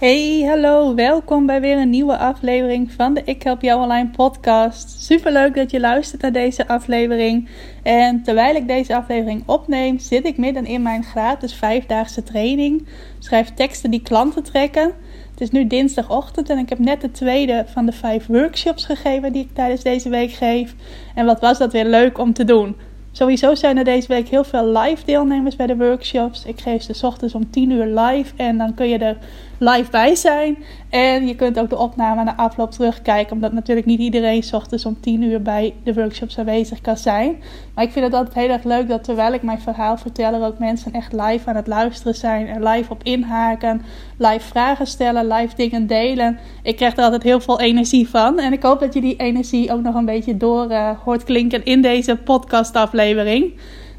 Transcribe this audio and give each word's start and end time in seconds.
Hey, 0.00 0.44
hallo, 0.46 0.94
welkom 0.94 1.46
bij 1.46 1.60
weer 1.60 1.78
een 1.78 1.90
nieuwe 1.90 2.16
aflevering 2.16 2.92
van 2.92 3.14
de 3.14 3.22
Ik 3.24 3.42
Help 3.42 3.62
Jou 3.62 3.82
Online 3.82 4.08
podcast. 4.08 5.02
Super 5.02 5.32
leuk 5.32 5.54
dat 5.54 5.70
je 5.70 5.80
luistert 5.80 6.22
naar 6.22 6.32
deze 6.32 6.68
aflevering. 6.68 7.48
En 7.82 8.22
terwijl 8.22 8.54
ik 8.54 8.68
deze 8.68 8.96
aflevering 8.96 9.42
opneem, 9.46 9.98
zit 9.98 10.26
ik 10.26 10.36
midden 10.36 10.66
in 10.66 10.82
mijn 10.82 11.04
gratis 11.04 11.54
vijfdaagse 11.54 12.22
training. 12.22 12.86
Schrijf 13.18 13.54
teksten 13.54 13.90
die 13.90 14.02
klanten 14.02 14.42
trekken. 14.42 14.92
Het 15.30 15.40
is 15.40 15.50
nu 15.50 15.66
dinsdagochtend 15.66 16.50
en 16.50 16.58
ik 16.58 16.68
heb 16.68 16.78
net 16.78 17.00
de 17.00 17.10
tweede 17.10 17.64
van 17.66 17.86
de 17.86 17.92
vijf 17.92 18.26
workshops 18.26 18.84
gegeven 18.84 19.32
die 19.32 19.42
ik 19.42 19.54
tijdens 19.54 19.82
deze 19.82 20.08
week 20.08 20.30
geef. 20.30 20.74
En 21.14 21.26
wat 21.26 21.40
was 21.40 21.58
dat 21.58 21.72
weer 21.72 21.86
leuk 21.86 22.18
om 22.18 22.32
te 22.32 22.44
doen. 22.44 22.76
Sowieso 23.12 23.54
zijn 23.54 23.76
er 23.76 23.84
deze 23.84 24.08
week 24.08 24.28
heel 24.28 24.44
veel 24.44 24.66
live 24.66 25.04
deelnemers 25.04 25.56
bij 25.56 25.66
de 25.66 25.76
workshops. 25.76 26.44
Ik 26.44 26.60
geef 26.60 26.82
ze 26.82 27.06
ochtends 27.06 27.34
om 27.34 27.50
10 27.50 27.70
uur 27.70 27.86
live 27.86 28.32
en 28.36 28.58
dan 28.58 28.74
kun 28.74 28.88
je 28.88 28.98
er 28.98 29.16
live 29.60 29.90
bij 29.90 30.14
zijn. 30.14 30.58
En 30.88 31.26
je 31.26 31.36
kunt 31.36 31.58
ook 31.58 31.70
de 31.70 31.78
opname 31.78 32.24
na 32.24 32.36
afloop 32.36 32.70
terugkijken, 32.70 33.32
omdat 33.32 33.52
natuurlijk 33.52 33.86
niet 33.86 34.00
iedereen 34.00 34.44
ochtends 34.52 34.86
om 34.86 35.00
10 35.00 35.22
uur 35.22 35.42
bij 35.42 35.74
de 35.84 35.94
workshops 35.94 36.38
aanwezig 36.38 36.80
kan 36.80 36.96
zijn. 36.96 37.42
Maar 37.74 37.84
ik 37.84 37.90
vind 37.90 38.04
het 38.04 38.14
altijd 38.14 38.34
heel 38.34 38.48
erg 38.48 38.64
leuk 38.64 38.88
dat 38.88 39.04
terwijl 39.04 39.32
ik 39.32 39.42
mijn 39.42 39.60
verhaal 39.60 39.96
vertel, 39.96 40.34
er 40.34 40.46
ook 40.46 40.58
mensen 40.58 40.92
echt 40.92 41.12
live 41.12 41.48
aan 41.48 41.56
het 41.56 41.66
luisteren 41.66 42.14
zijn, 42.14 42.46
er 42.46 42.68
live 42.68 42.90
op 42.90 43.02
inhaken, 43.02 43.82
live 44.18 44.46
vragen 44.46 44.86
stellen, 44.86 45.26
live 45.26 45.56
dingen 45.56 45.86
delen. 45.86 46.38
Ik 46.62 46.76
krijg 46.76 46.96
er 46.96 47.04
altijd 47.04 47.22
heel 47.22 47.40
veel 47.40 47.60
energie 47.60 48.08
van. 48.08 48.38
En 48.38 48.52
ik 48.52 48.62
hoop 48.62 48.80
dat 48.80 48.94
je 48.94 49.00
die 49.00 49.16
energie 49.16 49.72
ook 49.72 49.82
nog 49.82 49.94
een 49.94 50.04
beetje 50.04 50.36
door 50.36 50.70
uh, 50.70 50.90
hoort 51.04 51.24
klinken 51.24 51.64
in 51.64 51.82
deze 51.82 52.16
podcastaflevering. 52.16 53.52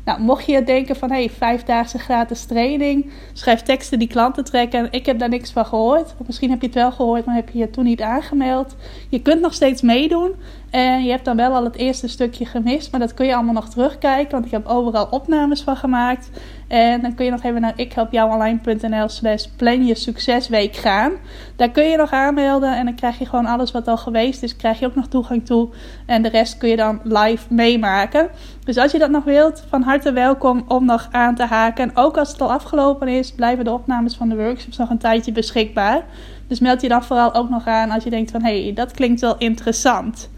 Nou, 0.05 0.21
mocht 0.21 0.45
je 0.45 0.63
denken 0.63 0.95
van, 0.95 1.11
hey, 1.11 1.29
vijfdaagse 1.29 1.99
gratis 1.99 2.45
training, 2.45 3.11
schrijf 3.33 3.61
teksten 3.61 3.99
die 3.99 4.07
klanten 4.07 4.43
trekken. 4.43 4.87
Ik 4.91 5.05
heb 5.05 5.19
daar 5.19 5.29
niks 5.29 5.51
van 5.51 5.65
gehoord. 5.65 6.15
Of 6.17 6.27
misschien 6.27 6.49
heb 6.49 6.61
je 6.61 6.65
het 6.65 6.75
wel 6.75 6.91
gehoord, 6.91 7.25
maar 7.25 7.35
heb 7.35 7.49
je 7.49 7.59
je 7.59 7.69
toen 7.69 7.83
niet 7.83 8.01
aangemeld. 8.01 8.75
Je 9.09 9.21
kunt 9.21 9.41
nog 9.41 9.53
steeds 9.53 9.81
meedoen. 9.81 10.35
En 10.71 11.03
je 11.03 11.09
hebt 11.09 11.25
dan 11.25 11.35
wel 11.35 11.53
al 11.53 11.63
het 11.63 11.75
eerste 11.75 12.07
stukje 12.07 12.45
gemist, 12.45 12.91
maar 12.91 12.99
dat 12.99 13.13
kun 13.13 13.25
je 13.25 13.35
allemaal 13.35 13.53
nog 13.53 13.69
terugkijken, 13.69 14.31
want 14.31 14.45
ik 14.45 14.51
heb 14.51 14.67
overal 14.67 15.07
opnames 15.09 15.61
van 15.61 15.75
gemaakt. 15.75 16.29
En 16.67 17.01
dan 17.01 17.15
kun 17.15 17.25
je 17.25 17.31
nog 17.31 17.43
even 17.43 17.61
naar 17.61 17.73
ikhelpjouonline.nl 17.75 19.09
slash 19.09 19.45
plan 19.55 19.85
je 19.85 19.95
succesweek 19.95 20.75
gaan. 20.75 21.11
Daar 21.55 21.69
kun 21.69 21.83
je 21.83 21.97
nog 21.97 22.11
aanmelden 22.11 22.75
en 22.75 22.85
dan 22.85 22.95
krijg 22.95 23.19
je 23.19 23.25
gewoon 23.25 23.45
alles 23.45 23.71
wat 23.71 23.87
al 23.87 23.97
geweest 23.97 24.43
is, 24.43 24.55
krijg 24.55 24.79
je 24.79 24.85
ook 24.85 24.95
nog 24.95 25.07
toegang 25.07 25.45
toe. 25.45 25.69
En 26.05 26.21
de 26.21 26.29
rest 26.29 26.57
kun 26.57 26.69
je 26.69 26.75
dan 26.75 26.99
live 27.03 27.53
meemaken. 27.53 28.29
Dus 28.63 28.77
als 28.77 28.91
je 28.91 28.99
dat 28.99 29.09
nog 29.09 29.23
wilt, 29.23 29.63
van 29.69 29.81
harte 29.81 30.11
welkom 30.11 30.63
om 30.67 30.85
nog 30.85 31.07
aan 31.11 31.35
te 31.35 31.45
haken. 31.45 31.91
ook 31.93 32.17
als 32.17 32.31
het 32.31 32.41
al 32.41 32.51
afgelopen 32.51 33.07
is, 33.07 33.31
blijven 33.31 33.65
de 33.65 33.71
opnames 33.71 34.15
van 34.15 34.29
de 34.29 34.35
workshops 34.35 34.77
nog 34.77 34.89
een 34.89 34.97
tijdje 34.97 35.31
beschikbaar. 35.31 36.03
Dus 36.47 36.59
meld 36.59 36.81
je 36.81 36.87
dan 36.87 37.03
vooral 37.03 37.33
ook 37.33 37.49
nog 37.49 37.67
aan 37.67 37.91
als 37.91 38.03
je 38.03 38.09
denkt 38.09 38.31
van, 38.31 38.43
hé, 38.43 38.63
hey, 38.63 38.73
dat 38.73 38.91
klinkt 38.91 39.21
wel 39.21 39.37
interessant. 39.37 40.29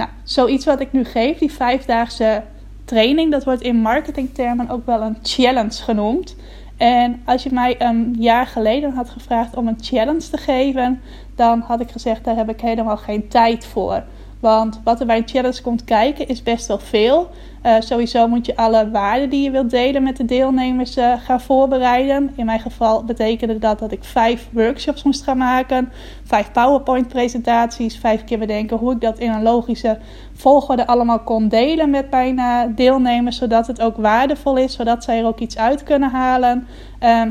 Nou, 0.00 0.12
zoiets 0.24 0.64
wat 0.64 0.80
ik 0.80 0.92
nu 0.92 1.04
geef, 1.04 1.38
die 1.38 1.52
vijfdaagse 1.52 2.42
training, 2.84 3.30
dat 3.30 3.44
wordt 3.44 3.62
in 3.62 3.76
marketingtermen 3.76 4.68
ook 4.68 4.86
wel 4.86 5.02
een 5.02 5.16
challenge 5.22 5.82
genoemd. 5.82 6.36
En 6.76 7.22
als 7.24 7.42
je 7.42 7.50
mij 7.52 7.74
een 7.78 8.16
jaar 8.18 8.46
geleden 8.46 8.92
had 8.92 9.10
gevraagd 9.10 9.56
om 9.56 9.68
een 9.68 9.78
challenge 9.80 10.28
te 10.30 10.36
geven, 10.36 11.00
dan 11.34 11.60
had 11.60 11.80
ik 11.80 11.90
gezegd: 11.90 12.24
daar 12.24 12.36
heb 12.36 12.48
ik 12.48 12.60
helemaal 12.60 12.96
geen 12.96 13.28
tijd 13.28 13.66
voor. 13.66 14.02
Want 14.38 14.80
wat 14.84 15.00
er 15.00 15.06
bij 15.06 15.16
een 15.16 15.28
challenge 15.28 15.62
komt 15.62 15.84
kijken 15.84 16.28
is 16.28 16.42
best 16.42 16.66
wel 16.66 16.78
veel. 16.78 17.30
Uh, 17.66 17.74
sowieso 17.78 18.28
moet 18.28 18.46
je 18.46 18.56
alle 18.56 18.90
waarden 18.90 19.30
die 19.30 19.42
je 19.42 19.50
wilt 19.50 19.70
delen 19.70 20.02
met 20.02 20.16
de 20.16 20.24
deelnemers 20.24 20.96
uh, 20.96 21.12
gaan 21.24 21.40
voorbereiden. 21.40 22.32
In 22.36 22.44
mijn 22.44 22.60
geval 22.60 23.04
betekende 23.04 23.58
dat 23.58 23.78
dat 23.78 23.92
ik 23.92 24.04
vijf 24.04 24.48
workshops 24.52 25.02
moest 25.02 25.22
gaan 25.22 25.38
maken. 25.38 25.92
Vijf 26.24 26.52
PowerPoint-presentaties. 26.52 27.98
Vijf 27.98 28.24
keer 28.24 28.38
bedenken 28.38 28.76
hoe 28.76 28.92
ik 28.92 29.00
dat 29.00 29.18
in 29.18 29.30
een 29.30 29.42
logische 29.42 29.98
volgorde 30.34 30.86
allemaal 30.86 31.20
kon 31.20 31.48
delen 31.48 31.90
met 31.90 32.10
mijn 32.10 32.38
uh, 32.38 32.60
deelnemers. 32.74 33.36
Zodat 33.36 33.66
het 33.66 33.80
ook 33.80 33.96
waardevol 33.96 34.56
is, 34.56 34.72
zodat 34.72 35.04
zij 35.04 35.18
er 35.18 35.26
ook 35.26 35.40
iets 35.40 35.58
uit 35.58 35.82
kunnen 35.82 36.10
halen. 36.10 36.66
Ehm, 36.98 37.30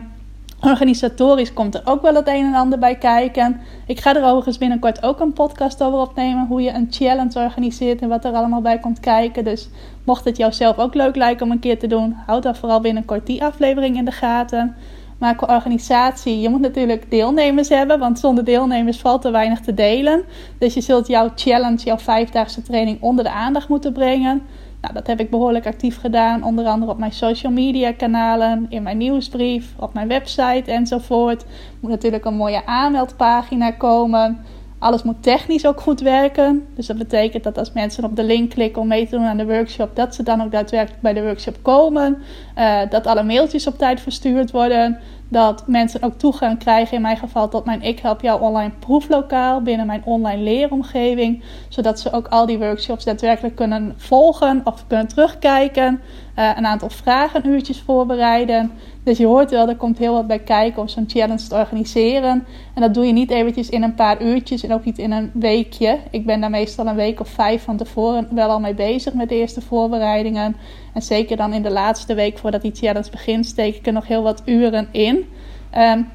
Organisatorisch 0.61 1.53
komt 1.53 1.75
er 1.75 1.81
ook 1.85 2.01
wel 2.01 2.15
het 2.15 2.27
een 2.27 2.45
en 2.45 2.53
ander 2.53 2.79
bij 2.79 2.95
kijken. 2.95 3.61
Ik 3.85 3.99
ga 3.99 4.15
er 4.15 4.23
overigens 4.23 4.57
binnenkort 4.57 5.03
ook 5.03 5.19
een 5.19 5.33
podcast 5.33 5.83
over 5.83 5.99
opnemen. 5.99 6.47
Hoe 6.47 6.61
je 6.61 6.71
een 6.71 6.87
challenge 6.89 7.39
organiseert 7.39 8.01
en 8.01 8.09
wat 8.09 8.25
er 8.25 8.33
allemaal 8.33 8.61
bij 8.61 8.79
komt 8.79 8.99
kijken. 8.99 9.43
Dus 9.43 9.69
mocht 10.03 10.25
het 10.25 10.37
jou 10.37 10.53
zelf 10.53 10.77
ook 10.77 10.93
leuk 10.93 11.15
lijken 11.15 11.45
om 11.45 11.51
een 11.51 11.59
keer 11.59 11.79
te 11.79 11.87
doen, 11.87 12.15
houd 12.25 12.43
dan 12.43 12.55
vooral 12.55 12.79
binnenkort 12.79 13.25
die 13.25 13.43
aflevering 13.43 13.97
in 13.97 14.05
de 14.05 14.11
gaten. 14.11 14.75
Maar 15.17 15.41
organisatie, 15.47 16.39
je 16.39 16.49
moet 16.49 16.61
natuurlijk 16.61 17.11
deelnemers 17.11 17.69
hebben, 17.69 17.99
want 17.99 18.19
zonder 18.19 18.43
deelnemers 18.43 18.99
valt 18.99 19.25
er 19.25 19.31
weinig 19.31 19.59
te 19.59 19.73
delen. 19.73 20.23
Dus 20.57 20.73
je 20.73 20.81
zult 20.81 21.07
jouw 21.07 21.31
challenge, 21.35 21.83
jouw 21.83 21.97
vijfdaagse 21.97 22.61
training 22.61 23.01
onder 23.01 23.23
de 23.23 23.31
aandacht 23.31 23.69
moeten 23.69 23.93
brengen. 23.93 24.41
Nou, 24.81 24.93
dat 24.93 25.07
heb 25.07 25.19
ik 25.19 25.29
behoorlijk 25.29 25.67
actief 25.67 25.99
gedaan, 25.99 26.43
onder 26.43 26.65
andere 26.65 26.91
op 26.91 26.97
mijn 26.97 27.11
social 27.11 27.51
media 27.51 27.91
kanalen, 27.91 28.65
in 28.69 28.83
mijn 28.83 28.97
nieuwsbrief, 28.97 29.73
op 29.79 29.93
mijn 29.93 30.07
website 30.07 30.71
enzovoort. 30.71 31.45
Moet 31.79 31.91
natuurlijk 31.91 32.25
een 32.25 32.35
mooie 32.35 32.65
aanmeldpagina 32.65 33.71
komen. 33.71 34.45
Alles 34.79 35.03
moet 35.03 35.23
technisch 35.23 35.65
ook 35.65 35.81
goed 35.81 36.01
werken. 36.01 36.67
Dus 36.75 36.87
dat 36.87 36.97
betekent 36.97 37.43
dat 37.43 37.57
als 37.57 37.73
mensen 37.73 38.03
op 38.03 38.15
de 38.15 38.23
link 38.23 38.49
klikken 38.49 38.81
om 38.81 38.87
mee 38.87 39.07
te 39.07 39.15
doen 39.15 39.25
aan 39.25 39.37
de 39.37 39.45
workshop, 39.45 39.95
dat 39.95 40.15
ze 40.15 40.23
dan 40.23 40.41
ook 40.41 40.51
daadwerkelijk 40.51 41.01
bij 41.01 41.13
de 41.13 41.23
workshop 41.23 41.57
komen. 41.61 42.17
Uh, 42.57 42.79
dat 42.89 43.07
alle 43.07 43.23
mailtjes 43.23 43.67
op 43.67 43.77
tijd 43.77 44.01
verstuurd 44.01 44.51
worden 44.51 44.99
dat 45.29 45.67
mensen 45.67 46.03
ook 46.03 46.17
toegang 46.17 46.59
krijgen, 46.59 46.95
in 46.95 47.01
mijn 47.01 47.17
geval 47.17 47.49
tot 47.49 47.65
mijn 47.65 47.81
Ik 47.81 47.99
Help 47.99 48.21
Jou 48.21 48.41
online 48.41 48.73
proeflokaal 48.79 49.61
binnen 49.61 49.85
mijn 49.85 50.01
online 50.05 50.43
leeromgeving. 50.43 51.43
Zodat 51.67 51.99
ze 51.99 52.11
ook 52.11 52.27
al 52.27 52.45
die 52.45 52.57
workshops 52.57 53.05
daadwerkelijk 53.05 53.55
kunnen 53.55 53.93
volgen 53.97 54.61
of 54.63 54.87
kunnen 54.87 55.07
terugkijken. 55.07 56.01
Uh, 56.35 56.51
een 56.55 56.65
aantal 56.65 56.89
vragenuurtjes 56.89 57.81
voorbereiden. 57.81 58.71
Dus 59.03 59.17
je 59.17 59.25
hoort 59.25 59.51
wel, 59.51 59.67
er 59.67 59.75
komt 59.75 59.97
heel 59.97 60.13
wat 60.13 60.27
bij 60.27 60.39
kijken 60.39 60.81
om 60.81 60.87
zo'n 60.87 61.09
challenge 61.09 61.47
te 61.47 61.55
organiseren. 61.55 62.45
En 62.73 62.81
dat 62.81 62.93
doe 62.93 63.05
je 63.05 63.13
niet 63.13 63.31
eventjes 63.31 63.69
in 63.69 63.83
een 63.83 63.93
paar 63.93 64.21
uurtjes 64.21 64.63
en 64.63 64.73
ook 64.73 64.85
niet 64.85 64.97
in 64.97 65.11
een 65.11 65.31
weekje. 65.33 65.97
Ik 66.11 66.25
ben 66.25 66.41
daar 66.41 66.49
meestal 66.49 66.87
een 66.87 66.95
week 66.95 67.19
of 67.19 67.29
vijf 67.29 67.63
van 67.63 67.77
tevoren 67.77 68.27
wel 68.31 68.49
al 68.49 68.59
mee 68.59 68.73
bezig 68.73 69.13
met 69.13 69.29
de 69.29 69.35
eerste 69.35 69.61
voorbereidingen. 69.61 70.55
En 70.93 71.01
zeker 71.01 71.37
dan 71.37 71.53
in 71.53 71.63
de 71.63 71.71
laatste 71.71 72.13
week 72.13 72.37
voordat 72.37 72.61
die 72.61 72.75
challenge 72.75 73.11
begint, 73.11 73.45
steek 73.45 73.75
ik 73.75 73.87
er 73.87 73.93
nog 73.93 74.07
heel 74.07 74.23
wat 74.23 74.41
uren 74.45 74.87
in. 74.91 75.15
Um, 75.15 76.07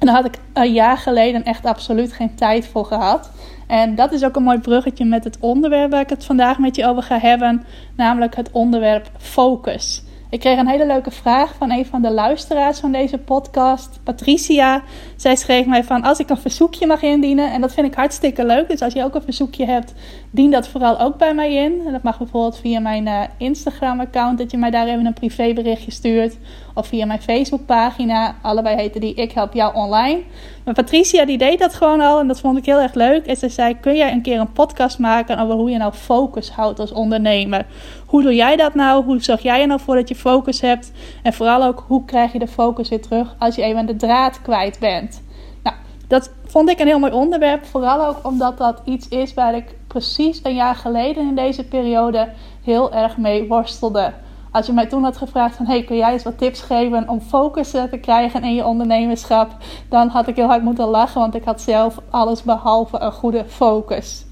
en 0.00 0.06
daar 0.06 0.14
had 0.14 0.24
ik 0.24 0.38
een 0.52 0.72
jaar 0.72 0.96
geleden 0.96 1.44
echt 1.44 1.64
absoluut 1.64 2.12
geen 2.12 2.34
tijd 2.34 2.66
voor 2.66 2.84
gehad. 2.84 3.30
En 3.66 3.94
dat 3.94 4.12
is 4.12 4.24
ook 4.24 4.36
een 4.36 4.42
mooi 4.42 4.58
bruggetje 4.58 5.04
met 5.04 5.24
het 5.24 5.36
onderwerp 5.40 5.90
waar 5.90 6.00
ik 6.00 6.08
het 6.08 6.24
vandaag 6.24 6.58
met 6.58 6.76
je 6.76 6.86
over 6.86 7.02
ga 7.02 7.18
hebben, 7.18 7.64
namelijk 7.96 8.36
het 8.36 8.50
onderwerp 8.50 9.10
focus. 9.18 10.02
Ik 10.30 10.40
kreeg 10.40 10.58
een 10.58 10.68
hele 10.68 10.86
leuke 10.86 11.10
vraag 11.10 11.54
van 11.54 11.70
een 11.70 11.86
van 11.86 12.02
de 12.02 12.10
luisteraars 12.10 12.78
van 12.78 12.92
deze 12.92 13.18
podcast, 13.18 14.00
Patricia. 14.02 14.82
Zij 15.16 15.36
schreef 15.36 15.66
mij 15.66 15.84
van 15.84 16.02
als 16.02 16.18
ik 16.18 16.30
een 16.30 16.36
verzoekje 16.36 16.86
mag 16.86 17.02
indienen. 17.02 17.52
En 17.52 17.60
dat 17.60 17.72
vind 17.72 17.86
ik 17.86 17.94
hartstikke 17.94 18.46
leuk. 18.46 18.68
Dus 18.68 18.82
als 18.82 18.92
je 18.92 19.04
ook 19.04 19.14
een 19.14 19.22
verzoekje 19.22 19.64
hebt, 19.64 19.92
dien 20.30 20.50
dat 20.50 20.68
vooral 20.68 21.00
ook 21.00 21.16
bij 21.16 21.34
mij 21.34 21.54
in. 21.54 21.82
En 21.86 21.92
dat 21.92 22.02
mag 22.02 22.18
bijvoorbeeld 22.18 22.58
via 22.58 22.80
mijn 22.80 23.06
uh, 23.06 23.22
Instagram-account, 23.36 24.38
dat 24.38 24.50
je 24.50 24.56
mij 24.56 24.70
daar 24.70 24.86
even 24.86 25.06
een 25.06 25.12
privéberichtje 25.12 25.90
stuurt. 25.90 26.36
Of 26.74 26.86
via 26.86 27.06
mijn 27.06 27.22
Facebookpagina. 27.22 28.34
Allebei 28.42 28.76
heten 28.76 29.00
die 29.00 29.14
Ik 29.14 29.32
Help 29.32 29.52
Jou 29.52 29.74
Online. 29.74 30.22
Maar 30.64 30.74
Patricia 30.74 31.24
die 31.24 31.38
deed 31.38 31.58
dat 31.58 31.74
gewoon 31.74 32.00
al 32.00 32.20
en 32.20 32.28
dat 32.28 32.40
vond 32.40 32.58
ik 32.58 32.64
heel 32.64 32.80
erg 32.80 32.94
leuk. 32.94 33.26
En 33.26 33.36
ze 33.36 33.48
zei, 33.48 33.80
kun 33.80 33.96
jij 33.96 34.12
een 34.12 34.22
keer 34.22 34.40
een 34.40 34.52
podcast 34.52 34.98
maken 34.98 35.38
over 35.38 35.54
hoe 35.54 35.70
je 35.70 35.78
nou 35.78 35.92
focus 35.92 36.50
houdt 36.50 36.78
als 36.78 36.92
ondernemer? 36.92 37.66
Hoe 38.06 38.22
doe 38.22 38.34
jij 38.34 38.56
dat 38.56 38.74
nou? 38.74 39.04
Hoe 39.04 39.22
zorg 39.22 39.42
jij 39.42 39.60
er 39.60 39.66
nou 39.66 39.80
voor 39.80 39.94
dat 39.94 40.08
je 40.08 40.14
focus 40.14 40.60
hebt? 40.60 40.92
En 41.22 41.32
vooral 41.32 41.64
ook, 41.64 41.84
hoe 41.86 42.04
krijg 42.04 42.32
je 42.32 42.38
de 42.38 42.48
focus 42.48 42.88
weer 42.88 43.02
terug 43.02 43.34
als 43.38 43.54
je 43.54 43.62
even 43.62 43.86
de 43.86 43.96
draad 43.96 44.42
kwijt 44.42 44.78
bent? 44.78 45.22
Nou, 45.62 45.76
dat 46.08 46.30
vond 46.46 46.68
ik 46.70 46.78
een 46.78 46.86
heel 46.86 46.98
mooi 46.98 47.12
onderwerp. 47.12 47.64
Vooral 47.64 48.06
ook 48.06 48.26
omdat 48.26 48.58
dat 48.58 48.82
iets 48.84 49.08
is 49.08 49.34
waar 49.34 49.54
ik 49.54 49.78
precies 49.90 50.40
een 50.42 50.54
jaar 50.54 50.74
geleden 50.74 51.28
in 51.28 51.34
deze 51.34 51.64
periode 51.64 52.28
heel 52.64 52.92
erg 52.92 53.16
mee 53.16 53.48
worstelde 53.48 54.12
Als 54.52 54.66
je 54.66 54.72
mij 54.72 54.86
toen 54.86 55.02
had 55.02 55.16
gevraagd 55.16 55.56
van... 55.56 55.66
hey, 55.66 55.84
kun 55.84 55.96
jij 55.96 56.12
eens 56.12 56.22
wat 56.22 56.38
tips 56.38 56.60
geven 56.60 57.08
om 57.08 57.20
focus 57.20 57.70
te 57.70 57.98
krijgen 58.00 58.42
in 58.42 58.54
je 58.54 58.66
ondernemerschap... 58.66 59.50
dan 59.88 60.08
had 60.08 60.28
ik 60.28 60.36
heel 60.36 60.46
hard 60.46 60.62
moeten 60.62 60.88
lachen, 60.88 61.20
want 61.20 61.34
ik 61.34 61.44
had 61.44 61.60
zelf 61.60 62.00
alles 62.10 62.42
behalve 62.42 63.00
een 63.00 63.12
goede 63.12 63.44
focus. 63.44 64.24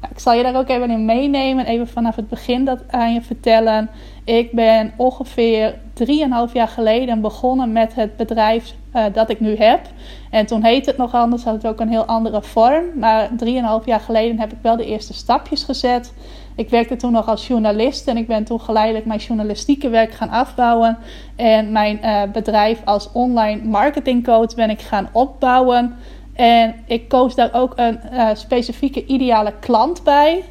Nou, 0.00 0.12
ik 0.12 0.18
zal 0.18 0.34
je 0.34 0.42
daar 0.42 0.56
ook 0.56 0.68
even 0.68 0.90
in 0.90 1.04
meenemen, 1.04 1.66
even 1.66 1.88
vanaf 1.88 2.16
het 2.16 2.28
begin 2.28 2.64
dat 2.64 2.78
aan 2.90 3.12
je 3.12 3.22
vertellen. 3.22 3.90
Ik 4.24 4.52
ben 4.52 4.92
ongeveer 4.96 5.78
3,5 6.48 6.52
jaar 6.52 6.68
geleden 6.68 7.20
begonnen 7.20 7.72
met 7.72 7.94
het 7.94 8.16
bedrijf 8.16 8.74
uh, 8.94 9.04
dat 9.12 9.30
ik 9.30 9.40
nu 9.40 9.56
heb. 9.56 9.80
En 10.30 10.46
toen 10.46 10.64
heette 10.64 10.90
het 10.90 10.98
nog 10.98 11.14
anders, 11.14 11.44
had 11.44 11.54
het 11.54 11.66
ook 11.66 11.80
een 11.80 11.88
heel 11.88 12.04
andere 12.04 12.42
vorm. 12.42 12.84
Maar 12.94 13.28
3,5 13.44 13.84
jaar 13.84 14.00
geleden 14.00 14.38
heb 14.38 14.52
ik 14.52 14.58
wel 14.62 14.76
de 14.76 14.86
eerste 14.86 15.14
stapjes 15.14 15.64
gezet. 15.64 16.14
Ik 16.56 16.70
werkte 16.70 16.96
toen 16.96 17.12
nog 17.12 17.28
als 17.28 17.46
journalist 17.46 18.08
en 18.08 18.16
ik 18.16 18.26
ben 18.26 18.44
toen 18.44 18.60
geleidelijk 18.60 19.06
mijn 19.06 19.18
journalistieke 19.18 19.88
werk 19.88 20.12
gaan 20.12 20.30
afbouwen. 20.30 20.98
En 21.36 21.72
mijn 21.72 22.00
uh, 22.02 22.22
bedrijf 22.32 22.80
als 22.84 23.12
online 23.12 23.64
marketingcoach 23.64 24.54
ben 24.54 24.70
ik 24.70 24.80
gaan 24.80 25.08
opbouwen. 25.12 25.96
En 26.34 26.74
ik 26.86 27.08
koos 27.08 27.34
daar 27.34 27.50
ook 27.52 27.72
een 27.76 28.00
uh, 28.12 28.28
specifieke 28.34 29.06
ideale 29.06 29.52
klant 29.60 30.02
bij 30.02 30.44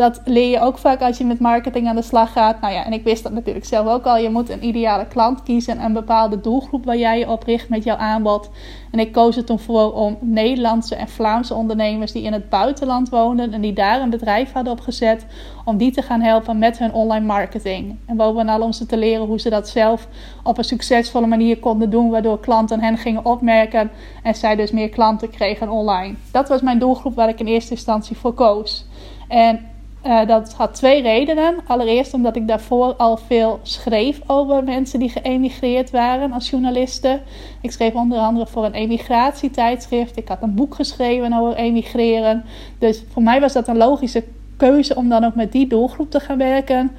dat 0.00 0.20
leer 0.24 0.50
je 0.50 0.60
ook 0.60 0.78
vaak 0.78 1.02
als 1.02 1.18
je 1.18 1.24
met 1.24 1.40
marketing 1.40 1.88
aan 1.88 1.96
de 1.96 2.02
slag 2.02 2.32
gaat. 2.32 2.60
Nou 2.60 2.72
ja, 2.72 2.84
en 2.84 2.92
ik 2.92 3.04
wist 3.04 3.22
dat 3.22 3.32
natuurlijk 3.32 3.66
zelf 3.66 3.86
ook 3.86 4.04
al. 4.04 4.16
Je 4.16 4.30
moet 4.30 4.48
een 4.48 4.64
ideale 4.64 5.06
klant 5.06 5.42
kiezen, 5.42 5.84
een 5.84 5.92
bepaalde 5.92 6.40
doelgroep 6.40 6.84
waar 6.84 6.96
jij 6.96 7.18
je 7.18 7.30
op 7.30 7.42
richt 7.42 7.68
met 7.68 7.84
jouw 7.84 7.96
aanbod. 7.96 8.50
En 8.90 8.98
ik 8.98 9.12
koos 9.12 9.36
er 9.36 9.44
toen 9.44 9.58
voor 9.58 9.92
om 9.92 10.18
Nederlandse 10.20 10.94
en 10.94 11.08
Vlaamse 11.08 11.54
ondernemers 11.54 12.12
die 12.12 12.22
in 12.22 12.32
het 12.32 12.48
buitenland 12.48 13.08
woonden 13.08 13.52
en 13.52 13.60
die 13.60 13.72
daar 13.72 14.00
een 14.00 14.10
bedrijf 14.10 14.52
hadden 14.52 14.72
opgezet, 14.72 15.26
om 15.64 15.76
die 15.76 15.92
te 15.92 16.02
gaan 16.02 16.20
helpen 16.20 16.58
met 16.58 16.78
hun 16.78 16.92
online 16.92 17.26
marketing. 17.26 17.98
En 18.06 18.16
bovenal 18.16 18.60
om 18.60 18.72
ze 18.72 18.86
te 18.86 18.96
leren 18.96 19.26
hoe 19.26 19.40
ze 19.40 19.50
dat 19.50 19.68
zelf 19.68 20.08
op 20.42 20.58
een 20.58 20.64
succesvolle 20.64 21.26
manier 21.26 21.58
konden 21.58 21.90
doen, 21.90 22.10
waardoor 22.10 22.40
klanten 22.40 22.80
hen 22.80 22.96
gingen 22.96 23.24
opmerken 23.24 23.90
en 24.22 24.34
zij 24.34 24.56
dus 24.56 24.70
meer 24.70 24.88
klanten 24.88 25.30
kregen 25.30 25.68
online. 25.68 26.14
Dat 26.32 26.48
was 26.48 26.60
mijn 26.60 26.78
doelgroep 26.78 27.14
waar 27.14 27.28
ik 27.28 27.40
in 27.40 27.46
eerste 27.46 27.70
instantie 27.70 28.16
voor 28.16 28.34
koos. 28.34 28.88
En 29.28 29.69
uh, 30.06 30.26
dat 30.26 30.52
had 30.52 30.74
twee 30.74 31.02
redenen. 31.02 31.54
Allereerst 31.66 32.14
omdat 32.14 32.36
ik 32.36 32.48
daarvoor 32.48 32.94
al 32.94 33.16
veel 33.16 33.60
schreef 33.62 34.20
over 34.26 34.64
mensen 34.64 34.98
die 34.98 35.08
geëmigreerd 35.08 35.90
waren 35.90 36.32
als 36.32 36.50
journalisten. 36.50 37.22
Ik 37.60 37.70
schreef 37.72 37.94
onder 37.94 38.18
andere 38.18 38.46
voor 38.46 38.64
een 38.64 38.74
emigratietijdschrift. 38.74 40.16
Ik 40.16 40.28
had 40.28 40.42
een 40.42 40.54
boek 40.54 40.74
geschreven 40.74 41.32
over 41.32 41.54
emigreren. 41.54 42.44
Dus 42.78 43.02
voor 43.12 43.22
mij 43.22 43.40
was 43.40 43.52
dat 43.52 43.68
een 43.68 43.76
logische 43.76 44.24
keuze 44.56 44.94
om 44.94 45.08
dan 45.08 45.24
ook 45.24 45.34
met 45.34 45.52
die 45.52 45.66
doelgroep 45.66 46.10
te 46.10 46.20
gaan 46.20 46.38
werken. 46.38 46.90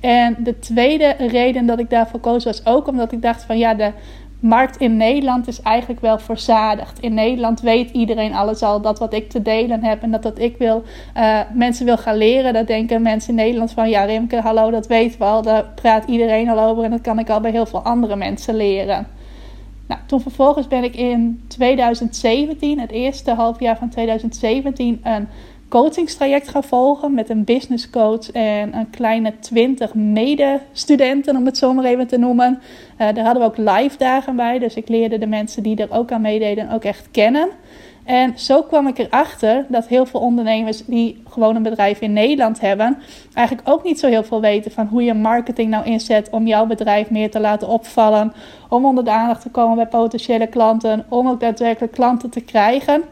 En 0.00 0.36
de 0.38 0.58
tweede 0.58 1.14
reden 1.18 1.66
dat 1.66 1.78
ik 1.78 1.90
daarvoor 1.90 2.20
koos 2.20 2.44
was 2.44 2.66
ook 2.66 2.86
omdat 2.86 3.12
ik 3.12 3.22
dacht 3.22 3.44
van 3.44 3.58
ja, 3.58 3.74
de 3.74 3.92
markt 4.40 4.76
in 4.76 4.96
Nederland 4.96 5.48
is 5.48 5.62
eigenlijk 5.62 6.00
wel 6.00 6.18
verzadigd. 6.18 7.00
In 7.00 7.14
Nederland 7.14 7.60
weet 7.60 7.90
iedereen 7.90 8.34
alles 8.34 8.62
al. 8.62 8.80
Dat 8.80 8.98
wat 8.98 9.12
ik 9.12 9.30
te 9.30 9.42
delen 9.42 9.84
heb 9.84 10.02
en 10.02 10.10
dat 10.10 10.24
wat 10.24 10.38
ik 10.38 10.56
wil, 10.56 10.84
uh, 11.16 11.40
mensen 11.52 11.86
wil 11.86 11.96
gaan 11.96 12.16
leren. 12.16 12.52
Dat 12.52 12.66
denken 12.66 13.02
mensen 13.02 13.30
in 13.30 13.34
Nederland 13.34 13.72
van 13.72 13.88
ja, 13.88 14.04
Rimke, 14.04 14.40
hallo, 14.40 14.70
dat 14.70 14.86
weten 14.86 15.18
we 15.18 15.24
al. 15.24 15.42
Daar 15.42 15.64
praat 15.74 16.08
iedereen 16.08 16.48
al 16.48 16.60
over 16.60 16.84
en 16.84 16.90
dat 16.90 17.00
kan 17.00 17.18
ik 17.18 17.30
al 17.30 17.40
bij 17.40 17.50
heel 17.50 17.66
veel 17.66 17.82
andere 17.82 18.16
mensen 18.16 18.56
leren. 18.56 19.06
Nou, 19.86 20.00
toen 20.06 20.20
vervolgens 20.20 20.66
ben 20.66 20.84
ik 20.84 20.96
in 20.96 21.44
2017, 21.46 22.80
het 22.80 22.90
eerste 22.90 23.34
halfjaar 23.34 23.76
van 23.78 23.88
2017, 23.88 25.00
een 25.02 25.28
coachingstraject 25.68 26.48
gaan 26.48 26.64
volgen 26.64 27.14
met 27.14 27.28
een 27.28 27.44
business 27.44 27.90
coach 27.90 28.30
en 28.30 28.74
een 28.74 28.90
kleine 28.90 29.38
20 29.38 29.94
medestudenten, 29.94 31.36
om 31.36 31.46
het 31.46 31.58
zo 31.58 31.72
maar 31.72 31.84
even 31.84 32.06
te 32.06 32.18
noemen. 32.18 32.58
Uh, 32.60 32.98
daar 32.98 33.24
hadden 33.24 33.42
we 33.42 33.48
ook 33.48 33.56
live 33.56 33.98
dagen 33.98 34.36
bij, 34.36 34.58
dus 34.58 34.74
ik 34.74 34.88
leerde 34.88 35.18
de 35.18 35.26
mensen 35.26 35.62
die 35.62 35.76
er 35.76 35.92
ook 35.92 36.12
aan 36.12 36.20
meededen 36.20 36.70
ook 36.70 36.84
echt 36.84 37.08
kennen. 37.10 37.48
En 38.08 38.38
zo 38.38 38.62
kwam 38.62 38.86
ik 38.86 38.98
erachter 38.98 39.66
dat 39.68 39.86
heel 39.86 40.06
veel 40.06 40.20
ondernemers 40.20 40.84
die 40.84 41.22
gewoon 41.30 41.56
een 41.56 41.62
bedrijf 41.62 42.00
in 42.00 42.12
Nederland 42.12 42.60
hebben, 42.60 42.98
eigenlijk 43.34 43.68
ook 43.68 43.84
niet 43.84 43.98
zo 43.98 44.08
heel 44.08 44.24
veel 44.24 44.40
weten 44.40 44.70
van 44.70 44.86
hoe 44.86 45.02
je 45.02 45.14
marketing 45.14 45.70
nou 45.70 45.84
inzet 45.84 46.30
om 46.30 46.46
jouw 46.46 46.66
bedrijf 46.66 47.10
meer 47.10 47.30
te 47.30 47.40
laten 47.40 47.68
opvallen, 47.68 48.32
om 48.68 48.84
onder 48.84 49.04
de 49.04 49.10
aandacht 49.10 49.42
te 49.42 49.50
komen 49.50 49.76
bij 49.76 49.86
potentiële 49.86 50.46
klanten, 50.46 51.04
om 51.08 51.28
ook 51.28 51.40
daadwerkelijk 51.40 51.92
klanten 51.92 52.30
te 52.30 52.40
krijgen. 52.40 53.02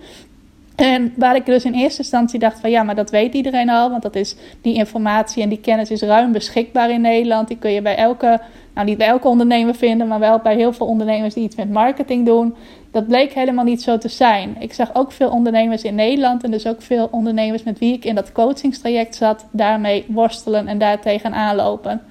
En 0.76 1.12
waar 1.16 1.36
ik 1.36 1.46
dus 1.46 1.64
in 1.64 1.74
eerste 1.74 1.98
instantie 1.98 2.38
dacht 2.38 2.60
van 2.60 2.70
ja, 2.70 2.82
maar 2.82 2.94
dat 2.94 3.10
weet 3.10 3.34
iedereen 3.34 3.70
al, 3.70 3.90
want 3.90 4.02
dat 4.02 4.16
is 4.16 4.36
die 4.60 4.74
informatie 4.74 5.42
en 5.42 5.48
die 5.48 5.60
kennis 5.60 5.90
is 5.90 6.02
ruim 6.02 6.32
beschikbaar 6.32 6.90
in 6.90 7.00
Nederland. 7.00 7.48
Die 7.48 7.56
kun 7.56 7.70
je 7.70 7.82
bij 7.82 7.96
elke, 7.96 8.40
nou 8.74 8.86
niet 8.86 8.98
bij 8.98 9.06
elke 9.06 9.28
ondernemer 9.28 9.74
vinden, 9.74 10.08
maar 10.08 10.18
wel 10.18 10.38
bij 10.38 10.54
heel 10.54 10.72
veel 10.72 10.86
ondernemers 10.86 11.34
die 11.34 11.44
iets 11.44 11.56
met 11.56 11.70
marketing 11.70 12.26
doen. 12.26 12.54
Dat 12.90 13.06
bleek 13.06 13.32
helemaal 13.32 13.64
niet 13.64 13.82
zo 13.82 13.98
te 13.98 14.08
zijn. 14.08 14.56
Ik 14.58 14.72
zag 14.72 14.94
ook 14.94 15.12
veel 15.12 15.30
ondernemers 15.30 15.82
in 15.82 15.94
Nederland 15.94 16.44
en 16.44 16.50
dus 16.50 16.66
ook 16.66 16.82
veel 16.82 17.08
ondernemers 17.10 17.62
met 17.62 17.78
wie 17.78 17.94
ik 17.94 18.04
in 18.04 18.14
dat 18.14 18.32
coachingstraject 18.32 19.14
zat, 19.14 19.46
daarmee 19.50 20.04
worstelen 20.08 20.68
en 20.68 20.78
daartegen 20.78 21.32
aanlopen. 21.32 22.02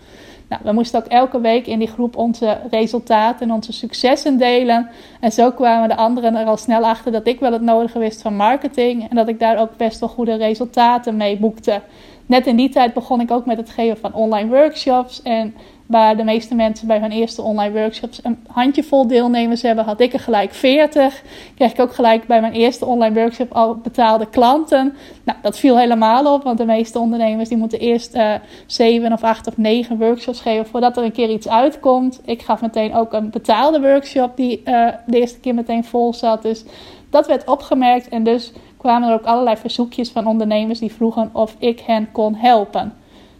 Nou, 0.49 0.61
we 0.63 0.71
moesten 0.71 0.99
ook 0.99 1.07
elke 1.07 1.41
week 1.41 1.67
in 1.67 1.79
die 1.79 1.87
groep 1.87 2.17
onze 2.17 2.57
resultaten 2.71 3.47
en 3.47 3.53
onze 3.53 3.73
successen 3.73 4.37
delen. 4.37 4.89
En 5.19 5.31
zo 5.31 5.51
kwamen 5.51 5.89
de 5.89 5.95
anderen 5.95 6.35
er 6.35 6.45
al 6.45 6.57
snel 6.57 6.85
achter 6.85 7.11
dat 7.11 7.27
ik 7.27 7.39
wel 7.39 7.51
het 7.51 7.61
nodige 7.61 7.99
wist 7.99 8.21
van 8.21 8.35
marketing. 8.35 9.09
En 9.09 9.15
dat 9.15 9.27
ik 9.27 9.39
daar 9.39 9.57
ook 9.57 9.77
best 9.77 9.99
wel 9.99 10.09
goede 10.09 10.35
resultaten 10.35 11.17
mee 11.17 11.37
boekte. 11.37 11.81
Net 12.25 12.47
in 12.47 12.55
die 12.55 12.69
tijd 12.69 12.93
begon 12.93 13.21
ik 13.21 13.31
ook 13.31 13.45
met 13.45 13.57
het 13.57 13.69
geven 13.69 13.97
van 13.97 14.13
online 14.13 14.49
workshops. 14.49 15.21
En 15.21 15.55
Waar 15.85 16.17
de 16.17 16.23
meeste 16.23 16.55
mensen 16.55 16.87
bij 16.87 16.99
hun 16.99 17.11
eerste 17.11 17.41
online 17.41 17.79
workshops 17.79 18.19
een 18.23 18.37
handjevol 18.47 19.07
deelnemers 19.07 19.61
hebben, 19.61 19.85
had 19.85 19.99
ik 19.99 20.13
er 20.13 20.19
gelijk 20.19 20.53
40. 20.53 21.21
Kreeg 21.55 21.71
ik 21.71 21.79
ook 21.79 21.93
gelijk 21.93 22.27
bij 22.27 22.41
mijn 22.41 22.53
eerste 22.53 22.85
online 22.85 23.19
workshop 23.19 23.51
al 23.53 23.75
betaalde 23.75 24.29
klanten. 24.29 24.95
Nou, 25.23 25.37
dat 25.41 25.59
viel 25.59 25.77
helemaal 25.77 26.33
op, 26.33 26.43
want 26.43 26.57
de 26.57 26.65
meeste 26.65 26.99
ondernemers 26.99 27.49
die 27.49 27.57
moeten 27.57 27.79
eerst 27.79 28.15
uh, 28.15 28.33
7 28.65 29.13
of 29.13 29.23
8 29.23 29.47
of 29.47 29.57
9 29.57 29.97
workshops 29.97 30.41
geven 30.41 30.65
voordat 30.65 30.97
er 30.97 31.03
een 31.03 31.11
keer 31.11 31.29
iets 31.29 31.47
uitkomt. 31.47 32.21
Ik 32.25 32.41
gaf 32.41 32.61
meteen 32.61 32.95
ook 32.95 33.13
een 33.13 33.29
betaalde 33.29 33.81
workshop 33.81 34.37
die 34.37 34.61
uh, 34.65 34.87
de 35.05 35.19
eerste 35.19 35.39
keer 35.39 35.53
meteen 35.53 35.83
vol 35.83 36.13
zat. 36.13 36.41
Dus 36.41 36.63
dat 37.09 37.27
werd 37.27 37.49
opgemerkt 37.49 38.09
en 38.09 38.23
dus 38.23 38.53
kwamen 38.77 39.09
er 39.09 39.15
ook 39.15 39.25
allerlei 39.25 39.57
verzoekjes 39.57 40.09
van 40.09 40.27
ondernemers 40.27 40.79
die 40.79 40.93
vroegen 40.93 41.29
of 41.33 41.55
ik 41.59 41.79
hen 41.79 42.11
kon 42.11 42.35
helpen. 42.35 42.93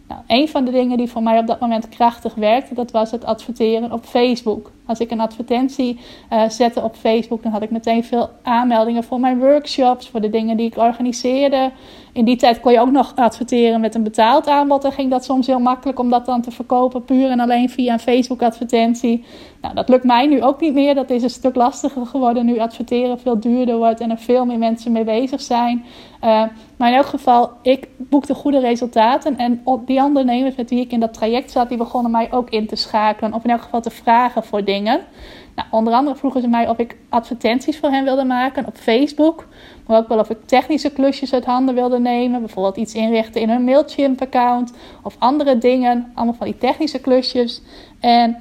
Nou, 0.08 0.22
een 0.26 0.48
van 0.48 0.64
de 0.64 0.70
dingen 0.70 0.98
die 0.98 1.08
voor 1.08 1.22
mij 1.22 1.38
op 1.38 1.46
dat 1.46 1.60
moment 1.60 1.88
krachtig 1.88 2.34
werkte, 2.34 2.74
dat 2.74 2.90
was 2.90 3.10
het 3.10 3.24
adverteren 3.24 3.92
op 3.92 4.04
Facebook. 4.04 4.70
Als 4.86 4.98
ik 4.98 5.10
een 5.10 5.20
advertentie 5.20 6.00
uh, 6.32 6.48
zette 6.48 6.82
op 6.82 6.96
Facebook, 6.96 7.42
dan 7.42 7.52
had 7.52 7.62
ik 7.62 7.70
meteen 7.70 8.04
veel 8.04 8.30
aanmeldingen 8.42 9.04
voor 9.04 9.20
mijn 9.20 9.38
workshops, 9.38 10.08
voor 10.08 10.20
de 10.20 10.30
dingen 10.30 10.56
die 10.56 10.66
ik 10.66 10.76
organiseerde. 10.76 11.70
In 12.12 12.24
die 12.24 12.36
tijd 12.36 12.60
kon 12.60 12.72
je 12.72 12.80
ook 12.80 12.90
nog 12.90 13.12
adverteren 13.16 13.80
met 13.80 13.94
een 13.94 14.02
betaald 14.02 14.48
aanbod. 14.48 14.82
Dan 14.82 14.92
ging 14.92 15.10
dat 15.10 15.24
soms 15.24 15.46
heel 15.46 15.58
makkelijk 15.58 15.98
om 15.98 16.10
dat 16.10 16.26
dan 16.26 16.42
te 16.42 16.50
verkopen, 16.50 17.04
puur 17.04 17.30
en 17.30 17.40
alleen 17.40 17.70
via 17.70 17.92
een 17.92 17.98
Facebook-advertentie. 17.98 19.24
Nou, 19.60 19.74
dat 19.74 19.88
lukt 19.88 20.04
mij 20.04 20.26
nu 20.26 20.42
ook 20.42 20.60
niet 20.60 20.74
meer. 20.74 20.94
Dat 20.94 21.10
is 21.10 21.22
een 21.22 21.30
stuk 21.30 21.54
lastiger 21.54 22.06
geworden 22.06 22.46
nu 22.46 22.58
adverteren 22.58 23.18
veel 23.18 23.40
duurder 23.40 23.76
wordt 23.76 24.00
en 24.00 24.10
er 24.10 24.18
veel 24.18 24.44
meer 24.44 24.58
mensen 24.58 24.92
mee 24.92 25.04
bezig 25.04 25.40
zijn. 25.40 25.84
Uh, 26.24 26.42
maar 26.76 26.88
in 26.88 26.96
elk 26.96 27.06
geval, 27.06 27.50
ik 27.62 27.88
boekte 27.96 28.34
goede 28.34 28.58
resultaten. 28.58 29.38
En 29.38 29.62
die 29.86 30.02
ondernemers 30.02 30.54
met 30.54 30.70
wie 30.70 30.80
ik 30.80 30.92
in 30.92 31.00
dat 31.00 31.12
traject 31.12 31.50
zat, 31.50 31.68
die 31.68 31.78
begonnen 31.78 32.10
mij 32.10 32.32
ook 32.32 32.50
in 32.50 32.66
te 32.66 32.76
schakelen. 32.76 33.34
Of 33.34 33.44
in 33.44 33.50
elk 33.50 33.62
geval 33.62 33.80
te 33.80 33.90
vragen 33.90 34.44
voor 34.44 34.64
dingen 34.64 34.75
Nou, 34.84 35.68
onder 35.70 35.92
andere 35.92 36.16
vroegen 36.16 36.40
ze 36.40 36.48
mij 36.48 36.68
of 36.68 36.78
ik 36.78 36.96
advertenties 37.08 37.78
voor 37.78 37.90
hen 37.90 38.04
wilde 38.04 38.24
maken 38.24 38.66
op 38.66 38.76
Facebook. 38.76 39.46
Maar 39.86 39.98
ook 39.98 40.08
wel 40.08 40.18
of 40.18 40.30
ik 40.30 40.38
technische 40.46 40.90
klusjes 40.90 41.34
uit 41.34 41.44
handen 41.44 41.74
wilde 41.74 41.98
nemen. 41.98 42.40
Bijvoorbeeld 42.40 42.76
iets 42.76 42.94
inrichten 42.94 43.40
in 43.40 43.48
hun 43.48 43.64
Mailchimp-account. 43.64 44.72
Of 45.02 45.16
andere 45.18 45.58
dingen. 45.58 46.12
Allemaal 46.14 46.34
van 46.34 46.46
die 46.46 46.58
technische 46.58 47.00
klusjes. 47.00 47.62
En 48.00 48.36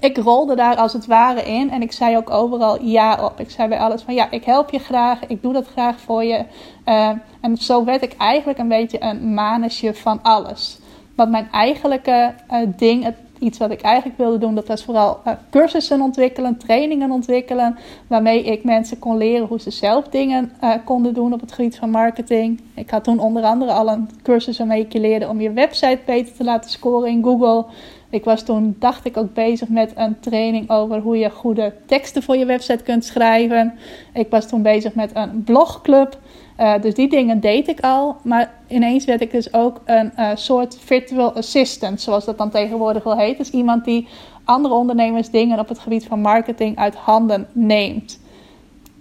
ik 0.00 0.16
rolde 0.16 0.56
daar 0.56 0.76
als 0.76 0.92
het 0.92 1.06
ware 1.06 1.42
in. 1.42 1.70
En 1.70 1.82
ik 1.82 1.92
zei 1.92 2.16
ook 2.16 2.30
overal 2.30 2.82
ja 2.82 3.24
op. 3.24 3.40
Ik 3.40 3.50
zei 3.50 3.68
bij 3.68 3.78
alles 3.78 4.02
van 4.02 4.14
ja, 4.14 4.30
ik 4.30 4.44
help 4.44 4.70
je 4.70 4.78
graag. 4.78 5.26
Ik 5.26 5.42
doe 5.42 5.52
dat 5.52 5.66
graag 5.66 6.00
voor 6.00 6.24
je. 6.24 6.44
Uh, 6.86 7.10
en 7.40 7.56
zo 7.56 7.84
werd 7.84 8.02
ik 8.02 8.14
eigenlijk 8.16 8.58
een 8.58 8.68
beetje 8.68 9.02
een 9.02 9.34
manusje 9.34 9.94
van 9.94 10.22
alles. 10.22 10.78
Wat 11.14 11.28
mijn 11.28 11.48
eigenlijke 11.52 12.34
uh, 12.50 12.58
ding, 12.76 13.04
het 13.04 13.16
iets 13.40 13.58
wat 13.58 13.70
ik 13.70 13.80
eigenlijk 13.80 14.18
wilde 14.18 14.38
doen, 14.38 14.54
dat 14.54 14.66
was 14.66 14.84
vooral 14.84 15.20
uh, 15.26 15.32
cursussen 15.50 16.00
ontwikkelen, 16.00 16.56
trainingen 16.56 17.10
ontwikkelen, 17.10 17.78
waarmee 18.06 18.44
ik 18.44 18.64
mensen 18.64 18.98
kon 18.98 19.16
leren 19.16 19.46
hoe 19.46 19.60
ze 19.60 19.70
zelf 19.70 20.08
dingen 20.08 20.52
uh, 20.62 20.74
konden 20.84 21.14
doen 21.14 21.32
op 21.32 21.40
het 21.40 21.52
gebied 21.52 21.76
van 21.76 21.90
marketing. 21.90 22.60
Ik 22.74 22.90
had 22.90 23.04
toen 23.04 23.18
onder 23.18 23.42
andere 23.42 23.72
al 23.72 23.88
een 23.88 24.10
cursus 24.22 24.58
waarmee 24.58 24.80
ik 24.80 24.92
je 24.92 25.00
leerde 25.00 25.28
om 25.28 25.40
je 25.40 25.52
website 25.52 25.98
beter 26.06 26.34
te 26.34 26.44
laten 26.44 26.70
scoren 26.70 27.10
in 27.10 27.22
Google. 27.22 27.64
Ik 28.10 28.24
was 28.24 28.42
toen, 28.42 28.76
dacht 28.78 29.04
ik, 29.04 29.16
ook 29.16 29.34
bezig 29.34 29.68
met 29.68 29.92
een 29.94 30.20
training 30.20 30.70
over 30.70 31.00
hoe 31.00 31.18
je 31.18 31.30
goede 31.30 31.72
teksten 31.86 32.22
voor 32.22 32.36
je 32.36 32.44
website 32.44 32.82
kunt 32.82 33.04
schrijven. 33.04 33.74
Ik 34.14 34.30
was 34.30 34.48
toen 34.48 34.62
bezig 34.62 34.94
met 34.94 35.10
een 35.14 35.44
blogclub. 35.44 36.18
Uh, 36.60 36.74
dus 36.80 36.94
die 36.94 37.08
dingen 37.08 37.40
deed 37.40 37.68
ik 37.68 37.80
al. 37.80 38.16
Maar 38.22 38.52
ineens 38.68 39.04
werd 39.04 39.20
ik 39.20 39.30
dus 39.30 39.52
ook 39.52 39.80
een 39.84 40.12
uh, 40.18 40.30
soort 40.34 40.78
virtual 40.78 41.32
assistant, 41.32 42.00
zoals 42.00 42.24
dat 42.24 42.38
dan 42.38 42.50
tegenwoordig 42.50 43.04
wel 43.04 43.18
heet. 43.18 43.38
Dus 43.38 43.50
iemand 43.50 43.84
die 43.84 44.08
andere 44.44 44.74
ondernemers 44.74 45.30
dingen 45.30 45.58
op 45.58 45.68
het 45.68 45.78
gebied 45.78 46.04
van 46.04 46.20
marketing 46.20 46.76
uit 46.76 46.94
handen 46.94 47.46
neemt. 47.52 48.19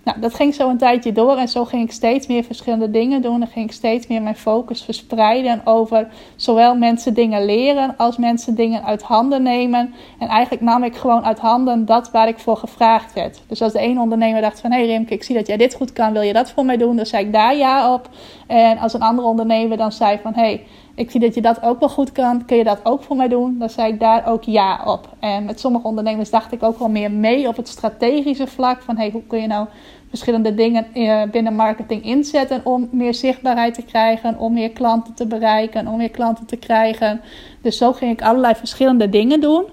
Nou, 0.10 0.22
dat 0.22 0.34
ging 0.34 0.54
zo 0.54 0.70
een 0.70 0.78
tijdje 0.78 1.12
door 1.12 1.38
en 1.38 1.48
zo 1.48 1.66
ging 1.66 1.84
ik 1.84 1.92
steeds 1.92 2.28
meer 2.28 2.44
verschillende 2.44 2.92
dingen 2.92 3.22
doen. 3.22 3.42
En 3.42 3.48
ging 3.48 3.66
ik 3.66 3.72
steeds 3.72 4.08
meer 4.08 4.22
mijn 4.22 4.36
focus 4.36 4.82
verspreiden 4.82 5.62
over 5.64 6.08
zowel 6.36 6.76
mensen 6.76 7.14
dingen 7.14 7.46
leren 7.46 7.94
als 7.98 8.18
mensen 8.18 8.56
dingen 8.56 8.84
uit 8.84 9.02
handen 9.02 9.44
nemen. 9.44 9.94
En 10.20 10.28
eigenlijk 10.28 10.64
nam 10.64 10.84
ik 10.84 10.96
gewoon 10.96 11.26
uit 11.26 11.40
handen 11.40 11.86
dat 11.86 12.12
waar 12.12 12.28
ik 12.28 12.40
voor 12.40 12.58
gevraagd 12.58 13.14
werd. 13.14 13.42
Dus 13.48 13.62
als 13.62 13.74
de 13.74 13.80
ene 13.80 14.02
ondernemer 14.02 14.42
dacht 14.42 14.62
van, 14.62 14.72
hé 14.72 14.78
hey 14.78 14.88
Rimke, 14.88 15.14
ik 15.14 15.24
zie 15.24 15.36
dat 15.36 15.48
jij 15.48 15.58
dit 15.58 15.76
goed 15.76 15.94
kan, 15.94 16.14
wil 16.14 16.22
je 16.22 16.34
dat 16.34 16.52
voor 16.52 16.66
mij 16.66 16.78
doen? 16.78 16.96
Dan 16.96 17.06
zei 17.06 17.26
ik 17.26 17.34
daar 17.34 17.56
ja 17.56 17.94
op. 17.94 18.10
En 18.48 18.78
als 18.78 18.94
een 18.94 19.02
andere 19.02 19.28
ondernemer 19.28 19.78
dan 19.78 19.92
zei 19.92 20.20
van, 20.24 20.34
hé, 20.34 20.42
hey, 20.42 20.66
ik 21.00 21.12
zie 21.12 21.20
dat 21.20 21.36
je 21.36 21.42
dat 21.42 21.64
ook 21.64 21.80
wel 21.80 21.90
goed 21.90 22.12
kan. 22.12 22.46
Kun 22.46 22.58
je 22.58 22.64
dat 22.64 22.80
ook 22.84 23.04
voor 23.04 23.16
mij 23.16 23.28
doen? 23.28 23.58
Dan 23.60 23.70
zei 23.70 23.94
ik 23.94 24.00
daar 24.00 24.28
ook 24.28 24.44
ja 24.44 24.82
op. 24.86 25.10
En 25.20 25.46
met 25.46 25.60
sommige 25.60 25.88
ondernemers 25.88 26.30
dacht 26.30 26.52
ik 26.52 26.64
ook 26.64 26.80
wel 26.80 26.90
meer 26.90 27.12
mee 27.12 27.48
op 27.48 27.56
het 27.56 27.68
strategische 27.68 28.48
vlak. 28.48 28.82
Van 28.82 28.98
hey, 28.98 29.10
hoe 29.12 29.24
kun 29.28 29.42
je 29.42 29.48
nou 29.48 29.68
verschillende 30.10 30.54
dingen 30.56 30.86
eh, 30.94 31.22
binnen 31.32 31.56
marketing 31.56 32.04
inzetten 32.04 32.62
om 32.64 32.90
meer 32.92 33.14
zichtbaarheid 33.14 33.74
te 33.74 33.82
krijgen, 33.82 34.38
om 34.38 34.54
meer 34.54 34.70
klanten 34.70 35.14
te 35.14 35.28
bereiken, 35.28 35.88
om 35.88 35.98
meer 35.98 36.10
klanten 36.10 36.46
te 36.46 36.58
krijgen. 36.58 37.22
Dus 37.62 37.78
zo 37.78 37.94
ging 37.94 38.12
ik 38.12 38.22
allerlei 38.22 38.56
verschillende 38.56 39.10
dingen 39.10 39.42
doen. 39.42 39.66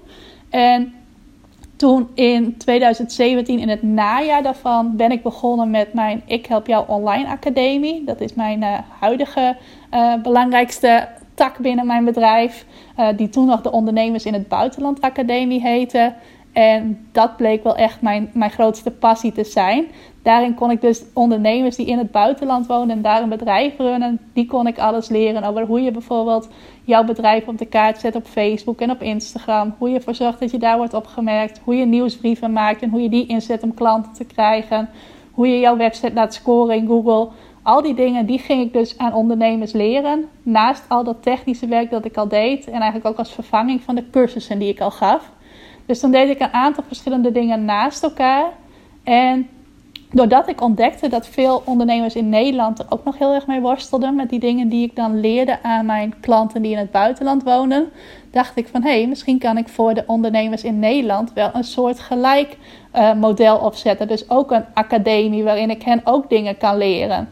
En 0.49 0.93
toen 1.75 2.09
in 2.13 2.57
2017, 2.57 3.59
in 3.59 3.69
het 3.69 3.83
najaar 3.83 4.43
daarvan, 4.43 4.95
ben 4.95 5.11
ik 5.11 5.23
begonnen 5.23 5.69
met 5.69 5.93
mijn 5.93 6.21
Ik 6.25 6.45
Help 6.45 6.67
Jou 6.67 6.87
Online 6.87 7.27
Academie. 7.27 8.03
Dat 8.03 8.21
is 8.21 8.33
mijn 8.33 8.61
uh, 8.61 8.77
huidige 8.99 9.57
uh, 9.93 10.13
belangrijkste 10.21 11.07
tak 11.33 11.57
binnen 11.57 11.87
mijn 11.87 12.05
bedrijf, 12.05 12.65
die 13.15 13.29
toen 13.29 13.45
nog 13.45 13.61
de 13.61 13.71
Ondernemers 13.71 14.25
in 14.25 14.33
het 14.33 14.47
Buitenland 14.47 15.01
Academie 15.01 15.61
heette. 15.61 16.13
En 16.57 17.07
dat 17.11 17.37
bleek 17.37 17.63
wel 17.63 17.75
echt 17.75 18.01
mijn, 18.01 18.29
mijn 18.33 18.51
grootste 18.51 18.91
passie 18.91 19.31
te 19.31 19.43
zijn. 19.43 19.87
Daarin 20.27 20.55
kon 20.55 20.71
ik 20.71 20.81
dus 20.81 21.03
ondernemers 21.13 21.75
die 21.75 21.85
in 21.85 21.97
het 21.97 22.11
buitenland 22.11 22.67
wonen 22.67 22.95
en 22.95 23.01
daar 23.01 23.21
een 23.21 23.29
bedrijf 23.29 23.77
runnen, 23.77 24.19
die 24.33 24.45
kon 24.45 24.67
ik 24.67 24.79
alles 24.79 25.09
leren 25.09 25.43
over 25.43 25.65
hoe 25.65 25.81
je 25.81 25.91
bijvoorbeeld 25.91 26.49
jouw 26.83 27.03
bedrijf 27.03 27.47
op 27.47 27.57
de 27.57 27.65
kaart 27.65 27.99
zet 27.99 28.15
op 28.15 28.25
Facebook 28.25 28.79
en 28.79 28.91
op 28.91 29.01
Instagram. 29.01 29.75
Hoe 29.77 29.89
je 29.89 29.95
ervoor 29.95 30.15
zorgt 30.15 30.39
dat 30.39 30.51
je 30.51 30.57
daar 30.57 30.77
wordt 30.77 30.93
opgemerkt. 30.93 31.61
Hoe 31.63 31.75
je 31.75 31.85
nieuwsbrieven 31.85 32.53
maakt 32.53 32.81
en 32.81 32.89
hoe 32.89 33.01
je 33.01 33.09
die 33.09 33.27
inzet 33.27 33.63
om 33.63 33.73
klanten 33.73 34.13
te 34.13 34.25
krijgen. 34.25 34.89
Hoe 35.31 35.47
je 35.47 35.59
jouw 35.59 35.77
website 35.77 36.13
laat 36.13 36.33
scoren 36.33 36.75
in 36.75 36.87
Google. 36.87 37.27
Al 37.61 37.81
die 37.81 37.95
dingen 37.95 38.25
die 38.25 38.39
ging 38.39 38.61
ik 38.61 38.73
dus 38.73 38.97
aan 38.97 39.13
ondernemers 39.13 39.71
leren. 39.71 40.25
Naast 40.43 40.83
al 40.87 41.03
dat 41.03 41.23
technische 41.23 41.67
werk 41.67 41.89
dat 41.89 42.05
ik 42.05 42.17
al 42.17 42.27
deed. 42.27 42.65
En 42.65 42.81
eigenlijk 42.81 43.05
ook 43.05 43.17
als 43.17 43.33
vervanging 43.33 43.81
van 43.81 43.95
de 43.95 44.09
cursussen 44.09 44.59
die 44.59 44.69
ik 44.69 44.81
al 44.81 44.91
gaf. 44.91 45.31
Dus 45.85 45.99
dan 45.99 46.11
deed 46.11 46.29
ik 46.29 46.39
een 46.39 46.53
aantal 46.53 46.83
verschillende 46.87 47.31
dingen 47.31 47.65
naast 47.65 48.03
elkaar. 48.03 48.45
En 49.03 49.49
doordat 50.17 50.47
ik 50.47 50.61
ontdekte 50.61 51.09
dat 51.09 51.27
veel 51.27 51.61
ondernemers 51.65 52.15
in 52.15 52.29
Nederland 52.29 52.79
er 52.79 52.85
ook 52.89 53.03
nog 53.03 53.17
heel 53.17 53.33
erg 53.33 53.47
mee 53.47 53.61
worstelden 53.61 54.15
met 54.15 54.29
die 54.29 54.39
dingen 54.39 54.69
die 54.69 54.85
ik 54.85 54.95
dan 54.95 55.19
leerde 55.19 55.63
aan 55.63 55.85
mijn 55.85 56.13
klanten 56.19 56.61
die 56.61 56.71
in 56.71 56.77
het 56.77 56.91
buitenland 56.91 57.43
wonen, 57.43 57.89
dacht 58.31 58.57
ik 58.57 58.67
van 58.67 58.83
hé, 58.83 58.97
hey, 58.97 59.07
misschien 59.07 59.39
kan 59.39 59.57
ik 59.57 59.67
voor 59.67 59.93
de 59.93 60.03
ondernemers 60.07 60.63
in 60.63 60.79
Nederland 60.79 61.33
wel 61.33 61.49
een 61.53 61.63
soort 61.63 61.99
gelijk 61.99 62.57
uh, 62.95 63.13
model 63.13 63.57
opzetten. 63.57 64.07
Dus 64.07 64.29
ook 64.29 64.51
een 64.51 64.65
academie 64.73 65.43
waarin 65.43 65.69
ik 65.69 65.83
hen 65.83 66.01
ook 66.03 66.29
dingen 66.29 66.57
kan 66.57 66.77
leren. 66.77 67.29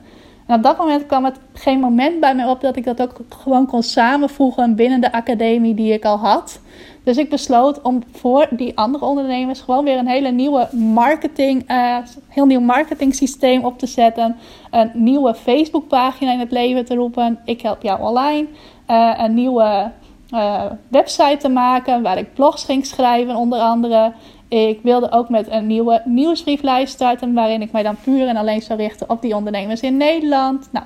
En 0.47 0.55
op 0.55 0.63
dat 0.63 0.77
moment 0.77 1.05
kwam 1.05 1.25
het 1.25 1.39
geen 1.53 1.79
moment 1.79 2.19
bij 2.19 2.35
mij 2.35 2.45
op 2.45 2.61
dat 2.61 2.75
ik 2.75 2.83
dat 2.83 3.01
ook 3.01 3.19
gewoon 3.29 3.65
kon 3.65 3.83
samenvoegen 3.83 4.75
binnen 4.75 5.01
de 5.01 5.11
academie 5.11 5.73
die 5.73 5.93
ik 5.93 6.05
al 6.05 6.17
had. 6.17 6.59
Dus 7.05 7.17
ik 7.17 7.29
besloot 7.29 7.81
om 7.81 8.03
voor 8.11 8.47
die 8.49 8.77
andere 8.77 9.05
ondernemers 9.05 9.61
gewoon 9.61 9.83
weer 9.83 9.97
een 9.97 10.07
hele 10.07 10.31
nieuwe 10.31 10.67
marketing, 10.71 11.71
uh, 11.71 11.97
heel 12.27 12.45
nieuw 12.45 12.59
marketing 12.59 13.15
systeem 13.15 13.65
op 13.65 13.79
te 13.79 13.87
zetten. 13.87 14.35
Een 14.71 14.91
nieuwe 14.93 15.35
Facebookpagina 15.35 16.31
in 16.31 16.39
het 16.39 16.51
leven 16.51 16.85
te 16.85 16.95
roepen. 16.95 17.39
Ik 17.45 17.61
help 17.61 17.81
jou 17.81 18.01
online. 18.01 18.47
Uh, 18.89 19.13
een 19.17 19.33
nieuwe 19.33 19.91
uh, 20.33 20.63
website 20.87 21.37
te 21.37 21.49
maken 21.49 22.01
waar 22.01 22.17
ik 22.17 22.33
blogs 22.33 22.63
ging 22.63 22.85
schrijven, 22.85 23.35
onder 23.35 23.59
andere. 23.59 24.13
Ik 24.47 24.79
wilde 24.83 25.11
ook 25.11 25.29
met 25.29 25.51
een 25.51 25.67
nieuwe 25.67 26.01
nieuwsbrieflijst 26.05 26.93
starten, 26.93 27.33
waarin 27.33 27.61
ik 27.61 27.71
mij 27.71 27.83
dan 27.83 27.97
puur 28.03 28.27
en 28.27 28.35
alleen 28.35 28.61
zou 28.61 28.79
richten 28.79 29.09
op 29.09 29.21
die 29.21 29.35
ondernemers 29.35 29.81
in 29.81 29.97
Nederland. 29.97 30.69
Nou, 30.71 30.85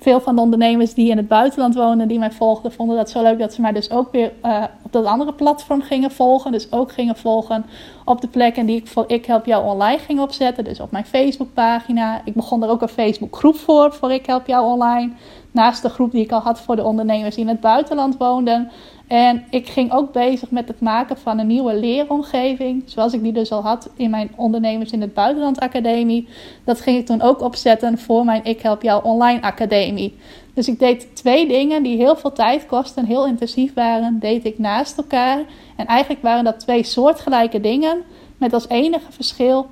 veel 0.00 0.20
van 0.20 0.36
de 0.36 0.42
ondernemers 0.42 0.94
die 0.94 1.10
in 1.10 1.16
het 1.16 1.28
buitenland 1.28 1.74
wonen, 1.74 2.08
die 2.08 2.18
mij 2.18 2.32
volgden, 2.32 2.72
vonden 2.72 2.96
dat 2.96 3.10
zo 3.10 3.22
leuk 3.22 3.38
dat 3.38 3.54
ze 3.54 3.60
mij 3.60 3.72
dus 3.72 3.90
ook 3.90 4.12
weer 4.12 4.32
uh, 4.44 4.64
op 4.82 4.92
dat 4.92 5.04
andere 5.04 5.32
platform 5.32 5.82
gingen 5.82 6.10
volgen. 6.10 6.52
Dus 6.52 6.72
ook 6.72 6.92
gingen 6.92 7.16
volgen 7.16 7.66
op 8.04 8.20
de 8.20 8.28
plekken 8.28 8.66
die 8.66 8.76
ik 8.76 8.86
voor 8.86 9.04
Ik 9.06 9.26
Help 9.26 9.46
Jou 9.46 9.66
Online 9.66 9.98
ging 9.98 10.20
opzetten. 10.20 10.64
Dus 10.64 10.80
op 10.80 10.90
mijn 10.90 11.06
Facebookpagina. 11.06 12.20
Ik 12.24 12.34
begon 12.34 12.62
er 12.62 12.68
ook 12.68 12.82
een 12.82 12.88
Facebookgroep 12.88 13.56
voor, 13.56 13.92
voor 13.92 14.12
Ik 14.12 14.26
Help 14.26 14.46
Jou 14.46 14.72
Online. 14.72 15.12
Naast 15.50 15.82
de 15.82 15.88
groep 15.88 16.10
die 16.10 16.24
ik 16.24 16.32
al 16.32 16.40
had 16.40 16.60
voor 16.60 16.76
de 16.76 16.84
ondernemers 16.84 17.34
die 17.34 17.44
in 17.44 17.50
het 17.50 17.60
buitenland 17.60 18.16
woonden. 18.16 18.70
En 19.10 19.44
ik 19.50 19.68
ging 19.68 19.92
ook 19.92 20.12
bezig 20.12 20.50
met 20.50 20.68
het 20.68 20.80
maken 20.80 21.18
van 21.18 21.38
een 21.38 21.46
nieuwe 21.46 21.74
leeromgeving. 21.74 22.82
Zoals 22.86 23.12
ik 23.12 23.22
die 23.22 23.32
dus 23.32 23.52
al 23.52 23.62
had 23.62 23.90
in 23.96 24.10
mijn 24.10 24.30
Ondernemers 24.36 24.90
in 24.90 25.00
het 25.00 25.14
Buitenland 25.14 25.60
Academie. 25.60 26.28
Dat 26.64 26.80
ging 26.80 26.98
ik 26.98 27.06
toen 27.06 27.20
ook 27.20 27.40
opzetten 27.40 27.98
voor 27.98 28.24
mijn 28.24 28.44
Ik 28.44 28.60
Help 28.60 28.82
Jou 28.82 29.04
Online 29.04 29.42
Academie. 29.42 30.16
Dus 30.54 30.68
ik 30.68 30.78
deed 30.78 31.16
twee 31.16 31.48
dingen 31.48 31.82
die 31.82 31.96
heel 31.96 32.16
veel 32.16 32.32
tijd 32.32 32.66
kosten 32.66 33.02
en 33.02 33.08
heel 33.08 33.26
intensief 33.26 33.74
waren. 33.74 34.18
Deed 34.18 34.44
ik 34.44 34.58
naast 34.58 34.98
elkaar. 34.98 35.38
En 35.76 35.86
eigenlijk 35.86 36.22
waren 36.22 36.44
dat 36.44 36.60
twee 36.60 36.82
soortgelijke 36.82 37.60
dingen. 37.60 38.02
Met 38.36 38.52
als 38.52 38.68
enige 38.68 39.12
verschil 39.12 39.66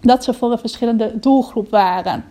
dat 0.00 0.24
ze 0.24 0.34
voor 0.34 0.52
een 0.52 0.58
verschillende 0.58 1.18
doelgroep 1.18 1.70
waren. 1.70 2.24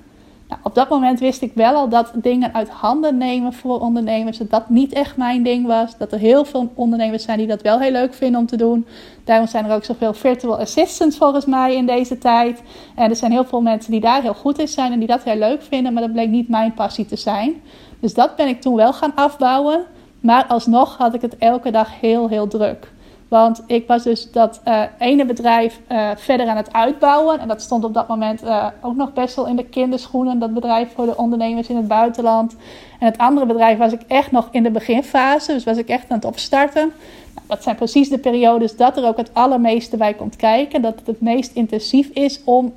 Nou, 0.51 0.63
op 0.63 0.75
dat 0.75 0.89
moment 0.89 1.19
wist 1.19 1.41
ik 1.41 1.51
wel 1.53 1.75
al 1.75 1.89
dat 1.89 2.11
dingen 2.13 2.53
uit 2.53 2.69
handen 2.69 3.17
nemen 3.17 3.53
voor 3.53 3.79
ondernemers, 3.79 4.37
dat 4.37 4.49
dat 4.49 4.69
niet 4.69 4.93
echt 4.93 5.17
mijn 5.17 5.43
ding 5.43 5.67
was. 5.67 5.97
Dat 5.97 6.11
er 6.11 6.19
heel 6.19 6.45
veel 6.45 6.71
ondernemers 6.75 7.23
zijn 7.23 7.37
die 7.37 7.47
dat 7.47 7.61
wel 7.61 7.79
heel 7.79 7.91
leuk 7.91 8.13
vinden 8.13 8.39
om 8.39 8.45
te 8.45 8.57
doen. 8.57 8.85
Daarom 9.23 9.47
zijn 9.47 9.65
er 9.65 9.75
ook 9.75 9.83
zoveel 9.83 10.13
virtual 10.13 10.59
assistants 10.59 11.17
volgens 11.17 11.45
mij 11.45 11.75
in 11.75 11.85
deze 11.85 12.17
tijd. 12.17 12.61
En 12.95 13.09
er 13.09 13.15
zijn 13.15 13.31
heel 13.31 13.45
veel 13.45 13.61
mensen 13.61 13.91
die 13.91 13.99
daar 13.99 14.21
heel 14.21 14.33
goed 14.33 14.59
in 14.59 14.67
zijn 14.67 14.91
en 14.91 14.99
die 14.99 15.07
dat 15.07 15.23
heel 15.23 15.37
leuk 15.37 15.61
vinden, 15.61 15.93
maar 15.93 16.01
dat 16.01 16.11
bleek 16.11 16.29
niet 16.29 16.49
mijn 16.49 16.73
passie 16.73 17.05
te 17.05 17.15
zijn. 17.15 17.61
Dus 17.99 18.13
dat 18.13 18.35
ben 18.35 18.47
ik 18.47 18.61
toen 18.61 18.75
wel 18.75 18.93
gaan 18.93 19.15
afbouwen. 19.15 19.85
Maar 20.19 20.45
alsnog 20.45 20.97
had 20.97 21.13
ik 21.13 21.21
het 21.21 21.37
elke 21.37 21.71
dag 21.71 21.99
heel, 21.99 22.27
heel 22.27 22.47
druk. 22.47 22.91
Want 23.31 23.63
ik 23.65 23.87
was 23.87 24.03
dus 24.03 24.31
dat 24.31 24.61
uh, 24.67 24.83
ene 24.97 25.25
bedrijf 25.25 25.79
uh, 25.91 26.09
verder 26.15 26.47
aan 26.47 26.57
het 26.57 26.73
uitbouwen. 26.73 27.39
En 27.39 27.47
dat 27.47 27.61
stond 27.61 27.83
op 27.83 27.93
dat 27.93 28.07
moment 28.07 28.43
uh, 28.43 28.67
ook 28.81 28.95
nog 28.95 29.13
best 29.13 29.35
wel 29.35 29.47
in 29.47 29.55
de 29.55 29.65
kinderschoenen. 29.65 30.39
Dat 30.39 30.53
bedrijf 30.53 30.93
voor 30.93 31.05
de 31.05 31.17
ondernemers 31.17 31.67
in 31.67 31.75
het 31.75 31.87
buitenland. 31.87 32.55
En 32.99 33.05
het 33.05 33.17
andere 33.17 33.45
bedrijf 33.45 33.77
was 33.77 33.91
ik 33.91 34.01
echt 34.07 34.31
nog 34.31 34.47
in 34.51 34.63
de 34.63 34.71
beginfase. 34.71 35.53
Dus 35.53 35.63
was 35.63 35.77
ik 35.77 35.87
echt 35.87 36.09
aan 36.09 36.15
het 36.15 36.25
opstarten. 36.25 36.91
Nou, 37.33 37.47
dat 37.47 37.63
zijn 37.63 37.75
precies 37.75 38.09
de 38.09 38.17
periodes 38.17 38.75
dat 38.75 38.97
er 38.97 39.05
ook 39.05 39.17
het 39.17 39.33
allermeeste 39.33 39.97
bij 39.97 40.13
komt 40.13 40.35
kijken. 40.35 40.81
Dat 40.81 40.95
het 40.95 41.07
het 41.07 41.21
meest 41.21 41.53
intensief 41.53 42.09
is 42.13 42.41
om, 42.43 42.73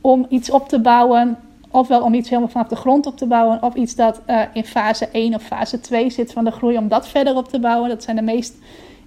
om 0.00 0.26
iets 0.28 0.50
op 0.50 0.68
te 0.68 0.80
bouwen. 0.80 1.38
Ofwel 1.70 2.02
om 2.02 2.14
iets 2.14 2.28
helemaal 2.28 2.50
vanaf 2.50 2.68
de 2.68 2.76
grond 2.76 3.06
op 3.06 3.16
te 3.16 3.26
bouwen. 3.26 3.62
Of 3.62 3.74
iets 3.74 3.94
dat 3.94 4.20
in 4.52 4.64
fase 4.64 5.08
1 5.08 5.34
of 5.34 5.42
fase 5.42 5.80
2 5.80 6.10
zit 6.10 6.32
van 6.32 6.44
de 6.44 6.50
groei. 6.50 6.76
Om 6.76 6.88
dat 6.88 7.08
verder 7.08 7.36
op 7.36 7.48
te 7.48 7.60
bouwen. 7.60 7.88
Dat 7.88 8.02
zijn 8.02 8.16
de 8.16 8.22
meest 8.22 8.54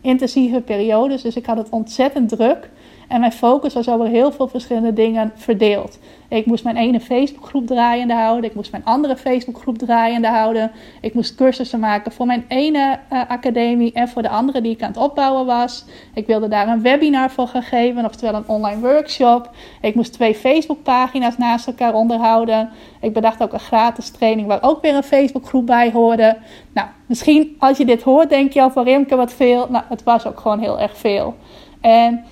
intensieve 0.04 0.62
periodes. 0.62 1.22
Dus 1.22 1.36
ik 1.36 1.46
had 1.46 1.58
het 1.58 1.70
ontzettend 1.70 2.30
druk. 2.30 2.70
En 3.14 3.20
mijn 3.20 3.32
focus 3.32 3.74
was 3.74 3.90
over 3.90 4.08
heel 4.08 4.32
veel 4.32 4.48
verschillende 4.48 4.94
dingen 4.94 5.32
verdeeld. 5.36 6.00
Ik 6.28 6.46
moest 6.46 6.64
mijn 6.64 6.76
ene 6.76 7.00
Facebookgroep 7.00 7.68
draaiende 7.68 8.14
houden. 8.14 8.50
Ik 8.50 8.56
moest 8.56 8.72
mijn 8.72 8.86
andere 8.86 9.18
Facebookgroep 9.18 9.78
draaiende 9.78 10.28
houden. 10.28 10.72
Ik 11.02 11.14
moest 11.14 11.36
cursussen 11.36 11.80
maken 11.80 12.12
voor 12.12 12.26
mijn 12.26 12.46
ene 12.48 13.00
uh, 13.12 13.22
academie 13.28 13.94
en 13.94 14.10
voor 14.10 14.22
de 14.22 14.30
andere 14.30 14.62
die 14.62 14.72
ik 14.72 14.82
aan 14.82 14.88
het 14.88 14.98
opbouwen 14.98 15.46
was. 15.46 15.86
Ik 16.14 16.28
wilde 16.28 16.48
daar 16.48 16.68
een 16.68 16.82
webinar 16.82 17.32
voor 17.32 17.48
gaan 17.48 17.64
geven, 17.64 18.06
oftewel 18.06 18.34
een 18.34 18.48
online 18.48 18.82
workshop. 18.82 19.50
Ik 19.82 19.96
moest 19.96 20.14
twee 20.14 20.36
Facebookpagina's 20.36 21.38
naast 21.38 21.68
elkaar 21.68 21.94
onderhouden. 21.94 22.70
Ik 23.02 23.14
bedacht 23.14 23.44
ook 23.44 23.54
een 23.54 23.60
gratis 23.60 24.10
training 24.10 24.48
waar 24.48 24.64
ook 24.64 24.82
weer 24.82 24.96
een 24.96 25.04
Facebookgroep 25.04 25.66
bij 25.66 25.92
hoorde. 25.92 26.38
Nou, 26.74 26.88
misschien 27.06 27.56
als 27.60 27.78
je 27.78 27.86
dit 27.86 28.02
hoort, 28.02 28.30
denk 28.30 28.52
je 28.54 28.62
al 28.62 28.72
van 28.72 28.84
Rimke 28.84 29.16
wat 29.16 29.34
veel. 29.34 29.68
Nou, 29.70 29.84
het 29.90 30.04
was 30.04 30.28
ook 30.28 30.40
gewoon 30.40 30.60
heel 30.60 30.80
erg 30.80 30.98
veel. 30.98 31.36
En 31.82 32.24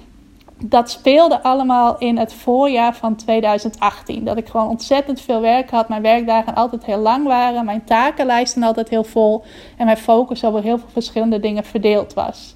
dat 0.65 0.89
speelde 0.89 1.43
allemaal 1.43 1.97
in 1.97 2.17
het 2.17 2.33
voorjaar 2.33 2.95
van 2.95 3.15
2018. 3.15 4.25
Dat 4.25 4.37
ik 4.37 4.47
gewoon 4.47 4.67
ontzettend 4.67 5.21
veel 5.21 5.41
werk 5.41 5.69
had. 5.69 5.89
Mijn 5.89 6.01
werkdagen 6.01 6.55
altijd 6.55 6.85
heel 6.85 6.97
lang 6.97 7.25
waren. 7.25 7.65
Mijn 7.65 7.83
takenlijsten 7.83 8.63
altijd 8.63 8.89
heel 8.89 9.03
vol. 9.03 9.43
En 9.77 9.85
mijn 9.85 9.97
focus 9.97 10.45
over 10.45 10.61
heel 10.61 10.77
veel 10.77 10.89
verschillende 10.91 11.39
dingen 11.39 11.63
verdeeld 11.63 12.13
was. 12.13 12.55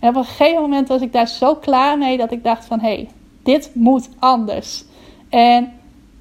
En 0.00 0.08
op 0.08 0.16
een 0.16 0.24
gegeven 0.24 0.60
moment 0.60 0.88
was 0.88 1.00
ik 1.00 1.12
daar 1.12 1.28
zo 1.28 1.54
klaar 1.54 1.98
mee 1.98 2.16
dat 2.16 2.32
ik 2.32 2.44
dacht 2.44 2.64
van 2.64 2.80
hé, 2.80 2.94
hey, 2.94 3.08
dit 3.42 3.70
moet 3.74 4.08
anders. 4.18 4.84
En 5.28 5.72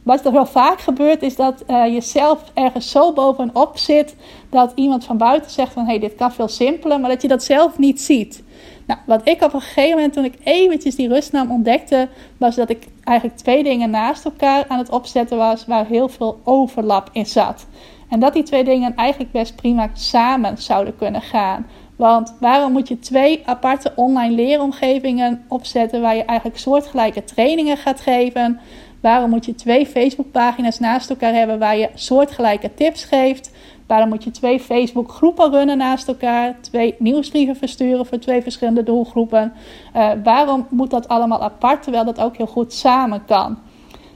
wat 0.03 0.25
er 0.25 0.31
wel 0.31 0.45
vaak 0.45 0.79
gebeurt 0.79 1.21
is 1.21 1.35
dat 1.35 1.63
uh, 1.67 1.93
je 1.93 2.01
zelf 2.01 2.51
ergens 2.53 2.91
zo 2.91 3.13
bovenop 3.13 3.77
zit 3.77 4.15
dat 4.49 4.71
iemand 4.75 5.05
van 5.05 5.17
buiten 5.17 5.51
zegt 5.51 5.73
van 5.73 5.83
hé, 5.83 5.89
hey, 5.89 5.99
dit 5.99 6.15
kan 6.15 6.31
veel 6.31 6.47
simpeler, 6.47 6.99
maar 6.99 7.09
dat 7.09 7.21
je 7.21 7.27
dat 7.27 7.43
zelf 7.43 7.77
niet 7.77 8.01
ziet. 8.01 8.43
Nou, 8.89 9.01
wat 9.05 9.27
ik 9.27 9.41
op 9.43 9.53
een 9.53 9.61
gegeven 9.61 9.95
moment 9.95 10.13
toen 10.13 10.25
ik 10.25 10.37
eventjes 10.43 10.95
die 10.95 11.07
rustnaam 11.07 11.51
ontdekte, 11.51 12.07
was 12.37 12.55
dat 12.55 12.69
ik 12.69 12.87
eigenlijk 13.03 13.37
twee 13.37 13.63
dingen 13.63 13.89
naast 13.89 14.25
elkaar 14.25 14.65
aan 14.67 14.77
het 14.77 14.89
opzetten 14.89 15.37
was 15.37 15.65
waar 15.65 15.85
heel 15.85 16.09
veel 16.09 16.39
overlap 16.43 17.09
in 17.11 17.25
zat. 17.25 17.67
En 18.09 18.19
dat 18.19 18.33
die 18.33 18.43
twee 18.43 18.63
dingen 18.63 18.95
eigenlijk 18.95 19.31
best 19.31 19.55
prima 19.55 19.89
samen 19.93 20.57
zouden 20.57 20.95
kunnen 20.95 21.21
gaan. 21.21 21.67
Want 21.95 22.35
waarom 22.39 22.71
moet 22.71 22.87
je 22.87 22.99
twee 22.99 23.41
aparte 23.45 23.91
online 23.95 24.35
leeromgevingen 24.35 25.45
opzetten 25.47 26.01
waar 26.01 26.15
je 26.15 26.23
eigenlijk 26.23 26.59
soortgelijke 26.59 27.23
trainingen 27.23 27.77
gaat 27.77 28.01
geven? 28.01 28.59
Waarom 29.01 29.29
moet 29.29 29.45
je 29.45 29.55
twee 29.55 29.85
Facebookpagina's 29.85 30.79
naast 30.79 31.09
elkaar 31.09 31.33
hebben 31.33 31.59
waar 31.59 31.77
je 31.77 31.89
soortgelijke 31.93 32.73
tips 32.73 33.03
geeft? 33.03 33.51
Waarom 33.89 34.09
moet 34.09 34.23
je 34.23 34.31
twee 34.31 34.59
Facebook 34.59 35.11
groepen 35.11 35.51
runnen 35.51 35.77
naast 35.77 36.07
elkaar? 36.07 36.55
Twee 36.61 36.95
nieuwsbrieven 36.99 37.55
versturen 37.55 38.05
voor 38.05 38.19
twee 38.19 38.41
verschillende 38.41 38.83
doelgroepen? 38.83 39.53
Uh, 39.95 40.11
waarom 40.23 40.67
moet 40.69 40.89
dat 40.89 41.07
allemaal 41.07 41.43
apart 41.43 41.83
terwijl 41.83 42.05
dat 42.05 42.19
ook 42.19 42.37
heel 42.37 42.47
goed 42.47 42.73
samen 42.73 43.25
kan? 43.25 43.57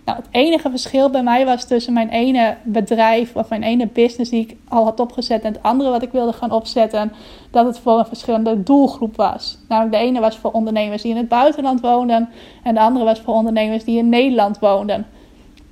Nou, 0.06 0.18
het 0.18 0.28
enige 0.32 0.70
verschil 0.70 1.10
bij 1.10 1.24
mij 1.24 1.46
was 1.46 1.66
tussen 1.66 1.94
mijn 1.94 2.10
ene 2.10 2.58
bedrijf 2.64 3.36
of 3.36 3.50
mijn 3.50 3.64
ene 3.64 3.88
business 3.88 4.30
die 4.30 4.42
ik 4.42 4.58
al 4.68 4.84
had 4.84 5.00
opgezet 5.00 5.44
en 5.44 5.54
het 5.54 5.64
andere 5.64 5.90
wat 5.90 6.02
ik 6.02 6.12
wilde 6.12 6.34
gaan 6.34 6.52
opzetten, 6.52 7.12
dat 7.52 7.66
het 7.66 7.80
voor 7.80 8.00
een 8.00 8.06
verschillende 8.06 8.64
doelgroep 8.64 9.16
was. 9.16 9.58
Namelijk 9.68 9.96
de 9.96 10.02
ene 10.02 10.20
was 10.20 10.38
voor 10.38 10.52
ondernemers 10.52 11.02
die 11.02 11.12
in 11.12 11.18
het 11.18 11.28
buitenland 11.28 11.82
woonden 11.82 12.30
en 12.64 12.74
de 12.74 12.80
andere 12.82 13.06
was 13.06 13.20
voor 13.20 13.34
ondernemers 13.34 13.84
die 13.84 13.98
in 13.98 14.10
Nederland 14.10 14.60
woonden. 14.60 15.06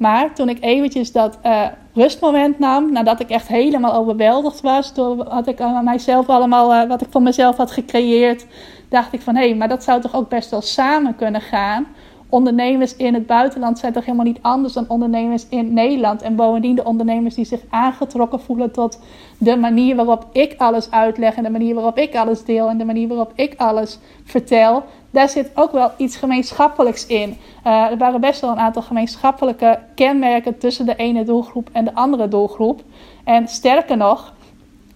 Maar 0.01 0.33
toen 0.33 0.49
ik 0.49 0.57
eventjes 0.61 1.11
dat 1.11 1.39
uh, 1.45 1.65
rustmoment 1.93 2.59
nam, 2.59 2.91
nadat 2.91 3.19
ik 3.19 3.29
echt 3.29 3.47
helemaal 3.47 3.93
overweldigd 3.93 4.61
was 4.61 4.93
door 4.93 5.15
wat 5.15 5.47
ik 5.47 5.61
aan 5.61 5.83
mijzelf 5.83 6.29
allemaal, 6.29 6.73
uh, 6.73 6.87
wat 6.87 7.01
ik 7.01 7.07
voor 7.09 7.21
mezelf 7.21 7.57
had 7.57 7.71
gecreëerd, 7.71 8.45
dacht 8.89 9.13
ik 9.13 9.21
van 9.21 9.35
hé, 9.35 9.47
hey, 9.47 9.55
maar 9.55 9.67
dat 9.67 9.83
zou 9.83 10.01
toch 10.01 10.15
ook 10.15 10.29
best 10.29 10.51
wel 10.51 10.61
samen 10.61 11.15
kunnen 11.15 11.41
gaan 11.41 11.87
ondernemers 12.31 12.95
in 12.95 13.13
het 13.13 13.25
buitenland 13.25 13.79
zijn 13.79 13.93
toch 13.93 14.05
helemaal 14.05 14.25
niet 14.25 14.41
anders 14.41 14.73
dan 14.73 14.85
ondernemers 14.87 15.47
in 15.49 15.73
Nederland. 15.73 16.21
En 16.21 16.35
bovendien 16.35 16.75
de 16.75 16.83
ondernemers 16.83 17.35
die 17.35 17.45
zich 17.45 17.61
aangetrokken 17.69 18.39
voelen 18.39 18.71
tot 18.71 18.99
de 19.37 19.55
manier 19.55 19.95
waarop 19.95 20.25
ik 20.31 20.53
alles 20.57 20.91
uitleg 20.91 21.35
en 21.35 21.43
de 21.43 21.49
manier 21.49 21.75
waarop 21.75 21.97
ik 21.97 22.15
alles 22.15 22.43
deel 22.43 22.69
en 22.69 22.77
de 22.77 22.85
manier 22.85 23.07
waarop 23.07 23.31
ik 23.35 23.53
alles 23.57 23.99
vertel. 24.23 24.83
Daar 25.11 25.29
zit 25.29 25.51
ook 25.55 25.71
wel 25.71 25.91
iets 25.97 26.15
gemeenschappelijks 26.15 27.05
in. 27.05 27.37
Uh, 27.67 27.91
er 27.91 27.97
waren 27.97 28.21
best 28.21 28.41
wel 28.41 28.51
een 28.51 28.59
aantal 28.59 28.81
gemeenschappelijke 28.81 29.79
kenmerken 29.95 30.57
tussen 30.57 30.85
de 30.85 30.95
ene 30.95 31.23
doelgroep 31.23 31.69
en 31.71 31.85
de 31.85 31.95
andere 31.95 32.27
doelgroep. 32.27 32.83
En 33.23 33.47
sterker 33.47 33.97
nog, 33.97 34.33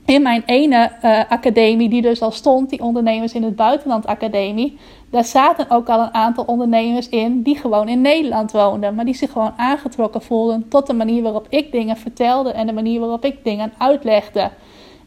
in 0.05 0.21
mijn 0.21 0.43
ene 0.45 0.91
uh, 1.03 1.19
academie, 1.29 1.89
die 1.89 2.01
dus 2.01 2.21
al 2.21 2.31
stond, 2.31 2.69
die 2.69 2.81
ondernemers 2.81 3.33
in 3.33 3.43
het 3.43 3.55
buitenland 3.55 4.05
academie, 4.05 4.77
daar 5.09 5.23
zaten 5.23 5.69
ook 5.69 5.89
al 5.89 5.99
een 5.99 6.13
aantal 6.13 6.43
ondernemers 6.43 7.09
in 7.09 7.41
die 7.41 7.57
gewoon 7.57 7.87
in 7.87 8.01
Nederland 8.01 8.51
woonden, 8.51 8.95
maar 8.95 9.05
die 9.05 9.15
zich 9.15 9.31
gewoon 9.31 9.53
aangetrokken 9.57 10.21
voelden 10.21 10.67
tot 10.69 10.87
de 10.87 10.93
manier 10.93 11.21
waarop 11.21 11.47
ik 11.49 11.71
dingen 11.71 11.97
vertelde 11.97 12.51
en 12.51 12.67
de 12.67 12.73
manier 12.73 12.99
waarop 12.99 13.25
ik 13.25 13.43
dingen 13.43 13.73
uitlegde. 13.77 14.49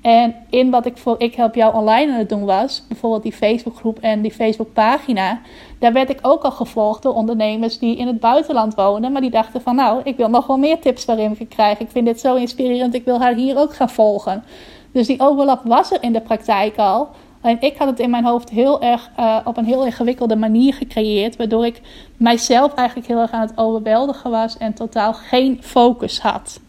En 0.09 0.35
in 0.51 0.71
wat 0.71 0.87
ik 0.87 0.97
voor 0.97 1.15
Ik 1.19 1.35
Help 1.35 1.55
Jou 1.55 1.75
Online 1.75 2.13
aan 2.13 2.19
het 2.19 2.29
doen 2.29 2.45
was, 2.45 2.85
bijvoorbeeld 2.89 3.23
die 3.23 3.33
Facebookgroep 3.33 3.99
en 3.99 4.23
die 4.23 4.31
Facebookpagina, 4.31 5.41
daar 5.79 5.93
werd 5.93 6.11
ik 6.11 6.19
ook 6.23 6.43
al 6.43 6.51
gevolgd 6.51 7.03
door 7.03 7.15
ondernemers 7.15 7.79
die 7.79 7.97
in 7.97 8.07
het 8.07 8.21
buitenland 8.21 8.75
wonen, 8.75 9.13
maar 9.13 9.21
die 9.21 9.31
dachten 9.31 9.61
van 9.61 9.77
nou, 9.77 10.01
ik 10.05 10.17
wil 10.17 10.29
nog 10.29 10.47
wel 10.47 10.57
meer 10.57 10.81
tips 10.81 11.05
waarin 11.05 11.37
ik 11.39 11.49
krijg. 11.49 11.79
Ik 11.79 11.91
vind 11.91 12.07
dit 12.07 12.21
zo 12.21 12.35
inspirerend, 12.35 12.95
ik 12.95 13.05
wil 13.05 13.21
haar 13.21 13.35
hier 13.35 13.59
ook 13.59 13.75
gaan 13.75 13.91
volgen. 13.91 14.45
Dus 14.93 15.07
die 15.07 15.21
overlap 15.21 15.61
was 15.65 15.93
er 15.93 16.03
in 16.03 16.13
de 16.13 16.21
praktijk 16.21 16.77
al. 16.77 17.09
En 17.41 17.57
ik 17.61 17.77
had 17.77 17.89
het 17.89 18.01
in 18.01 18.11
mijn 18.11 18.25
hoofd 18.25 18.51
heel 18.51 18.83
erg 18.83 19.11
uh, 19.19 19.37
op 19.45 19.57
een 19.57 19.65
heel 19.65 19.85
ingewikkelde 19.85 20.37
manier 20.37 20.75
gecreëerd, 20.75 21.37
waardoor 21.37 21.67
ik 21.67 21.81
mijzelf 22.17 22.75
eigenlijk 22.75 23.09
heel 23.09 23.21
erg 23.21 23.31
aan 23.31 23.41
het 23.41 23.59
overweldigen 23.59 24.31
was 24.31 24.59
en 24.59 24.75
totaal 24.75 25.15
geen 25.15 25.59
focus 25.63 26.21
had. 26.21 26.61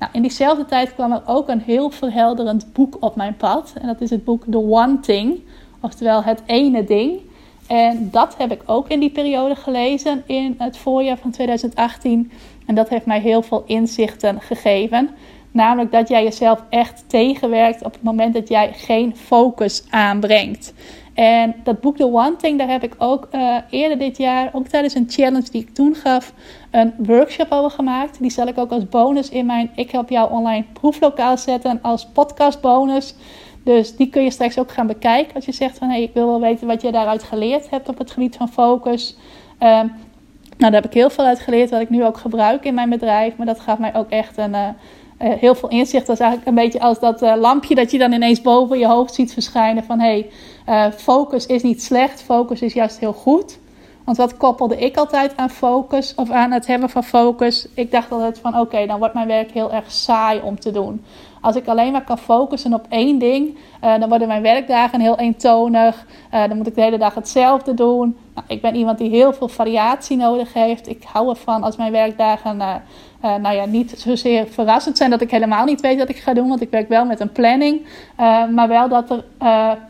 Nou, 0.00 0.12
in 0.12 0.22
diezelfde 0.22 0.64
tijd 0.64 0.94
kwam 0.94 1.12
er 1.12 1.22
ook 1.26 1.48
een 1.48 1.60
heel 1.60 1.90
verhelderend 1.90 2.72
boek 2.72 2.96
op 3.00 3.16
mijn 3.16 3.36
pad. 3.36 3.72
En 3.80 3.86
dat 3.86 4.00
is 4.00 4.10
het 4.10 4.24
boek 4.24 4.44
The 4.50 4.58
One 4.58 5.00
Thing, 5.00 5.40
oftewel 5.80 6.22
het 6.22 6.42
ene 6.46 6.84
ding. 6.84 7.20
En 7.66 8.08
dat 8.10 8.36
heb 8.38 8.52
ik 8.52 8.62
ook 8.66 8.88
in 8.88 9.00
die 9.00 9.10
periode 9.10 9.54
gelezen 9.54 10.22
in 10.26 10.54
het 10.58 10.76
voorjaar 10.76 11.18
van 11.18 11.30
2018. 11.30 12.32
En 12.66 12.74
dat 12.74 12.88
heeft 12.88 13.06
mij 13.06 13.20
heel 13.20 13.42
veel 13.42 13.62
inzichten 13.66 14.40
gegeven. 14.40 15.10
Namelijk 15.50 15.92
dat 15.92 16.08
jij 16.08 16.22
jezelf 16.22 16.62
echt 16.68 17.04
tegenwerkt 17.06 17.84
op 17.84 17.92
het 17.92 18.02
moment 18.02 18.34
dat 18.34 18.48
jij 18.48 18.72
geen 18.72 19.16
focus 19.16 19.84
aanbrengt. 19.90 20.74
En 21.20 21.54
dat 21.64 21.80
boek 21.80 21.96
The 21.96 22.12
One 22.12 22.36
Thing, 22.36 22.58
daar 22.58 22.68
heb 22.68 22.82
ik 22.82 22.94
ook 22.98 23.28
uh, 23.32 23.56
eerder 23.70 23.98
dit 23.98 24.16
jaar, 24.16 24.50
ook 24.52 24.66
tijdens 24.66 24.94
een 24.94 25.06
challenge 25.08 25.50
die 25.50 25.62
ik 25.62 25.74
toen 25.74 25.94
gaf, 25.94 26.32
een 26.70 26.94
workshop 26.98 27.46
over 27.50 27.70
gemaakt. 27.70 28.20
Die 28.20 28.30
zal 28.30 28.46
ik 28.46 28.58
ook 28.58 28.70
als 28.70 28.88
bonus 28.88 29.28
in 29.28 29.46
mijn 29.46 29.70
Ik 29.74 29.90
Help 29.90 30.08
Jou 30.08 30.30
Online 30.30 30.64
proeflokaal 30.72 31.38
zetten 31.38 31.78
als 31.82 32.06
podcastbonus. 32.06 33.14
Dus 33.64 33.96
die 33.96 34.08
kun 34.08 34.22
je 34.22 34.30
straks 34.30 34.58
ook 34.58 34.72
gaan 34.72 34.86
bekijken 34.86 35.34
als 35.34 35.44
je 35.44 35.52
zegt 35.52 35.78
van 35.78 35.88
hey, 35.88 36.02
ik 36.02 36.14
wil 36.14 36.26
wel 36.26 36.40
weten 36.40 36.66
wat 36.66 36.82
je 36.82 36.92
daaruit 36.92 37.22
geleerd 37.22 37.70
hebt 37.70 37.88
op 37.88 37.98
het 37.98 38.10
gebied 38.10 38.36
van 38.36 38.48
focus. 38.48 39.16
Um, 39.62 39.92
nou, 40.58 40.72
daar 40.72 40.82
heb 40.82 40.84
ik 40.84 40.94
heel 40.94 41.10
veel 41.10 41.24
uit 41.24 41.40
geleerd, 41.40 41.70
wat 41.70 41.80
ik 41.80 41.90
nu 41.90 42.04
ook 42.04 42.16
gebruik 42.16 42.64
in 42.64 42.74
mijn 42.74 42.90
bedrijf. 42.90 43.36
Maar 43.36 43.46
dat 43.46 43.60
gaf 43.60 43.78
mij 43.78 43.94
ook 43.94 44.10
echt 44.10 44.36
een, 44.36 44.52
uh, 44.52 44.68
uh, 45.22 45.32
heel 45.34 45.54
veel 45.54 45.68
inzicht. 45.68 46.06
Dat 46.06 46.16
is 46.16 46.22
eigenlijk 46.22 46.50
een 46.50 46.62
beetje 46.62 46.80
als 46.80 46.98
dat 46.98 47.22
uh, 47.22 47.34
lampje 47.36 47.74
dat 47.74 47.90
je 47.90 47.98
dan 47.98 48.12
ineens 48.12 48.40
boven 48.40 48.78
je 48.78 48.86
hoofd 48.86 49.14
ziet 49.14 49.32
verschijnen. 49.32 49.84
Van 49.84 50.00
hé, 50.00 50.26
hey, 50.64 50.92
focus 50.92 51.46
is 51.46 51.62
niet 51.62 51.82
slecht, 51.82 52.22
focus 52.22 52.62
is 52.62 52.72
juist 52.72 52.98
heel 52.98 53.12
goed. 53.12 53.58
Want 54.04 54.16
wat 54.16 54.36
koppelde 54.36 54.76
ik 54.76 54.96
altijd 54.96 55.36
aan 55.36 55.50
focus 55.50 56.14
of 56.14 56.30
aan 56.30 56.50
het 56.50 56.66
hebben 56.66 56.90
van 56.90 57.04
focus? 57.04 57.68
Ik 57.74 57.90
dacht 57.90 58.12
altijd 58.12 58.38
van 58.38 58.58
oké, 58.58 58.86
dan 58.86 58.98
wordt 58.98 59.14
mijn 59.14 59.26
werk 59.26 59.50
heel 59.50 59.72
erg 59.72 59.90
saai 59.92 60.40
om 60.40 60.60
te 60.60 60.70
doen. 60.70 61.04
Als 61.40 61.56
ik 61.56 61.66
alleen 61.66 61.92
maar 61.92 62.04
kan 62.04 62.18
focussen 62.18 62.74
op 62.74 62.86
één 62.88 63.18
ding, 63.18 63.56
uh, 63.84 63.98
dan 63.98 64.08
worden 64.08 64.28
mijn 64.28 64.42
werkdagen 64.42 65.00
heel 65.00 65.18
eentonig. 65.18 66.06
Uh, 66.34 66.48
dan 66.48 66.56
moet 66.56 66.66
ik 66.66 66.74
de 66.74 66.80
hele 66.80 66.98
dag 66.98 67.14
hetzelfde 67.14 67.74
doen. 67.74 68.16
Nou, 68.34 68.46
ik 68.48 68.60
ben 68.60 68.74
iemand 68.74 68.98
die 68.98 69.10
heel 69.10 69.32
veel 69.32 69.48
variatie 69.48 70.16
nodig 70.16 70.52
heeft. 70.52 70.88
Ik 70.88 71.02
hou 71.12 71.28
ervan 71.28 71.62
als 71.62 71.76
mijn 71.76 71.92
werkdagen 71.92 72.56
uh, 72.58 72.74
nou 73.20 73.54
ja, 73.54 73.64
niet 73.64 73.94
zozeer 73.96 74.46
verrassend 74.46 74.96
zijn 74.96 75.10
dat 75.10 75.20
ik 75.20 75.30
helemaal 75.30 75.64
niet 75.64 75.80
weet 75.80 75.98
wat 75.98 76.08
ik 76.08 76.16
ga 76.16 76.34
doen. 76.34 76.48
Want 76.48 76.60
ik 76.60 76.70
werk 76.70 76.88
wel 76.88 77.04
met 77.04 77.20
een 77.20 77.32
planning. 77.32 77.86
maar 78.50 78.68
wel 78.68 78.88
dat 78.88 79.10
er 79.10 79.24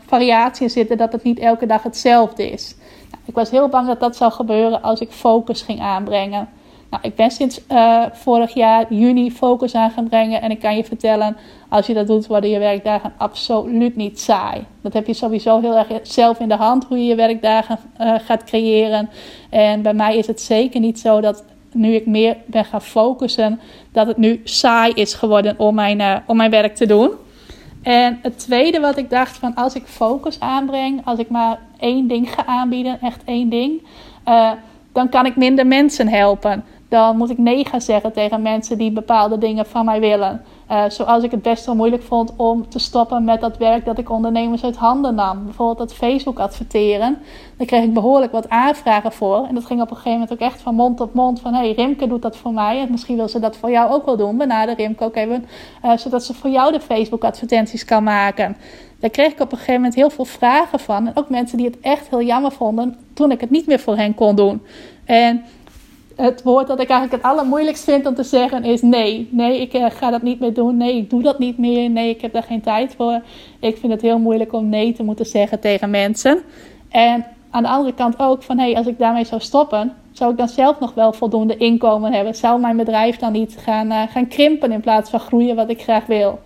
variatie 0.05 0.63
in 0.63 0.69
zit 0.69 0.89
en 0.89 0.97
dat 0.97 1.11
het 1.11 1.23
niet 1.23 1.39
elke 1.39 1.65
dag 1.65 1.83
hetzelfde 1.83 2.51
is. 2.51 2.75
Nou, 3.11 3.23
ik 3.25 3.35
was 3.35 3.49
heel 3.49 3.67
bang 3.69 3.87
dat 3.87 3.99
dat 3.99 4.15
zou 4.15 4.31
gebeuren 4.31 4.81
als 4.81 4.99
ik 4.99 5.11
focus 5.11 5.61
ging 5.61 5.81
aanbrengen. 5.81 6.49
Nou, 6.91 7.03
ik 7.03 7.15
ben 7.15 7.31
sinds 7.31 7.61
uh, 7.71 8.05
vorig 8.11 8.53
jaar 8.53 8.93
juni 8.93 9.31
focus 9.31 9.75
aan 9.75 9.91
gaan 9.91 10.07
brengen. 10.07 10.41
En 10.41 10.51
ik 10.51 10.59
kan 10.59 10.75
je 10.75 10.83
vertellen, 10.83 11.37
als 11.69 11.87
je 11.87 11.93
dat 11.93 12.07
doet, 12.07 12.27
worden 12.27 12.49
je 12.49 12.59
werkdagen 12.59 13.13
absoluut 13.17 13.95
niet 13.95 14.19
saai. 14.19 14.65
Dat 14.81 14.93
heb 14.93 15.07
je 15.07 15.13
sowieso 15.13 15.61
heel 15.61 15.77
erg 15.77 15.87
zelf 16.03 16.39
in 16.39 16.49
de 16.49 16.55
hand, 16.55 16.83
hoe 16.83 16.97
je 16.97 17.05
je 17.05 17.15
werkdagen 17.15 17.79
uh, 18.01 18.13
gaat 18.19 18.43
creëren. 18.43 19.09
En 19.49 19.81
bij 19.81 19.93
mij 19.93 20.17
is 20.17 20.27
het 20.27 20.41
zeker 20.41 20.79
niet 20.79 20.99
zo 20.99 21.21
dat 21.21 21.43
nu 21.71 21.93
ik 21.93 22.05
meer 22.05 22.37
ben 22.45 22.65
gaan 22.65 22.81
focussen, 22.81 23.59
dat 23.91 24.07
het 24.07 24.17
nu 24.17 24.41
saai 24.43 24.93
is 24.93 25.13
geworden 25.13 25.59
om 25.59 25.75
mijn, 25.75 25.99
uh, 25.99 26.15
om 26.25 26.37
mijn 26.37 26.51
werk 26.51 26.75
te 26.75 26.85
doen. 26.85 27.11
En 27.83 28.19
het 28.21 28.39
tweede 28.39 28.79
wat 28.79 28.97
ik 28.97 29.09
dacht 29.09 29.37
van 29.37 29.55
als 29.55 29.75
ik 29.75 29.83
focus 29.85 30.39
aanbreng, 30.39 31.01
als 31.05 31.19
ik 31.19 31.29
maar 31.29 31.59
één 31.79 32.07
ding 32.07 32.33
ga 32.33 32.45
aanbieden, 32.45 33.01
echt 33.01 33.23
één 33.25 33.49
ding, 33.49 33.81
dan 34.93 35.09
kan 35.09 35.25
ik 35.25 35.35
minder 35.35 35.67
mensen 35.67 36.07
helpen 36.07 36.63
dan 36.91 37.17
moet 37.17 37.29
ik 37.29 37.37
nee 37.37 37.65
gaan 37.65 37.81
zeggen 37.81 38.13
tegen 38.13 38.41
mensen 38.41 38.77
die 38.77 38.91
bepaalde 38.91 39.37
dingen 39.37 39.65
van 39.65 39.85
mij 39.85 39.99
willen. 39.99 40.41
Uh, 40.71 40.83
zoals 40.87 41.23
ik 41.23 41.31
het 41.31 41.41
best 41.41 41.65
wel 41.65 41.75
moeilijk 41.75 42.03
vond 42.03 42.33
om 42.35 42.69
te 42.69 42.79
stoppen 42.79 43.23
met 43.23 43.41
dat 43.41 43.57
werk 43.57 43.85
dat 43.85 43.97
ik 43.97 44.09
ondernemers 44.09 44.63
uit 44.63 44.75
handen 44.75 45.15
nam. 45.15 45.43
Bijvoorbeeld 45.43 45.77
dat 45.77 45.93
Facebook 45.93 46.39
adverteren. 46.39 47.17
Daar 47.57 47.67
kreeg 47.67 47.83
ik 47.83 47.93
behoorlijk 47.93 48.31
wat 48.31 48.49
aanvragen 48.49 49.11
voor. 49.11 49.45
En 49.47 49.55
dat 49.55 49.65
ging 49.65 49.81
op 49.81 49.89
een 49.89 49.95
gegeven 49.95 50.19
moment 50.19 50.33
ook 50.33 50.47
echt 50.47 50.61
van 50.61 50.75
mond 50.75 50.97
tot 50.97 51.13
mond. 51.13 51.41
Van 51.41 51.53
hey, 51.53 51.71
Rimke 51.71 52.07
doet 52.07 52.21
dat 52.21 52.37
voor 52.37 52.53
mij. 52.53 52.79
En 52.81 52.91
misschien 52.91 53.15
wil 53.15 53.27
ze 53.27 53.39
dat 53.39 53.57
voor 53.57 53.71
jou 53.71 53.91
ook 53.91 54.05
wel 54.05 54.17
doen. 54.17 54.37
Benader 54.37 54.75
Rimke 54.75 55.03
ook 55.03 55.15
even. 55.15 55.45
Uh, 55.85 55.97
zodat 55.97 56.23
ze 56.23 56.33
voor 56.33 56.49
jou 56.49 56.71
de 56.71 56.79
Facebook 56.79 57.23
advertenties 57.23 57.85
kan 57.85 58.03
maken. 58.03 58.57
Daar 58.99 59.09
kreeg 59.09 59.31
ik 59.31 59.39
op 59.39 59.51
een 59.51 59.57
gegeven 59.57 59.75
moment 59.75 59.95
heel 59.95 60.09
veel 60.09 60.25
vragen 60.25 60.79
van. 60.79 61.07
En 61.07 61.11
ook 61.15 61.29
mensen 61.29 61.57
die 61.57 61.65
het 61.65 61.79
echt 61.79 62.09
heel 62.09 62.21
jammer 62.21 62.51
vonden 62.51 62.97
toen 63.13 63.31
ik 63.31 63.41
het 63.41 63.49
niet 63.49 63.67
meer 63.67 63.79
voor 63.79 63.97
hen 63.97 64.15
kon 64.15 64.35
doen. 64.35 64.61
En 65.05 65.43
het 66.21 66.43
woord 66.43 66.67
dat 66.67 66.79
ik 66.79 66.89
eigenlijk 66.89 67.23
het 67.23 67.31
allermoeilijkst 67.31 67.83
vind 67.83 68.05
om 68.05 68.15
te 68.15 68.23
zeggen 68.23 68.63
is 68.63 68.81
nee. 68.81 69.27
Nee, 69.31 69.61
ik 69.61 69.73
uh, 69.73 69.85
ga 69.89 70.09
dat 70.09 70.21
niet 70.21 70.39
meer 70.39 70.53
doen. 70.53 70.77
Nee, 70.77 70.97
ik 70.97 71.09
doe 71.09 71.21
dat 71.21 71.39
niet 71.39 71.57
meer. 71.57 71.89
Nee, 71.89 72.09
ik 72.09 72.21
heb 72.21 72.33
daar 72.33 72.43
geen 72.43 72.61
tijd 72.61 72.95
voor. 72.95 73.21
Ik 73.59 73.77
vind 73.77 73.91
het 73.91 74.01
heel 74.01 74.19
moeilijk 74.19 74.53
om 74.53 74.69
nee 74.69 74.93
te 74.93 75.03
moeten 75.03 75.25
zeggen 75.25 75.59
tegen 75.59 75.89
mensen. 75.89 76.41
En 76.89 77.25
aan 77.49 77.63
de 77.63 77.69
andere 77.69 77.93
kant 77.93 78.19
ook 78.19 78.43
van 78.43 78.57
hé, 78.57 78.65
hey, 78.65 78.75
als 78.75 78.87
ik 78.87 78.97
daarmee 78.97 79.25
zou 79.25 79.41
stoppen, 79.41 79.93
zou 80.11 80.31
ik 80.31 80.37
dan 80.37 80.47
zelf 80.47 80.79
nog 80.79 80.93
wel 80.93 81.13
voldoende 81.13 81.57
inkomen 81.57 82.13
hebben? 82.13 82.35
Zou 82.35 82.59
mijn 82.59 82.77
bedrijf 82.77 83.17
dan 83.17 83.31
niet 83.31 83.57
gaan, 83.59 83.91
uh, 83.91 84.01
gaan 84.09 84.27
krimpen 84.27 84.71
in 84.71 84.81
plaats 84.81 85.09
van 85.09 85.19
groeien 85.19 85.55
wat 85.55 85.69
ik 85.69 85.81
graag 85.81 86.05
wil? 86.05 86.39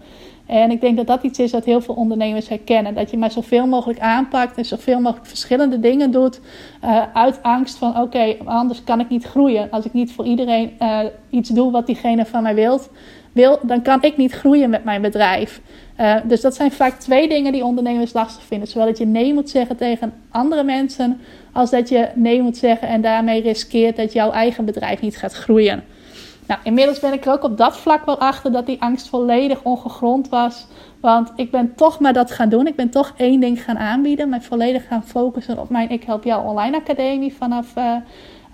En 0.46 0.72
ik 0.72 0.82
denk 0.82 0.98
dat 0.98 1.08
dat 1.08 1.24
iets 1.24 1.40
is 1.40 1.52
wat 1.52 1.66
heel 1.66 1.82
veel 1.82 1.96
ondernemers 1.96 2.50
herkennen. 2.50 2.96
Dat 2.96 3.12
je 3.12 3.18
maar 3.18 3.32
zoveel 3.32 3.68
mogelijk 3.68 4.00
aanpakt 4.00 4.58
en 4.58 4.66
zoveel 4.66 5.00
mogelijk 5.00 5.28
verschillende 5.28 5.80
dingen 5.80 6.12
doet. 6.12 6.40
Uh, 6.84 7.02
uit 7.14 7.44
angst 7.44 7.78
van 7.78 8.02
oké, 8.02 8.36
anders 8.44 8.84
kan 8.84 9.00
ik 9.00 9.10
niet 9.10 9.24
groeien. 9.24 9.72
Als 9.72 9.86
ik 9.86 9.94
niet 9.94 10.12
voor 10.12 10.26
iedereen 10.26 10.72
uh, 10.82 11.00
iets 11.30 11.50
doe 11.50 11.72
wat 11.72 11.86
diegene 11.86 12.26
van 12.26 12.44
mij 12.44 12.56
wilt, 12.56 12.90
wil, 13.32 13.60
dan 13.62 13.82
kan 13.82 14.02
ik 14.02 14.18
niet 14.18 14.32
groeien 14.32 14.70
met 14.70 14.84
mijn 14.84 15.02
bedrijf. 15.02 15.62
Uh, 16.00 16.16
dus 16.24 16.42
dat 16.42 16.56
zijn 16.56 16.72
vaak 16.72 17.00
twee 17.00 17.30
dingen 17.30 17.52
die 17.52 17.64
ondernemers 17.64 18.14
lastig 18.14 18.44
vinden. 18.44 18.68
Zowel 18.68 18.88
dat 18.88 18.98
je 18.98 19.06
nee 19.06 19.34
moet 19.34 19.50
zeggen 19.50 19.78
tegen 19.78 20.14
andere 20.30 20.64
mensen, 20.64 21.22
als 21.52 21.70
dat 21.70 21.90
je 21.90 22.08
nee 22.16 22.42
moet 22.42 22.58
zeggen 22.58 22.88
en 22.88 23.02
daarmee 23.02 23.42
riskeert 23.42 23.96
dat 23.96 24.14
jouw 24.14 24.32
eigen 24.32 24.66
bedrijf 24.66 25.02
niet 25.02 25.18
gaat 25.18 25.34
groeien. 25.34 25.84
Nou, 26.48 26.60
inmiddels 26.64 27.00
ben 27.00 27.14
ik 27.14 27.26
er 27.26 27.32
ook 27.32 27.44
op 27.44 27.58
dat 27.58 27.78
vlak 27.78 28.06
wel 28.06 28.20
achter 28.20 28.52
dat 28.52 28.66
die 28.66 28.82
angst 28.82 29.10
volledig 29.10 29.64
ongegrond 29.64 30.30
was. 30.30 30.68
Want 31.00 31.32
ik 31.36 31.52
ben 31.52 31.76
toch 31.76 32.00
maar 32.00 32.14
dat 32.14 32.32
gaan 32.32 32.50
doen. 32.50 32.68
Ik 32.68 32.76
ben 32.76 32.90
toch 32.90 33.14
één 33.18 33.40
ding 33.40 33.64
gaan 33.64 33.78
aanbieden. 33.78 34.30
Mij 34.30 34.42
volledig 34.42 34.88
gaan 34.88 35.04
focussen 35.04 35.60
op 35.60 35.70
mijn 35.70 35.90
Ik 35.90 36.04
Help 36.04 36.24
Jou 36.24 36.48
Online 36.48 36.78
Academie 36.78 37.34
vanaf 37.34 37.76
uh, 37.78 37.96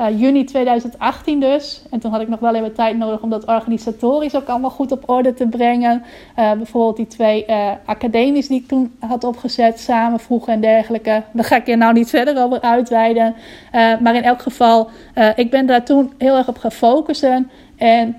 uh, 0.02 0.20
juni 0.20 0.44
2018 0.44 1.40
dus. 1.40 1.82
En 1.90 2.00
toen 2.00 2.12
had 2.12 2.22
ik 2.22 2.28
nog 2.28 2.40
wel 2.40 2.56
even 2.56 2.74
tijd 2.74 2.98
nodig 2.98 3.22
om 3.22 3.30
dat 3.30 3.46
organisatorisch 3.46 4.36
ook 4.36 4.48
allemaal 4.48 4.70
goed 4.70 4.92
op 4.92 5.10
orde 5.10 5.34
te 5.34 5.48
brengen. 5.48 6.04
Uh, 6.40 6.52
bijvoorbeeld 6.52 6.96
die 6.96 7.08
twee 7.08 7.46
academies 7.86 8.48
die 8.48 8.60
ik 8.62 8.68
toen 8.68 8.94
had 9.00 9.24
opgezet, 9.24 9.80
samenvoegen 9.80 10.54
en 10.54 10.62
dergelijke. 10.62 11.24
Daar 11.32 11.46
ga 11.46 11.56
ik 11.56 11.68
er 11.68 11.78
nou 11.78 11.94
niet 11.94 12.10
verder 12.10 12.44
over 12.44 12.62
uitweiden. 12.62 13.36
maar 13.72 14.16
in 14.16 14.24
elk 14.24 14.42
geval, 14.42 14.90
ik 15.36 15.50
ben 15.50 15.66
daar 15.66 15.86
toen 15.86 16.14
heel 16.18 16.38
erg 16.38 16.48
op 16.48 16.58
gaan 16.58 16.72
focussen. 16.72 17.50
En 17.78 18.16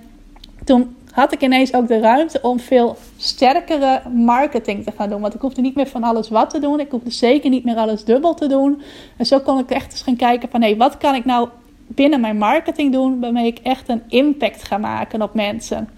toen 0.65 0.97
had 1.13 1.33
ik 1.33 1.43
ineens 1.43 1.75
ook 1.75 1.89
de 1.89 2.01
ruimte 2.01 2.39
om 2.43 2.61
veel 2.61 2.97
sterkere 3.17 4.01
marketing 4.09 4.85
te 4.85 4.93
gaan 4.97 5.09
doen. 5.09 5.21
Want 5.21 5.35
ik 5.35 5.41
hoefde 5.41 5.61
niet 5.61 5.75
meer 5.75 5.87
van 5.87 6.03
alles 6.03 6.29
wat 6.29 6.51
te 6.51 6.59
doen. 6.59 6.81
Ik 6.81 6.91
hoefde 6.91 7.11
zeker 7.11 7.51
niet 7.51 7.65
meer 7.65 7.77
alles 7.77 8.05
dubbel 8.05 8.35
te 8.35 8.47
doen. 8.47 8.83
En 9.17 9.27
zo 9.27 9.41
kon 9.41 9.59
ik 9.59 9.71
echt 9.71 9.93
eens 9.93 10.03
gaan 10.03 10.17
kijken 10.17 10.49
van... 10.49 10.63
hé, 10.63 10.77
wat 10.77 10.97
kan 10.97 11.15
ik 11.15 11.25
nou 11.25 11.49
binnen 11.95 12.21
mijn 12.21 12.39
marketing 12.39 12.93
doen... 12.93 13.21
waarmee 13.21 13.47
ik 13.47 13.59
echt 13.59 13.89
een 13.89 14.03
impact 14.09 14.63
ga 14.63 14.79
maken 14.79 15.23
op 15.23 15.35
mensen. 15.35 15.89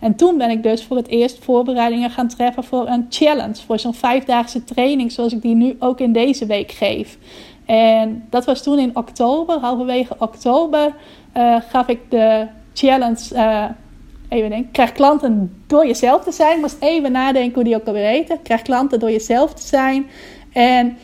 En 0.00 0.16
toen 0.16 0.38
ben 0.38 0.50
ik 0.50 0.62
dus 0.62 0.84
voor 0.84 0.96
het 0.96 1.08
eerst 1.08 1.44
voorbereidingen 1.44 2.10
gaan 2.10 2.28
treffen 2.28 2.64
voor 2.64 2.88
een 2.88 3.06
challenge. 3.08 3.62
Voor 3.66 3.78
zo'n 3.78 3.94
vijfdaagse 3.94 4.64
training 4.64 5.12
zoals 5.12 5.32
ik 5.32 5.42
die 5.42 5.54
nu 5.54 5.76
ook 5.78 6.00
in 6.00 6.12
deze 6.12 6.46
week 6.46 6.70
geef. 6.70 7.18
En 7.66 8.26
dat 8.30 8.44
was 8.44 8.62
toen 8.62 8.78
in 8.78 8.96
oktober, 8.96 9.58
halverwege 9.58 10.14
oktober, 10.18 10.94
uh, 11.36 11.56
gaf 11.68 11.88
ik 11.88 12.00
de 12.08 12.46
challenge. 12.72 13.34
Uh, 13.34 13.64
even 14.28 14.50
denken. 14.50 14.70
Krijg 14.70 14.92
klanten 14.92 15.62
door 15.66 15.86
jezelf 15.86 16.24
te 16.24 16.32
zijn. 16.32 16.60
Moest 16.60 16.76
even 16.80 17.12
nadenken 17.12 17.54
hoe 17.54 17.64
die 17.64 17.74
ook 17.74 17.86
alweer 17.86 18.06
eten. 18.06 18.42
Krijg 18.42 18.62
klanten 18.62 18.98
door 18.98 19.10
jezelf 19.10 19.54
te 19.54 19.66
zijn. 19.66 20.06
En 20.52 20.96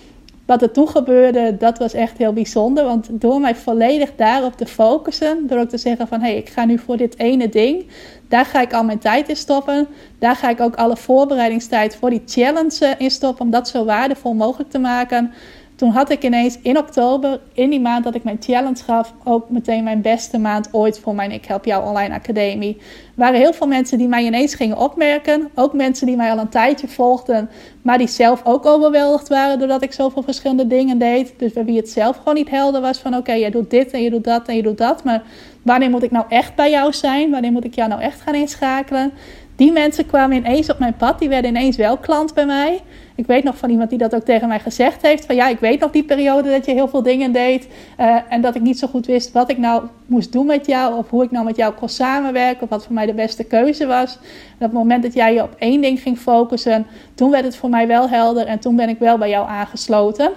wat 0.48 0.62
er 0.62 0.70
toen 0.70 0.88
gebeurde, 0.88 1.56
dat 1.56 1.78
was 1.78 1.92
echt 1.92 2.18
heel 2.18 2.32
bijzonder. 2.32 2.84
Want 2.84 3.08
door 3.10 3.40
mij 3.40 3.54
volledig 3.54 4.14
daarop 4.16 4.56
te 4.56 4.66
focussen, 4.66 5.46
door 5.46 5.58
ook 5.58 5.68
te 5.68 5.78
zeggen 5.78 6.08
van 6.08 6.20
hé, 6.20 6.26
hey, 6.26 6.36
ik 6.36 6.48
ga 6.48 6.64
nu 6.64 6.78
voor 6.78 6.96
dit 6.96 7.18
ene 7.18 7.48
ding, 7.48 7.86
daar 8.28 8.44
ga 8.44 8.60
ik 8.60 8.72
al 8.72 8.84
mijn 8.84 8.98
tijd 8.98 9.28
in 9.28 9.36
stoppen. 9.36 9.88
Daar 10.18 10.36
ga 10.36 10.50
ik 10.50 10.60
ook 10.60 10.74
alle 10.74 10.96
voorbereidingstijd 10.96 11.96
voor 11.96 12.10
die 12.10 12.22
challenge 12.26 12.94
in 12.98 13.10
stoppen, 13.10 13.44
om 13.44 13.50
dat 13.50 13.68
zo 13.68 13.84
waardevol 13.84 14.34
mogelijk 14.34 14.70
te 14.70 14.78
maken. 14.78 15.32
Toen 15.78 15.90
had 15.90 16.10
ik 16.10 16.24
ineens 16.24 16.58
in 16.62 16.78
oktober, 16.78 17.40
in 17.52 17.70
die 17.70 17.80
maand 17.80 18.04
dat 18.04 18.14
ik 18.14 18.24
mijn 18.24 18.36
challenge 18.40 18.84
gaf, 18.84 19.14
ook 19.24 19.50
meteen 19.50 19.84
mijn 19.84 20.00
beste 20.00 20.38
maand 20.38 20.68
ooit 20.72 20.98
voor 20.98 21.14
mijn 21.14 21.30
Ik 21.30 21.44
Help 21.44 21.64
Jou 21.64 21.86
Online 21.86 22.14
Academie. 22.14 22.76
Er 22.78 22.84
waren 23.14 23.38
heel 23.38 23.52
veel 23.52 23.66
mensen 23.66 23.98
die 23.98 24.08
mij 24.08 24.24
ineens 24.24 24.54
gingen 24.54 24.78
opmerken. 24.78 25.50
Ook 25.54 25.72
mensen 25.72 26.06
die 26.06 26.16
mij 26.16 26.30
al 26.30 26.38
een 26.38 26.48
tijdje 26.48 26.88
volgden, 26.88 27.50
maar 27.82 27.98
die 27.98 28.06
zelf 28.06 28.40
ook 28.44 28.66
overweldigd 28.66 29.28
waren 29.28 29.58
doordat 29.58 29.82
ik 29.82 29.92
zoveel 29.92 30.22
verschillende 30.22 30.66
dingen 30.66 30.98
deed. 30.98 31.34
Dus 31.36 31.52
bij 31.52 31.64
wie 31.64 31.76
het 31.76 31.90
zelf 31.90 32.16
gewoon 32.16 32.34
niet 32.34 32.50
helder 32.50 32.80
was 32.80 32.98
van 32.98 33.16
oké, 33.16 33.32
jij 33.32 33.50
doet 33.50 33.70
dit 33.70 33.90
en 33.90 34.02
je 34.02 34.10
doet 34.10 34.24
dat 34.24 34.48
en 34.48 34.56
je 34.56 34.62
doet 34.62 34.78
dat. 34.78 35.04
Maar 35.04 35.22
wanneer 35.62 35.90
moet 35.90 36.02
ik 36.02 36.10
nou 36.10 36.24
echt 36.28 36.54
bij 36.54 36.70
jou 36.70 36.92
zijn? 36.92 37.30
Wanneer 37.30 37.52
moet 37.52 37.64
ik 37.64 37.74
jou 37.74 37.88
nou 37.88 38.00
echt 38.00 38.20
gaan 38.20 38.34
inschakelen? 38.34 39.12
Die 39.58 39.72
mensen 39.72 40.06
kwamen 40.06 40.36
ineens 40.36 40.70
op 40.70 40.78
mijn 40.78 40.96
pad. 40.96 41.18
Die 41.18 41.28
werden 41.28 41.50
ineens 41.50 41.76
wel 41.76 41.96
klant 41.96 42.34
bij 42.34 42.46
mij. 42.46 42.80
Ik 43.14 43.26
weet 43.26 43.44
nog 43.44 43.56
van 43.56 43.70
iemand 43.70 43.90
die 43.90 43.98
dat 43.98 44.14
ook 44.14 44.22
tegen 44.22 44.48
mij 44.48 44.60
gezegd 44.60 45.02
heeft. 45.02 45.26
Van 45.26 45.34
ja, 45.34 45.48
ik 45.48 45.58
weet 45.58 45.80
nog 45.80 45.90
die 45.90 46.04
periode 46.04 46.50
dat 46.50 46.66
je 46.66 46.72
heel 46.72 46.88
veel 46.88 47.02
dingen 47.02 47.32
deed. 47.32 47.68
Uh, 48.00 48.16
en 48.28 48.40
dat 48.40 48.54
ik 48.54 48.62
niet 48.62 48.78
zo 48.78 48.86
goed 48.86 49.06
wist 49.06 49.32
wat 49.32 49.50
ik 49.50 49.58
nou 49.58 49.82
moest 50.06 50.32
doen 50.32 50.46
met 50.46 50.66
jou. 50.66 50.96
Of 50.96 51.10
hoe 51.10 51.24
ik 51.24 51.30
nou 51.30 51.44
met 51.44 51.56
jou 51.56 51.74
kon 51.74 51.88
samenwerken. 51.88 52.62
Of 52.62 52.68
wat 52.68 52.84
voor 52.84 52.94
mij 52.94 53.06
de 53.06 53.14
beste 53.14 53.44
keuze 53.44 53.86
was. 53.86 54.14
En 54.14 54.54
op 54.54 54.60
het 54.60 54.72
moment 54.72 55.02
dat 55.02 55.14
jij 55.14 55.34
je 55.34 55.42
op 55.42 55.54
één 55.58 55.80
ding 55.80 56.00
ging 56.00 56.18
focussen. 56.18 56.86
Toen 57.14 57.30
werd 57.30 57.44
het 57.44 57.56
voor 57.56 57.70
mij 57.70 57.86
wel 57.86 58.08
helder. 58.08 58.46
En 58.46 58.58
toen 58.58 58.76
ben 58.76 58.88
ik 58.88 58.98
wel 58.98 59.18
bij 59.18 59.28
jou 59.28 59.48
aangesloten. 59.48 60.32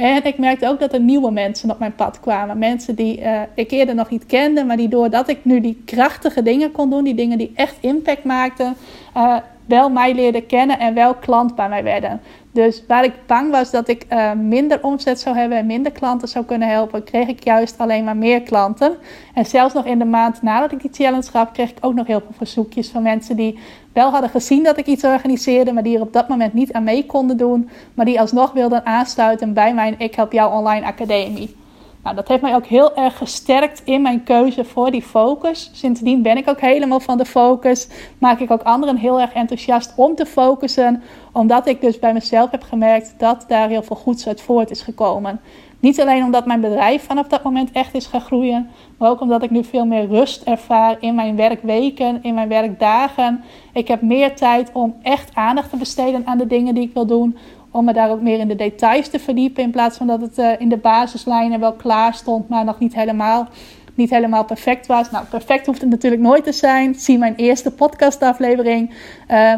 En 0.00 0.24
ik 0.24 0.38
merkte 0.38 0.68
ook 0.68 0.80
dat 0.80 0.92
er 0.92 1.00
nieuwe 1.00 1.30
mensen 1.30 1.70
op 1.70 1.78
mijn 1.78 1.94
pad 1.94 2.20
kwamen. 2.20 2.58
Mensen 2.58 2.94
die 2.94 3.20
uh, 3.20 3.40
ik 3.54 3.70
eerder 3.70 3.94
nog 3.94 4.10
niet 4.10 4.26
kende, 4.26 4.64
maar 4.64 4.76
die 4.76 4.88
doordat 4.88 5.28
ik 5.28 5.44
nu 5.44 5.60
die 5.60 5.82
krachtige 5.84 6.42
dingen 6.42 6.72
kon 6.72 6.90
doen, 6.90 7.04
die 7.04 7.14
dingen 7.14 7.38
die 7.38 7.52
echt 7.54 7.76
impact 7.80 8.24
maakten, 8.24 8.76
uh, 9.16 9.36
wel 9.66 9.90
mij 9.90 10.14
leerden 10.14 10.46
kennen 10.46 10.78
en 10.78 10.94
wel 10.94 11.14
klant 11.14 11.54
bij 11.54 11.68
mij 11.68 11.82
werden. 11.82 12.20
Dus 12.52 12.82
waar 12.86 13.04
ik 13.04 13.12
bang 13.26 13.50
was 13.50 13.70
dat 13.70 13.88
ik 13.88 14.06
uh, 14.12 14.32
minder 14.32 14.82
omzet 14.82 15.20
zou 15.20 15.36
hebben 15.36 15.58
en 15.58 15.66
minder 15.66 15.92
klanten 15.92 16.28
zou 16.28 16.44
kunnen 16.44 16.68
helpen, 16.68 17.04
kreeg 17.04 17.28
ik 17.28 17.44
juist 17.44 17.78
alleen 17.78 18.04
maar 18.04 18.16
meer 18.16 18.42
klanten. 18.42 18.96
En 19.34 19.46
zelfs 19.46 19.74
nog 19.74 19.84
in 19.84 19.98
de 19.98 20.04
maand 20.04 20.42
nadat 20.42 20.72
ik 20.72 20.80
die 20.80 20.90
challenge 20.92 21.30
gaf, 21.30 21.52
kreeg 21.52 21.70
ik 21.70 21.76
ook 21.80 21.94
nog 21.94 22.06
heel 22.06 22.20
veel 22.20 22.34
verzoekjes 22.36 22.88
van 22.88 23.02
mensen 23.02 23.36
die 23.36 23.58
wel 23.92 24.10
hadden 24.10 24.30
gezien 24.30 24.62
dat 24.62 24.78
ik 24.78 24.86
iets 24.86 25.04
organiseerde, 25.04 25.72
maar 25.72 25.82
die 25.82 25.96
er 25.96 26.02
op 26.02 26.12
dat 26.12 26.28
moment 26.28 26.52
niet 26.52 26.72
aan 26.72 26.84
mee 26.84 27.06
konden 27.06 27.36
doen, 27.36 27.70
maar 27.94 28.06
die 28.06 28.20
alsnog 28.20 28.52
wilden 28.52 28.86
aansluiten 28.86 29.52
bij 29.52 29.74
mijn 29.74 29.94
Ik 29.98 30.14
Help 30.14 30.32
Jou 30.32 30.52
Online 30.52 30.86
Academie. 30.86 31.59
Nou, 32.02 32.16
dat 32.16 32.28
heeft 32.28 32.42
mij 32.42 32.54
ook 32.54 32.66
heel 32.66 32.96
erg 32.96 33.18
gesterkt 33.18 33.82
in 33.84 34.02
mijn 34.02 34.22
keuze 34.22 34.64
voor 34.64 34.90
die 34.90 35.02
focus. 35.02 35.70
Sindsdien 35.72 36.22
ben 36.22 36.36
ik 36.36 36.48
ook 36.48 36.60
helemaal 36.60 37.00
van 37.00 37.18
de 37.18 37.24
focus. 37.24 37.88
Maak 38.18 38.40
ik 38.40 38.50
ook 38.50 38.62
anderen 38.62 38.96
heel 38.96 39.20
erg 39.20 39.32
enthousiast 39.32 39.92
om 39.96 40.14
te 40.14 40.26
focussen. 40.26 41.02
Omdat 41.32 41.66
ik 41.66 41.80
dus 41.80 41.98
bij 41.98 42.12
mezelf 42.12 42.50
heb 42.50 42.62
gemerkt 42.62 43.14
dat 43.18 43.44
daar 43.48 43.68
heel 43.68 43.82
veel 43.82 43.96
goeds 43.96 44.26
uit 44.28 44.40
voort 44.40 44.70
is 44.70 44.82
gekomen. 44.82 45.40
Niet 45.80 46.00
alleen 46.00 46.24
omdat 46.24 46.46
mijn 46.46 46.60
bedrijf 46.60 47.04
vanaf 47.04 47.26
dat 47.26 47.42
moment 47.42 47.72
echt 47.72 47.94
is 47.94 48.06
gaan 48.06 48.20
groeien, 48.20 48.70
maar 48.96 49.10
ook 49.10 49.20
omdat 49.20 49.42
ik 49.42 49.50
nu 49.50 49.64
veel 49.64 49.84
meer 49.84 50.06
rust 50.06 50.42
ervaar 50.42 50.96
in 51.00 51.14
mijn 51.14 51.36
werkweken, 51.36 52.18
in 52.22 52.34
mijn 52.34 52.48
werkdagen. 52.48 53.44
Ik 53.72 53.88
heb 53.88 54.02
meer 54.02 54.36
tijd 54.36 54.70
om 54.72 54.94
echt 55.02 55.34
aandacht 55.34 55.70
te 55.70 55.76
besteden 55.76 56.26
aan 56.26 56.38
de 56.38 56.46
dingen 56.46 56.74
die 56.74 56.84
ik 56.84 56.94
wil 56.94 57.06
doen, 57.06 57.36
om 57.70 57.84
me 57.84 57.92
daar 57.92 58.10
ook 58.10 58.20
meer 58.20 58.38
in 58.38 58.48
de 58.48 58.56
details 58.56 59.08
te 59.08 59.18
verdiepen. 59.18 59.62
In 59.62 59.70
plaats 59.70 59.96
van 59.96 60.06
dat 60.06 60.20
het 60.20 60.38
uh, 60.38 60.50
in 60.58 60.68
de 60.68 60.76
basislijnen 60.76 61.60
wel 61.60 61.72
klaar 61.72 62.14
stond, 62.14 62.48
maar 62.48 62.64
nog 62.64 62.78
niet 62.78 62.94
helemaal, 62.94 63.48
niet 63.94 64.10
helemaal 64.10 64.44
perfect 64.44 64.86
was. 64.86 65.10
Nou, 65.10 65.24
perfect 65.24 65.66
hoeft 65.66 65.80
het 65.80 65.90
natuurlijk 65.90 66.22
nooit 66.22 66.44
te 66.44 66.52
zijn. 66.52 66.94
Zie 66.94 67.18
mijn 67.18 67.34
eerste 67.34 67.70
podcastaflevering. 67.70 68.94
Uh, 69.30 69.54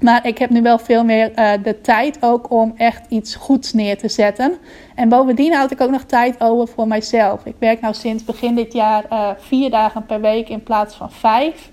maar 0.00 0.26
ik 0.26 0.38
heb 0.38 0.50
nu 0.50 0.62
wel 0.62 0.78
veel 0.78 1.04
meer 1.04 1.30
uh, 1.30 1.50
de 1.62 1.80
tijd 1.80 2.18
ook 2.20 2.50
om 2.50 2.74
echt 2.76 3.06
iets 3.08 3.34
goeds 3.34 3.72
neer 3.72 3.98
te 3.98 4.08
zetten. 4.08 4.56
En 4.94 5.08
bovendien 5.08 5.54
houd 5.54 5.70
ik 5.70 5.80
ook 5.80 5.90
nog 5.90 6.04
tijd 6.04 6.40
over 6.40 6.68
voor 6.68 6.86
mijzelf. 6.86 7.46
Ik 7.46 7.54
werk 7.58 7.80
nou 7.80 7.94
sinds 7.94 8.24
begin 8.24 8.54
dit 8.54 8.72
jaar 8.72 9.36
vier 9.38 9.70
dagen 9.70 10.06
per 10.06 10.20
week 10.20 10.48
in 10.48 10.62
plaats 10.62 10.94
van 10.94 11.10
vijf. 11.10 11.72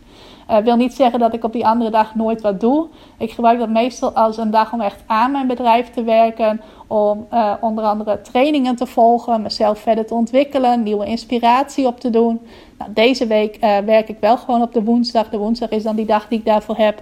Uh, 0.52 0.58
wil 0.58 0.76
niet 0.76 0.94
zeggen 0.94 1.20
dat 1.20 1.34
ik 1.34 1.44
op 1.44 1.54
die 1.54 1.66
andere 1.66 1.90
dag 1.90 2.16
nooit 2.16 2.42
wat 2.42 2.60
doe. 2.60 2.88
Ik 3.18 3.32
gebruik 3.32 3.60
dat 3.60 3.70
meestal 3.70 4.12
als 4.12 4.38
een 4.38 4.52
dag 4.52 4.74
om 4.74 4.82
echt 4.82 5.04
aan 5.06 5.32
mijn 5.32 5.48
bedrijf 5.48 5.90
te 5.90 6.04
werken. 6.04 6.62
Om 6.88 7.28
uh, 7.34 7.54
onder 7.62 7.84
andere 7.84 8.22
trainingen 8.22 8.76
te 8.76 8.86
volgen, 8.86 9.42
mezelf 9.42 9.80
verder 9.80 10.06
te 10.06 10.14
ontwikkelen, 10.14 10.84
nieuwe 10.84 11.06
inspiratie 11.06 11.88
op 11.88 12.00
te 12.00 12.10
doen. 12.10 12.40
Nou, 12.78 12.94
deze 12.94 13.28
week 13.28 13.58
uh, 13.64 13.78
werk 13.78 14.10
ik 14.10 14.18
wel 14.20 14.38
gewoon 14.38 14.62
op 14.62 14.74
de 14.74 14.84
woensdag. 14.84 15.30
De 15.30 15.38
woensdag 15.38 15.70
is 15.70 15.84
dan 15.84 15.96
die 15.96 16.06
dag 16.06 16.28
die 16.28 16.40
ik 16.40 16.46
daarvoor 16.46 16.78
heb, 16.78 17.02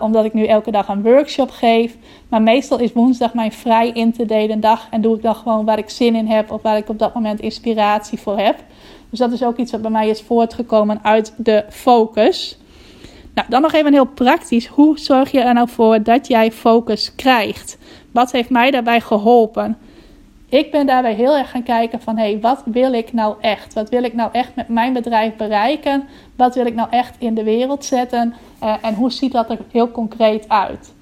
omdat 0.00 0.24
ik 0.24 0.34
nu 0.34 0.44
elke 0.44 0.70
dag 0.70 0.88
een 0.88 1.02
workshop 1.02 1.50
geef. 1.50 1.96
Maar 2.28 2.42
meestal 2.42 2.78
is 2.78 2.92
woensdag 2.92 3.34
mijn 3.34 3.52
vrij 3.52 3.88
in 3.88 4.12
te 4.12 4.26
delen 4.26 4.60
dag. 4.60 4.86
En 4.90 5.00
doe 5.00 5.16
ik 5.16 5.22
dan 5.22 5.34
gewoon 5.34 5.64
waar 5.64 5.78
ik 5.78 5.90
zin 5.90 6.14
in 6.14 6.26
heb 6.26 6.52
of 6.52 6.62
waar 6.62 6.76
ik 6.76 6.88
op 6.88 6.98
dat 6.98 7.14
moment 7.14 7.40
inspiratie 7.40 8.18
voor 8.18 8.38
heb. 8.38 8.56
Dus 9.10 9.18
dat 9.18 9.32
is 9.32 9.44
ook 9.44 9.56
iets 9.56 9.72
wat 9.72 9.82
bij 9.82 9.90
mij 9.90 10.08
is 10.08 10.22
voortgekomen 10.22 10.98
uit 11.02 11.34
de 11.36 11.64
focus. 11.68 12.58
Nou, 13.38 13.50
dan 13.50 13.62
nog 13.62 13.72
even 13.72 13.92
heel 13.92 14.04
praktisch. 14.04 14.66
Hoe 14.66 14.98
zorg 14.98 15.30
je 15.30 15.40
er 15.40 15.54
nou 15.54 15.68
voor 15.68 16.02
dat 16.02 16.26
jij 16.26 16.52
focus 16.52 17.14
krijgt? 17.14 17.78
Wat 18.12 18.32
heeft 18.32 18.50
mij 18.50 18.70
daarbij 18.70 19.00
geholpen? 19.00 19.78
ik 20.48 20.70
ben 20.70 20.86
daarbij 20.86 21.14
heel 21.14 21.36
erg 21.36 21.50
gaan 21.50 21.62
kijken 21.62 22.00
van... 22.00 22.16
hé, 22.16 22.30
hey, 22.30 22.40
wat 22.40 22.62
wil 22.64 22.92
ik 22.92 23.12
nou 23.12 23.36
echt? 23.40 23.74
Wat 23.74 23.88
wil 23.88 24.02
ik 24.02 24.14
nou 24.14 24.28
echt 24.32 24.54
met 24.54 24.68
mijn 24.68 24.92
bedrijf 24.92 25.36
bereiken? 25.36 26.08
Wat 26.36 26.54
wil 26.54 26.66
ik 26.66 26.74
nou 26.74 26.88
echt 26.90 27.14
in 27.18 27.34
de 27.34 27.42
wereld 27.42 27.84
zetten? 27.84 28.34
Uh, 28.62 28.74
en 28.82 28.94
hoe 28.94 29.12
ziet 29.12 29.32
dat 29.32 29.50
er 29.50 29.58
heel 29.70 29.90
concreet 29.90 30.48
uit? 30.48 30.92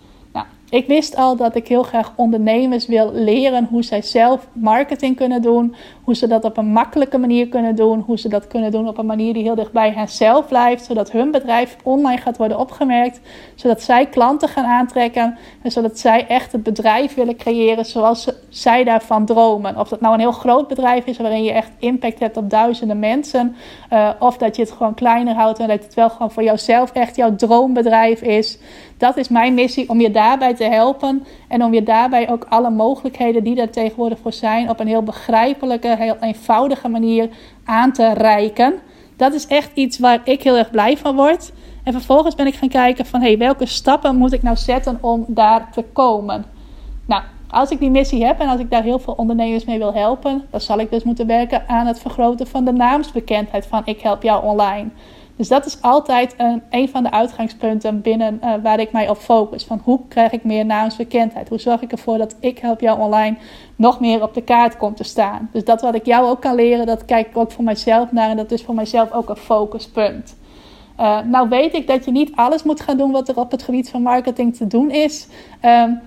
Ik 0.70 0.86
wist 0.86 1.16
al 1.16 1.36
dat 1.36 1.56
ik 1.56 1.68
heel 1.68 1.82
graag 1.82 2.12
ondernemers 2.16 2.86
wil 2.86 3.12
leren 3.12 3.66
hoe 3.70 3.82
zij 3.82 4.02
zelf 4.02 4.48
marketing 4.52 5.16
kunnen 5.16 5.42
doen. 5.42 5.74
Hoe 6.06 6.14
ze 6.14 6.26
dat 6.26 6.44
op 6.44 6.56
een 6.56 6.72
makkelijke 6.72 7.18
manier 7.18 7.48
kunnen 7.48 7.74
doen. 7.74 8.00
Hoe 8.06 8.18
ze 8.18 8.28
dat 8.28 8.46
kunnen 8.46 8.70
doen 8.70 8.88
op 8.88 8.98
een 8.98 9.06
manier 9.06 9.34
die 9.34 9.42
heel 9.42 9.54
dicht 9.54 9.72
bij 9.72 9.90
henzelf 9.90 10.48
blijft. 10.48 10.84
Zodat 10.84 11.10
hun 11.10 11.30
bedrijf 11.30 11.76
online 11.82 12.20
gaat 12.20 12.36
worden 12.36 12.58
opgemerkt. 12.58 13.20
Zodat 13.54 13.82
zij 13.82 14.06
klanten 14.06 14.48
gaan 14.48 14.64
aantrekken. 14.64 15.38
En 15.62 15.70
zodat 15.70 15.98
zij 15.98 16.26
echt 16.26 16.52
het 16.52 16.62
bedrijf 16.62 17.14
willen 17.14 17.36
creëren 17.36 17.84
zoals 17.84 18.28
zij 18.48 18.84
daarvan 18.84 19.24
dromen. 19.24 19.78
Of 19.78 19.88
dat 19.88 20.00
nou 20.00 20.14
een 20.14 20.20
heel 20.20 20.32
groot 20.32 20.68
bedrijf 20.68 21.06
is 21.06 21.18
waarin 21.18 21.44
je 21.44 21.52
echt 21.52 21.70
impact 21.78 22.18
hebt 22.18 22.36
op 22.36 22.50
duizenden 22.50 22.98
mensen. 22.98 23.56
Uh, 23.92 24.10
of 24.18 24.36
dat 24.36 24.56
je 24.56 24.62
het 24.62 24.72
gewoon 24.72 24.94
kleiner 24.94 25.34
houdt 25.34 25.58
en 25.58 25.68
dat 25.68 25.84
het 25.84 25.94
wel 25.94 26.10
gewoon 26.10 26.30
voor 26.30 26.42
jouzelf 26.42 26.92
echt 26.92 27.16
jouw 27.16 27.36
droombedrijf 27.36 28.22
is. 28.22 28.58
Dat 28.98 29.16
is 29.16 29.28
mijn 29.28 29.54
missie 29.54 29.88
om 29.88 30.00
je 30.00 30.10
daarbij 30.10 30.54
te 30.54 30.64
helpen. 30.64 31.26
En 31.48 31.64
om 31.64 31.74
je 31.74 31.82
daarbij 31.82 32.30
ook 32.30 32.46
alle 32.48 32.70
mogelijkheden 32.70 33.44
die 33.44 33.60
er 33.60 33.70
tegenwoordig 33.70 34.18
voor 34.18 34.32
zijn, 34.32 34.70
op 34.70 34.80
een 34.80 34.86
heel 34.86 35.02
begrijpelijke, 35.02 35.88
heel 35.96 36.16
eenvoudige 36.20 36.88
manier 36.88 37.28
aan 37.64 37.92
te 37.92 38.12
reiken. 38.12 38.74
Dat 39.16 39.32
is 39.32 39.46
echt 39.46 39.70
iets 39.74 39.98
waar 39.98 40.20
ik 40.24 40.42
heel 40.42 40.56
erg 40.56 40.70
blij 40.70 40.96
van 40.96 41.16
word. 41.16 41.52
En 41.84 41.92
vervolgens 41.92 42.34
ben 42.34 42.46
ik 42.46 42.54
gaan 42.54 42.68
kijken 42.68 43.06
van 43.06 43.20
hey, 43.20 43.38
welke 43.38 43.66
stappen 43.66 44.16
moet 44.16 44.32
ik 44.32 44.42
nou 44.42 44.56
zetten 44.56 44.98
om 45.00 45.24
daar 45.28 45.72
te 45.72 45.84
komen. 45.92 46.44
Nou, 47.06 47.22
als 47.48 47.70
ik 47.70 47.78
die 47.78 47.90
missie 47.90 48.24
heb 48.24 48.40
en 48.40 48.48
als 48.48 48.60
ik 48.60 48.70
daar 48.70 48.82
heel 48.82 48.98
veel 48.98 49.12
ondernemers 49.12 49.64
mee 49.64 49.78
wil 49.78 49.94
helpen, 49.94 50.44
dan 50.50 50.60
zal 50.60 50.78
ik 50.78 50.90
dus 50.90 51.02
moeten 51.02 51.26
werken 51.26 51.68
aan 51.68 51.86
het 51.86 51.98
vergroten 51.98 52.46
van 52.46 52.64
de 52.64 52.72
naamsbekendheid 52.72 53.66
van 53.66 53.82
Ik 53.84 54.00
Help 54.00 54.22
Jou 54.22 54.44
Online. 54.44 54.90
Dus 55.36 55.48
dat 55.48 55.66
is 55.66 55.82
altijd 55.82 56.34
een, 56.70 56.88
van 56.88 57.02
de 57.02 57.10
uitgangspunten 57.10 58.00
binnen 58.00 58.40
uh, 58.44 58.54
waar 58.62 58.80
ik 58.80 58.92
mij 58.92 59.08
op 59.08 59.16
focus. 59.16 59.64
Van 59.64 59.80
hoe 59.84 60.00
krijg 60.08 60.32
ik 60.32 60.44
meer 60.44 60.66
naamsbekendheid? 60.66 61.48
Hoe 61.48 61.60
zorg 61.60 61.82
ik 61.82 61.92
ervoor 61.92 62.18
dat 62.18 62.36
ik 62.40 62.58
help 62.58 62.80
jou 62.80 63.00
online 63.00 63.36
nog 63.76 64.00
meer 64.00 64.22
op 64.22 64.34
de 64.34 64.42
kaart 64.42 64.76
komt 64.76 64.96
te 64.96 65.04
staan? 65.04 65.48
Dus 65.52 65.64
dat 65.64 65.80
wat 65.80 65.94
ik 65.94 66.06
jou 66.06 66.28
ook 66.28 66.40
kan 66.40 66.54
leren, 66.54 66.86
dat 66.86 67.04
kijk 67.04 67.26
ik 67.26 67.36
ook 67.36 67.52
voor 67.52 67.64
mijzelf 67.64 68.12
naar. 68.12 68.30
En 68.30 68.36
dat 68.36 68.50
is 68.50 68.62
voor 68.62 68.74
mijzelf 68.74 69.12
ook 69.12 69.28
een 69.28 69.36
focuspunt. 69.36 70.36
Uh, 71.00 71.20
nou 71.20 71.48
weet 71.48 71.74
ik 71.74 71.86
dat 71.86 72.04
je 72.04 72.10
niet 72.10 72.32
alles 72.34 72.62
moet 72.62 72.80
gaan 72.80 72.96
doen 72.96 73.12
wat 73.12 73.28
er 73.28 73.36
op 73.36 73.50
het 73.50 73.62
gebied 73.62 73.90
van 73.90 74.02
marketing 74.02 74.56
te 74.56 74.66
doen 74.66 74.90
is. 74.90 75.28
Um, 75.62 76.00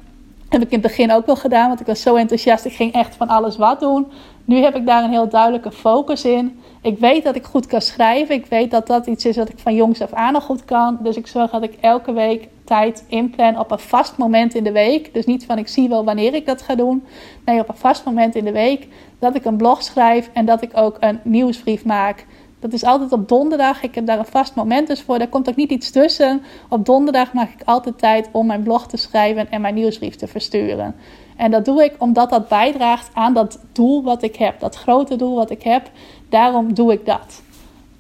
heb 0.50 0.62
ik 0.62 0.72
in 0.72 0.80
het 0.80 0.88
begin 0.88 1.12
ook 1.12 1.26
wel 1.26 1.36
gedaan, 1.36 1.68
want 1.68 1.80
ik 1.80 1.86
was 1.86 2.02
zo 2.02 2.16
enthousiast. 2.16 2.66
Ik 2.66 2.74
ging 2.74 2.94
echt 2.94 3.16
van 3.16 3.28
alles 3.28 3.58
wat 3.58 3.80
doen. 3.80 4.08
Nu 4.46 4.58
heb 4.58 4.76
ik 4.76 4.86
daar 4.86 5.04
een 5.04 5.10
heel 5.10 5.30
duidelijke 5.30 5.72
focus 5.72 6.26
in. 6.26 6.60
Ik 6.82 7.00
weet 7.00 7.24
dat 7.24 7.36
ik 7.36 7.44
goed 7.44 7.66
kan 7.68 7.82
schrijven. 7.82 8.36
Ik 8.36 8.46
weet 8.46 8.72
dat 8.72 8.88
dat 8.88 9.08
iets 9.08 9.26
is 9.26 9.38
wat 9.38 9.50
ik 9.50 9.60
van 9.60 9.76
jongs 9.76 10.02
af 10.02 10.14
aan 10.14 10.34
al 10.34 10.42
goed 10.42 10.66
kan. 10.66 10.98
Dus 11.02 11.18
ik 11.18 11.28
zorg 11.28 11.52
dat 11.52 11.64
ik 11.64 11.78
elke 11.82 12.14
week 12.14 12.48
tijd 12.64 13.04
inplan 13.08 13.60
op 13.60 13.72
een 13.72 13.80
vast 13.80 14.18
moment 14.18 14.56
in 14.56 14.64
de 14.64 14.72
week. 14.72 15.14
Dus 15.14 15.26
niet 15.26 15.46
van 15.46 15.58
ik 15.58 15.68
zie 15.68 15.90
wel 15.90 16.06
wanneer 16.06 16.34
ik 16.34 16.46
dat 16.46 16.62
ga 16.62 16.76
doen. 16.76 17.04
Nee, 17.46 17.60
op 17.60 17.70
een 17.70 17.76
vast 17.76 18.06
moment 18.06 18.36
in 18.36 18.46
de 18.46 18.52
week. 18.52 18.88
Dat 19.20 19.36
ik 19.36 19.46
een 19.46 19.58
blog 19.58 19.84
schrijf 19.84 20.30
en 20.34 20.46
dat 20.46 20.62
ik 20.62 20.72
ook 20.74 20.98
een 21.00 21.20
nieuwsbrief 21.24 21.86
maak. 21.86 22.26
Dat 22.60 22.74
is 22.74 22.84
altijd 22.84 23.12
op 23.12 23.28
donderdag. 23.28 23.84
Ik 23.84 23.96
heb 23.96 24.06
daar 24.06 24.20
een 24.20 24.26
vast 24.26 24.56
moment 24.56 24.88
dus 24.88 25.02
voor. 25.02 25.18
Daar 25.18 25.28
komt 25.28 25.50
ook 25.50 25.56
niet 25.56 25.72
iets 25.72 25.92
tussen. 25.92 26.42
Op 26.70 26.86
donderdag 26.86 27.34
maak 27.34 27.50
ik 27.50 27.62
altijd 27.66 27.98
tijd 27.98 28.30
om 28.32 28.46
mijn 28.46 28.64
blog 28.64 28.88
te 28.88 28.98
schrijven 28.98 29.52
en 29.52 29.62
mijn 29.62 29.74
nieuwsbrief 29.74 30.16
te 30.16 30.28
versturen. 30.28 30.96
En 31.38 31.52
dat 31.52 31.66
doe 31.66 31.84
ik 31.84 31.96
omdat 31.98 32.30
dat 32.30 32.48
bijdraagt 32.48 33.10
aan 33.14 33.34
dat 33.34 33.60
doel 33.72 34.04
wat 34.04 34.24
ik 34.24 34.36
heb. 34.36 34.60
Dat 34.60 34.76
grote 34.76 35.16
doel 35.16 35.36
wat 35.36 35.50
ik 35.50 35.64
heb. 35.64 35.92
Daarom 36.30 36.74
doe 36.74 36.92
ik 36.92 37.06
dat. 37.06 37.42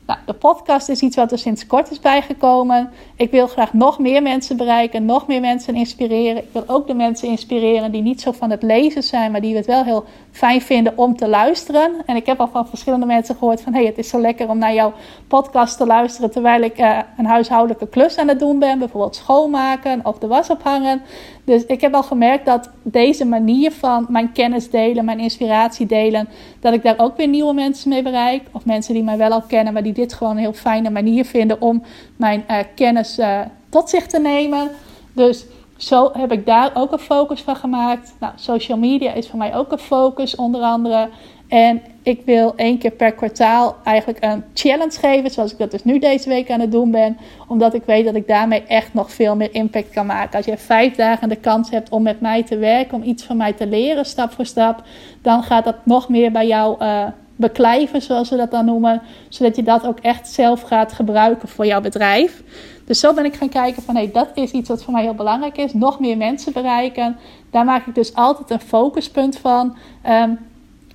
Nou, 0.10 0.22
de 0.26 0.34
podcast 0.34 0.90
is 0.90 1.02
iets 1.02 1.16
wat 1.16 1.32
er 1.32 1.38
sinds 1.38 1.68
kort 1.68 1.92
is 1.92 2.00
bijgekomen. 2.00 2.90
Ik 3.16 3.32
wil 3.32 3.48
graag 3.48 3.74
nog 3.74 4.00
meer 4.00 4.22
mensen 4.22 4.58
bereiken, 4.58 5.06
nog 5.06 5.28
meer 5.28 5.42
mensen 5.42 5.76
inspireren. 5.76 6.38
Ik 6.38 6.50
wil 6.52 6.64
ook 6.68 6.88
de 6.88 6.94
mensen 6.94 7.28
inspireren 7.28 7.92
die 7.92 8.02
niet 8.02 8.22
zo 8.22 8.32
van 8.32 8.50
het 8.50 8.64
lezen 8.64 9.04
zijn, 9.04 9.32
maar 9.32 9.42
die 9.42 9.56
het 9.56 9.66
wel 9.66 9.84
heel 9.84 10.06
fijn 10.32 10.62
vinden 10.62 10.98
om 10.98 11.16
te 11.16 11.28
luisteren. 11.28 11.92
En 12.06 12.16
ik 12.16 12.26
heb 12.26 12.40
al 12.40 12.48
van 12.48 12.68
verschillende 12.68 13.06
mensen 13.06 13.36
gehoord 13.36 13.62
van... 13.62 13.74
hey, 13.74 13.86
het 13.86 13.98
is 13.98 14.10
zo 14.10 14.20
lekker 14.20 14.50
om 14.50 14.58
naar 14.58 14.74
jouw 14.74 14.94
podcast 15.28 15.78
te 15.78 15.86
luisteren... 15.86 16.32
terwijl 16.32 16.62
ik 16.62 16.80
uh, 16.80 17.00
een 17.18 17.26
huishoudelijke 17.26 17.88
klus 17.88 18.18
aan 18.18 18.28
het 18.28 18.40
doen 18.40 18.60
ben. 18.60 18.80
Bijvoorbeeld 18.80 19.16
schoonmaken 19.16 20.06
of 20.06 20.18
de 20.18 20.28
was 20.28 20.50
ophangen. 20.50 21.02
Dus 21.50 21.66
ik 21.66 21.82
heb 21.82 21.94
al 21.94 22.04
gemerkt 22.04 22.46
dat 22.46 22.70
deze 22.84 23.26
manier 23.26 23.72
van 23.72 24.06
mijn 24.10 24.32
kennis 24.32 24.70
delen... 24.70 25.06
mijn 25.06 25.20
inspiratie 25.20 25.86
delen... 25.86 26.30
dat 26.60 26.74
ik 26.74 26.84
daar 26.84 26.98
ook 26.98 27.18
weer 27.18 27.28
nieuwe 27.28 27.54
mensen 27.54 27.90
mee 27.90 28.02
bereik. 28.02 28.44
Of 28.52 28.66
mensen 28.66 28.94
die 28.94 29.04
mij 29.04 29.18
wel 29.18 29.32
al 29.32 29.42
kennen... 29.42 29.74
maar 29.74 29.84
die 29.84 29.94
dit 29.94 30.14
gewoon 30.14 30.34
een 30.34 30.42
heel 30.42 30.54
fijne 30.54 30.90
manier 30.90 31.26
vinden... 31.26 31.62
om 31.62 31.84
mijn 32.16 32.44
uh, 32.50 32.58
kennis 32.76 33.20
uh, 33.20 33.40
tot 33.70 33.90
zich 33.90 34.08
te 34.08 34.20
nemen. 34.20 34.70
Dus 35.14 35.46
zo 35.78 36.10
heb 36.14 36.32
ik 36.32 36.46
daar 36.46 36.72
ook 36.74 36.92
een 36.92 37.00
focus 37.00 37.42
van 37.42 37.56
gemaakt. 37.56 38.14
Nou, 38.20 38.34
social 38.36 38.78
media 38.78 39.14
is 39.14 39.28
voor 39.30 39.40
mij 39.40 39.56
ook 39.56 39.72
een 39.72 39.78
focus, 39.78 40.36
onder 40.36 40.62
andere. 40.62 41.10
En 41.50 41.82
ik 42.04 42.22
wil 42.26 42.54
één 42.56 42.78
keer 42.78 42.92
per 42.92 43.12
kwartaal 43.12 43.76
eigenlijk 43.84 44.24
een 44.24 44.44
challenge 44.54 45.00
geven, 45.00 45.32
zoals 45.32 45.52
ik 45.52 45.58
dat 45.58 45.72
dus 45.72 45.84
nu 45.84 46.00
deze 46.00 46.30
week 46.30 46.52
aan 46.52 46.60
het 46.60 46.72
doen 46.72 46.92
ben. 46.92 47.18
Omdat 47.48 47.74
ik 47.74 47.84
weet 47.86 48.06
dat 48.06 48.16
ik 48.16 48.28
daarmee 48.28 48.64
echt 48.64 48.94
nog 48.94 49.12
veel 49.12 49.36
meer 49.36 49.54
impact 49.54 49.90
kan 49.90 50.06
maken. 50.06 50.38
Als 50.38 50.46
je 50.46 50.58
vijf 50.58 50.96
dagen 50.96 51.30
de 51.30 51.36
kans 51.36 51.70
hebt 51.70 51.90
om 51.90 52.04
met 52.04 52.22
mij 52.22 52.44
te 52.44 52.58
werken, 52.58 52.98
om 52.98 53.04
iets 53.04 53.24
van 53.24 53.38
mij 53.38 53.54
te 53.54 53.68
leren, 53.68 54.06
stap 54.06 54.32
voor 54.32 54.46
stap, 54.46 54.84
dan 55.22 55.44
gaat 55.44 55.64
dat 55.64 55.86
nog 55.86 56.10
meer 56.10 56.32
bij 56.32 56.48
jou 56.48 56.84
uh, 56.84 57.06
beklijven, 57.36 58.02
zoals 58.02 58.30
we 58.30 58.36
dat 58.36 58.52
dan 58.52 58.66
noemen. 58.66 59.02
Zodat 59.30 59.56
je 59.56 59.64
dat 59.64 59.86
ook 59.86 60.00
echt 60.00 60.28
zelf 60.28 60.62
gaat 60.62 60.94
gebruiken 60.94 61.48
voor 61.48 61.66
jouw 61.66 61.82
bedrijf. 61.82 62.44
Dus 62.86 63.00
zo 63.00 63.14
ben 63.14 63.26
ik 63.26 63.36
gaan 63.36 63.50
kijken 63.50 63.84
van 63.84 63.96
hé, 63.96 64.02
hey, 64.02 64.12
dat 64.12 64.30
is 64.34 64.52
iets 64.52 64.70
wat 64.70 64.84
voor 64.84 64.94
mij 64.94 65.04
heel 65.04 65.14
belangrijk 65.14 65.58
is. 65.58 65.74
Nog 65.74 66.00
meer 66.00 66.18
mensen 66.18 66.54
bereiken. 66.54 67.18
Daar 67.52 67.66
maak 67.66 67.86
ik 67.86 67.96
dus 67.96 68.16
altijd 68.16 68.50
een 68.50 68.68
focuspunt 68.68 69.38
van. 69.38 69.78
Um, 70.08 70.49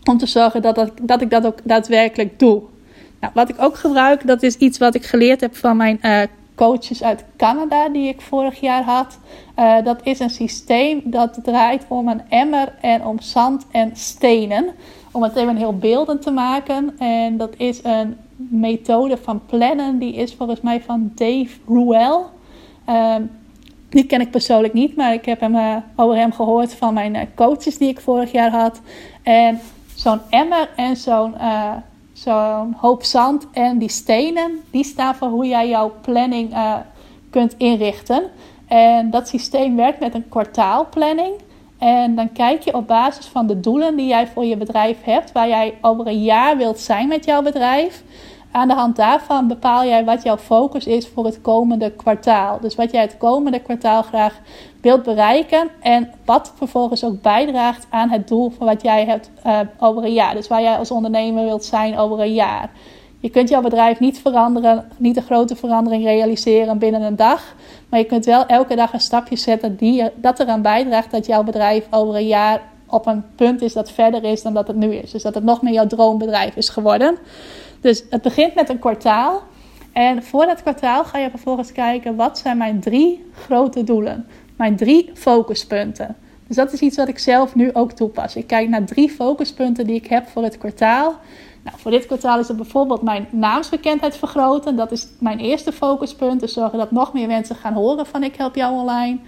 om 0.09 0.19
te 0.19 0.27
zorgen 0.27 0.63
dat, 0.63 0.75
dat, 0.75 0.91
dat 1.03 1.21
ik 1.21 1.31
dat 1.31 1.47
ook 1.47 1.59
daadwerkelijk 1.65 2.39
doe. 2.39 2.63
Nou, 3.21 3.33
wat 3.35 3.49
ik 3.49 3.57
ook 3.59 3.77
gebruik, 3.77 4.27
dat 4.27 4.43
is 4.43 4.57
iets 4.57 4.79
wat 4.79 4.95
ik 4.95 5.05
geleerd 5.05 5.41
heb 5.41 5.57
van 5.57 5.77
mijn 5.77 5.99
uh, 6.03 6.21
coaches 6.55 7.03
uit 7.03 7.25
Canada, 7.37 7.89
die 7.89 8.09
ik 8.09 8.21
vorig 8.21 8.61
jaar 8.61 8.83
had. 8.83 9.19
Uh, 9.59 9.85
dat 9.85 10.01
is 10.03 10.19
een 10.21 10.31
systeem 10.31 11.03
dat 11.05 11.39
draait 11.43 11.85
om 11.89 12.09
een 12.09 12.23
emmer 12.29 12.75
en 12.81 13.07
om 13.07 13.21
zand 13.21 13.67
en 13.71 13.91
stenen. 13.95 14.67
Om 15.13 15.23
het 15.23 15.37
even 15.37 15.57
heel 15.57 15.79
beeldend 15.79 16.23
te 16.23 16.31
maken. 16.31 16.99
En 16.99 17.37
dat 17.37 17.55
is 17.57 17.85
een 17.85 18.17
methode 18.37 19.17
van 19.17 19.41
plannen, 19.47 19.99
die 19.99 20.15
is 20.15 20.35
volgens 20.35 20.61
mij 20.61 20.83
van 20.83 21.13
Dave 21.15 21.57
Ruel. 21.69 22.31
Uh, 22.89 23.15
die 23.89 24.07
ken 24.07 24.21
ik 24.21 24.31
persoonlijk 24.31 24.73
niet, 24.73 24.97
maar 24.97 25.13
ik 25.13 25.25
heb 25.25 25.41
hem, 25.41 25.55
uh, 25.55 25.77
over 25.97 26.17
hem 26.17 26.33
gehoord 26.33 26.75
van 26.75 26.95
mijn 26.95 27.29
coaches 27.35 27.79
die 27.79 27.89
ik 27.89 28.01
vorig 28.01 28.33
jaar 28.33 28.51
had. 28.51 28.81
En 29.23 29.61
zo'n 30.05 30.21
emmer 30.31 30.69
en 30.77 30.97
zo'n 30.97 31.35
uh, 31.41 31.73
zo'n 32.13 32.77
hoop 32.77 33.03
zand 33.03 33.47
en 33.53 33.79
die 33.79 33.89
stenen, 33.89 34.61
die 34.71 34.85
staan 34.85 35.15
voor 35.15 35.29
hoe 35.29 35.47
jij 35.47 35.69
jouw 35.69 35.93
planning 36.03 36.55
kunt 37.31 37.55
inrichten. 37.57 38.23
En 38.67 39.11
dat 39.11 39.29
systeem 39.29 39.77
werkt 39.77 40.01
met 40.01 40.15
een 40.15 40.29
kwartaalplanning. 40.29 41.35
En 41.79 42.15
dan 42.15 42.33
kijk 42.33 42.63
je 42.63 42.75
op 42.75 42.87
basis 42.87 43.27
van 43.27 43.47
de 43.47 43.61
doelen 43.61 43.97
die 43.97 44.07
jij 44.07 44.27
voor 44.27 44.45
je 44.45 44.57
bedrijf 44.57 45.03
hebt, 45.03 45.33
waar 45.33 45.49
jij 45.49 45.75
over 45.81 46.07
een 46.07 46.23
jaar 46.23 46.57
wilt 46.57 46.79
zijn 46.79 47.09
met 47.09 47.25
jouw 47.25 47.43
bedrijf. 47.43 48.03
Aan 48.51 48.69
de 48.69 48.75
hand 48.75 48.97
daarvan 48.97 49.49
bepaal 49.49 49.85
jij 49.85 50.05
wat 50.05 50.23
jouw 50.23 50.39
focus 50.39 50.87
is 50.87 51.09
voor 51.09 51.25
het 51.25 51.41
komende 51.41 51.91
kwartaal. 51.91 52.61
Dus 52.61 52.75
wat 52.75 52.91
jij 52.91 53.01
het 53.01 53.17
komende 53.17 53.59
kwartaal 53.59 54.03
graag 54.03 54.41
wilt 54.85 55.03
bereiken 55.03 55.69
en 55.81 56.11
wat 56.25 56.53
vervolgens 56.57 57.05
ook 57.05 57.23
bijdraagt 57.23 57.87
aan 57.91 58.11
het 58.11 58.29
doel 58.29 58.51
van 58.51 58.67
wat 58.67 58.83
jij 58.83 59.05
hebt 59.05 59.31
uh, 59.47 59.61
over 59.79 60.05
een 60.05 60.13
jaar. 60.13 60.35
Dus 60.35 60.49
waar 60.49 60.63
jij 60.63 60.77
als 60.77 60.91
ondernemer 60.91 61.45
wilt 61.45 61.65
zijn 61.65 61.99
over 61.99 62.21
een 62.21 62.35
jaar. 62.35 62.71
Je 63.21 63.31
kunt 63.31 63.49
jouw 63.49 63.63
bedrijf 63.63 64.01
niet 64.01 64.19
veranderen, 64.19 64.85
niet 64.97 65.17
een 65.17 65.23
grote 65.23 65.57
verandering 65.57 66.05
realiseren 66.05 66.79
binnen 66.79 67.03
een 67.03 67.17
dag. 67.17 67.55
Maar 67.89 68.01
je 68.01 68.07
kunt 68.07 68.25
wel 68.25 68.47
elke 68.47 68.75
dag 68.75 68.93
een 68.93 69.01
stapje 69.01 69.37
zetten 69.37 69.77
die 69.77 70.05
dat 70.15 70.41
eraan 70.41 70.63
bijdraagt 70.63 71.11
dat 71.11 71.27
jouw 71.27 71.43
bedrijf 71.43 71.87
over 71.91 72.15
een 72.15 72.27
jaar 72.27 72.63
op 72.87 73.07
een 73.07 73.25
punt 73.37 73.63
is 73.63 73.73
dat 73.73 73.91
verder 73.91 74.25
is 74.25 74.43
dan 74.43 74.55
dat 74.55 74.67
het 74.67 74.77
nu 74.77 74.95
is. 74.95 75.11
Dus 75.11 75.23
dat 75.23 75.35
het 75.35 75.45
nog 75.45 75.63
meer 75.63 75.73
jouw 75.73 75.87
droombedrijf 75.87 76.57
is 76.57 76.69
geworden. 76.69 77.17
Dus 77.81 78.05
het 78.11 78.23
begint 78.23 78.55
met 78.55 78.69
een 78.69 78.79
kwartaal. 78.79 79.43
En 79.93 80.23
voor 80.23 80.47
dat 80.47 80.63
kwartaal 80.63 81.05
ga 81.05 81.19
je 81.19 81.31
vervolgens 81.31 81.73
kijken 81.73 82.17
wat 82.17 82.39
zijn 82.39 82.57
mijn 82.57 82.81
drie 82.81 83.31
grote 83.33 83.85
doelen. 83.85 84.27
Mijn 84.57 84.77
drie 84.77 85.11
focuspunten. 85.15 86.17
Dus 86.47 86.57
dat 86.57 86.73
is 86.73 86.81
iets 86.81 86.97
wat 86.97 87.09
ik 87.09 87.19
zelf 87.19 87.55
nu 87.55 87.71
ook 87.73 87.93
toepas. 87.93 88.37
Ik 88.37 88.47
kijk 88.47 88.69
naar 88.69 88.85
drie 88.85 89.11
focuspunten 89.11 89.87
die 89.87 89.97
ik 89.97 90.07
heb 90.07 90.29
voor 90.29 90.43
het 90.43 90.59
kwartaal. 90.59 91.15
Nou, 91.65 91.79
voor 91.79 91.91
dit 91.91 92.07
kwartaal 92.07 92.39
is 92.39 92.49
het 92.49 92.57
bijvoorbeeld 92.57 93.03
mijn 93.03 93.27
naamsbekendheid 93.31 94.17
vergroten. 94.17 94.77
Dat 94.77 94.93
is 94.93 95.09
mijn 95.19 95.39
eerste 95.39 95.73
focuspunt. 95.73 96.41
Dus 96.41 96.53
zorgen 96.53 96.79
dat 96.79 96.91
nog 96.91 97.13
meer 97.13 97.27
mensen 97.27 97.57
gaan 97.57 97.73
horen 97.73 98.07
van 98.07 98.23
ik 98.23 98.35
help 98.37 98.55
jou 98.55 98.75
online. 98.81 99.19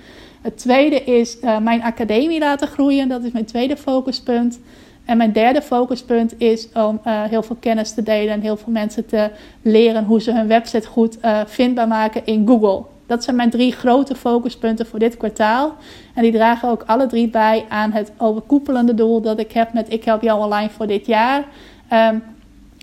Het 0.42 0.58
tweede 0.58 1.04
is 1.04 1.40
uh, 1.40 1.58
mijn 1.58 1.82
academie 1.82 2.38
laten 2.38 2.68
groeien. 2.68 3.08
Dat 3.08 3.24
is 3.24 3.32
mijn 3.32 3.44
tweede 3.44 3.76
focuspunt. 3.76 4.60
En 5.04 5.16
mijn 5.16 5.32
derde 5.32 5.62
focuspunt 5.62 6.34
is 6.38 6.68
om 6.72 7.00
uh, 7.06 7.22
heel 7.22 7.42
veel 7.42 7.56
kennis 7.60 7.94
te 7.94 8.02
delen 8.02 8.34
en 8.34 8.40
heel 8.40 8.56
veel 8.56 8.72
mensen 8.72 9.06
te 9.06 9.30
leren 9.62 10.04
hoe 10.04 10.20
ze 10.20 10.32
hun 10.32 10.46
website 10.46 10.88
goed 10.88 11.18
uh, 11.24 11.40
vindbaar 11.46 11.88
maken 11.88 12.26
in 12.26 12.46
Google. 12.46 12.95
Dat 13.06 13.24
zijn 13.24 13.36
mijn 13.36 13.50
drie 13.50 13.72
grote 13.72 14.14
focuspunten 14.14 14.86
voor 14.86 14.98
dit 14.98 15.16
kwartaal. 15.16 15.74
En 16.14 16.22
die 16.22 16.32
dragen 16.32 16.68
ook 16.68 16.82
alle 16.86 17.06
drie 17.06 17.28
bij 17.28 17.64
aan 17.68 17.92
het 17.92 18.12
overkoepelende 18.16 18.94
doel 18.94 19.20
dat 19.20 19.38
ik 19.38 19.52
heb 19.52 19.72
met 19.72 19.92
Ik 19.92 20.04
help 20.04 20.22
jou 20.22 20.40
online 20.40 20.70
voor 20.70 20.86
dit 20.86 21.06
jaar. 21.06 21.44
Um, 21.92 22.22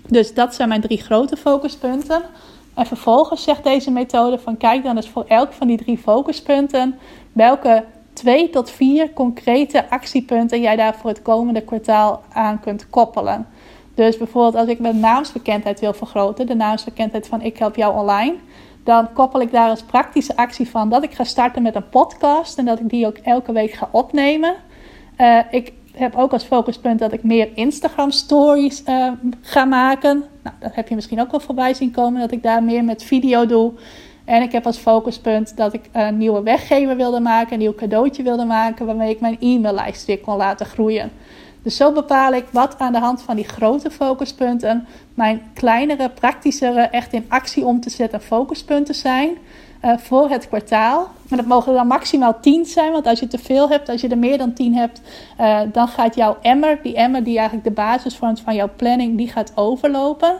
dus 0.08 0.34
dat 0.34 0.54
zijn 0.54 0.68
mijn 0.68 0.80
drie 0.80 1.02
grote 1.02 1.36
focuspunten. 1.36 2.22
En 2.74 2.86
vervolgens 2.86 3.42
zegt 3.42 3.64
deze 3.64 3.90
methode 3.90 4.38
van 4.38 4.56
kijk 4.56 4.82
dan 4.82 4.96
eens 4.96 5.08
voor 5.08 5.24
elk 5.28 5.52
van 5.52 5.66
die 5.66 5.76
drie 5.76 5.98
focuspunten 5.98 6.98
welke 7.32 7.84
twee 8.12 8.50
tot 8.50 8.70
vier 8.70 9.12
concrete 9.12 9.90
actiepunten 9.90 10.60
jij 10.60 10.76
daar 10.76 10.94
voor 10.94 11.10
het 11.10 11.22
komende 11.22 11.60
kwartaal 11.60 12.22
aan 12.32 12.60
kunt 12.60 12.90
koppelen. 12.90 13.46
Dus 13.94 14.16
bijvoorbeeld 14.16 14.54
als 14.54 14.68
ik 14.68 14.78
mijn 14.78 15.00
naamsbekendheid 15.00 15.80
wil 15.80 15.92
vergroten, 15.92 16.46
de 16.46 16.54
naamsbekendheid 16.54 17.28
van 17.28 17.42
Ik 17.42 17.58
help 17.58 17.76
jou 17.76 17.96
online, 17.96 18.34
dan 18.84 19.12
koppel 19.12 19.40
ik 19.40 19.52
daar 19.52 19.68
als 19.68 19.82
praktische 19.82 20.36
actie 20.36 20.68
van 20.68 20.88
dat 20.88 21.02
ik 21.02 21.12
ga 21.12 21.24
starten 21.24 21.62
met 21.62 21.74
een 21.74 21.88
podcast 21.88 22.58
en 22.58 22.64
dat 22.64 22.80
ik 22.80 22.88
die 22.88 23.06
ook 23.06 23.16
elke 23.16 23.52
week 23.52 23.72
ga 23.72 23.88
opnemen. 23.92 24.54
Uh, 25.18 25.38
ik 25.50 25.72
heb 25.92 26.16
ook 26.16 26.32
als 26.32 26.44
focuspunt 26.44 26.98
dat 26.98 27.12
ik 27.12 27.22
meer 27.22 27.48
Instagram 27.54 28.10
stories 28.10 28.82
uh, 28.88 29.12
ga 29.40 29.64
maken. 29.64 30.24
Nou, 30.42 30.56
dat 30.60 30.74
heb 30.74 30.88
je 30.88 30.94
misschien 30.94 31.20
ook 31.20 31.30
wel 31.30 31.40
voorbij 31.40 31.74
zien 31.74 31.90
komen, 31.90 32.20
dat 32.20 32.32
ik 32.32 32.42
daar 32.42 32.62
meer 32.62 32.84
met 32.84 33.02
video 33.02 33.46
doe. 33.46 33.72
En 34.24 34.42
ik 34.42 34.52
heb 34.52 34.66
als 34.66 34.76
focuspunt 34.76 35.56
dat 35.56 35.72
ik 35.72 35.88
een 35.92 36.18
nieuwe 36.18 36.42
weggever 36.42 36.96
wilde 36.96 37.20
maken, 37.20 37.52
een 37.52 37.58
nieuw 37.58 37.74
cadeautje 37.74 38.22
wilde 38.22 38.44
maken, 38.44 38.86
waarmee 38.86 39.10
ik 39.10 39.20
mijn 39.20 39.36
e-maillijst 39.40 40.06
weer 40.06 40.20
kon 40.20 40.36
laten 40.36 40.66
groeien. 40.66 41.10
Dus 41.64 41.76
zo 41.76 41.92
bepaal 41.92 42.32
ik 42.32 42.44
wat 42.50 42.78
aan 42.78 42.92
de 42.92 42.98
hand 42.98 43.22
van 43.22 43.36
die 43.36 43.48
grote 43.48 43.90
focuspunten 43.90 44.86
mijn 45.14 45.42
kleinere, 45.54 46.10
praktischere, 46.10 46.80
echt 46.80 47.12
in 47.12 47.24
actie 47.28 47.64
om 47.64 47.80
te 47.80 47.90
zetten 47.90 48.20
focuspunten 48.20 48.94
zijn. 48.94 49.30
Uh, 49.84 49.98
voor 49.98 50.28
het 50.28 50.48
kwartaal. 50.48 51.08
Maar 51.28 51.38
dat 51.38 51.46
mogen 51.46 51.74
dan 51.74 51.86
maximaal 51.86 52.40
10 52.40 52.64
zijn, 52.64 52.92
want 52.92 53.06
als 53.06 53.20
je 53.20 53.26
te 53.26 53.38
veel 53.38 53.68
hebt, 53.68 53.88
als 53.88 54.00
je 54.00 54.08
er 54.08 54.18
meer 54.18 54.38
dan 54.38 54.52
10 54.52 54.74
hebt, 54.74 55.00
uh, 55.40 55.60
dan 55.72 55.88
gaat 55.88 56.14
jouw 56.14 56.36
emmer, 56.42 56.78
die 56.82 56.94
emmer 56.94 57.24
die 57.24 57.38
eigenlijk 57.38 57.66
de 57.66 57.74
basis 57.74 58.16
vormt 58.16 58.40
van 58.40 58.54
jouw 58.54 58.70
planning, 58.76 59.16
die 59.16 59.28
gaat 59.28 59.52
overlopen. 59.54 60.34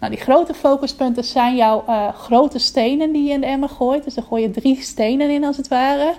Nou, 0.00 0.12
die 0.12 0.24
grote 0.24 0.54
focuspunten 0.54 1.24
zijn 1.24 1.56
jouw 1.56 1.84
uh, 1.88 2.08
grote 2.08 2.58
stenen 2.58 3.12
die 3.12 3.24
je 3.24 3.32
in 3.32 3.40
de 3.40 3.46
emmer 3.46 3.68
gooit. 3.68 4.04
Dus 4.04 4.14
dan 4.14 4.24
gooi 4.24 4.42
je 4.42 4.50
drie 4.50 4.82
stenen 4.82 5.30
in 5.30 5.44
als 5.44 5.56
het 5.56 5.68
ware. 5.68 6.14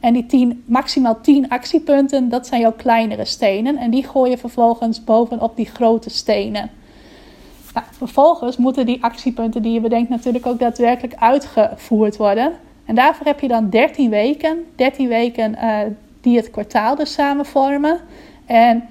En 0.00 0.12
die 0.12 0.26
10, 0.26 0.62
maximaal 0.66 1.20
10 1.20 1.48
actiepunten, 1.48 2.28
dat 2.28 2.46
zijn 2.46 2.60
jouw 2.60 2.72
kleinere 2.72 3.24
stenen. 3.24 3.76
En 3.76 3.90
die 3.90 4.06
gooi 4.06 4.30
je 4.30 4.38
vervolgens 4.38 5.04
bovenop 5.04 5.56
die 5.56 5.66
grote 5.66 6.10
stenen. 6.10 6.70
Nou, 7.74 7.86
vervolgens 7.90 8.56
moeten 8.56 8.86
die 8.86 9.02
actiepunten 9.02 9.62
die 9.62 9.72
je 9.72 9.80
bedenkt 9.80 10.08
natuurlijk 10.08 10.46
ook 10.46 10.58
daadwerkelijk 10.58 11.14
uitgevoerd 11.14 12.16
worden. 12.16 12.52
En 12.84 12.94
daarvoor 12.94 13.26
heb 13.26 13.40
je 13.40 13.48
dan 13.48 13.70
13 13.70 14.10
weken. 14.10 14.64
13 14.76 15.08
weken 15.08 15.54
uh, 15.54 15.78
die 16.20 16.36
het 16.36 16.50
kwartaal 16.50 16.94
dus 16.94 17.12
samen 17.12 17.46
vormen. 17.46 18.00
En 18.46 18.88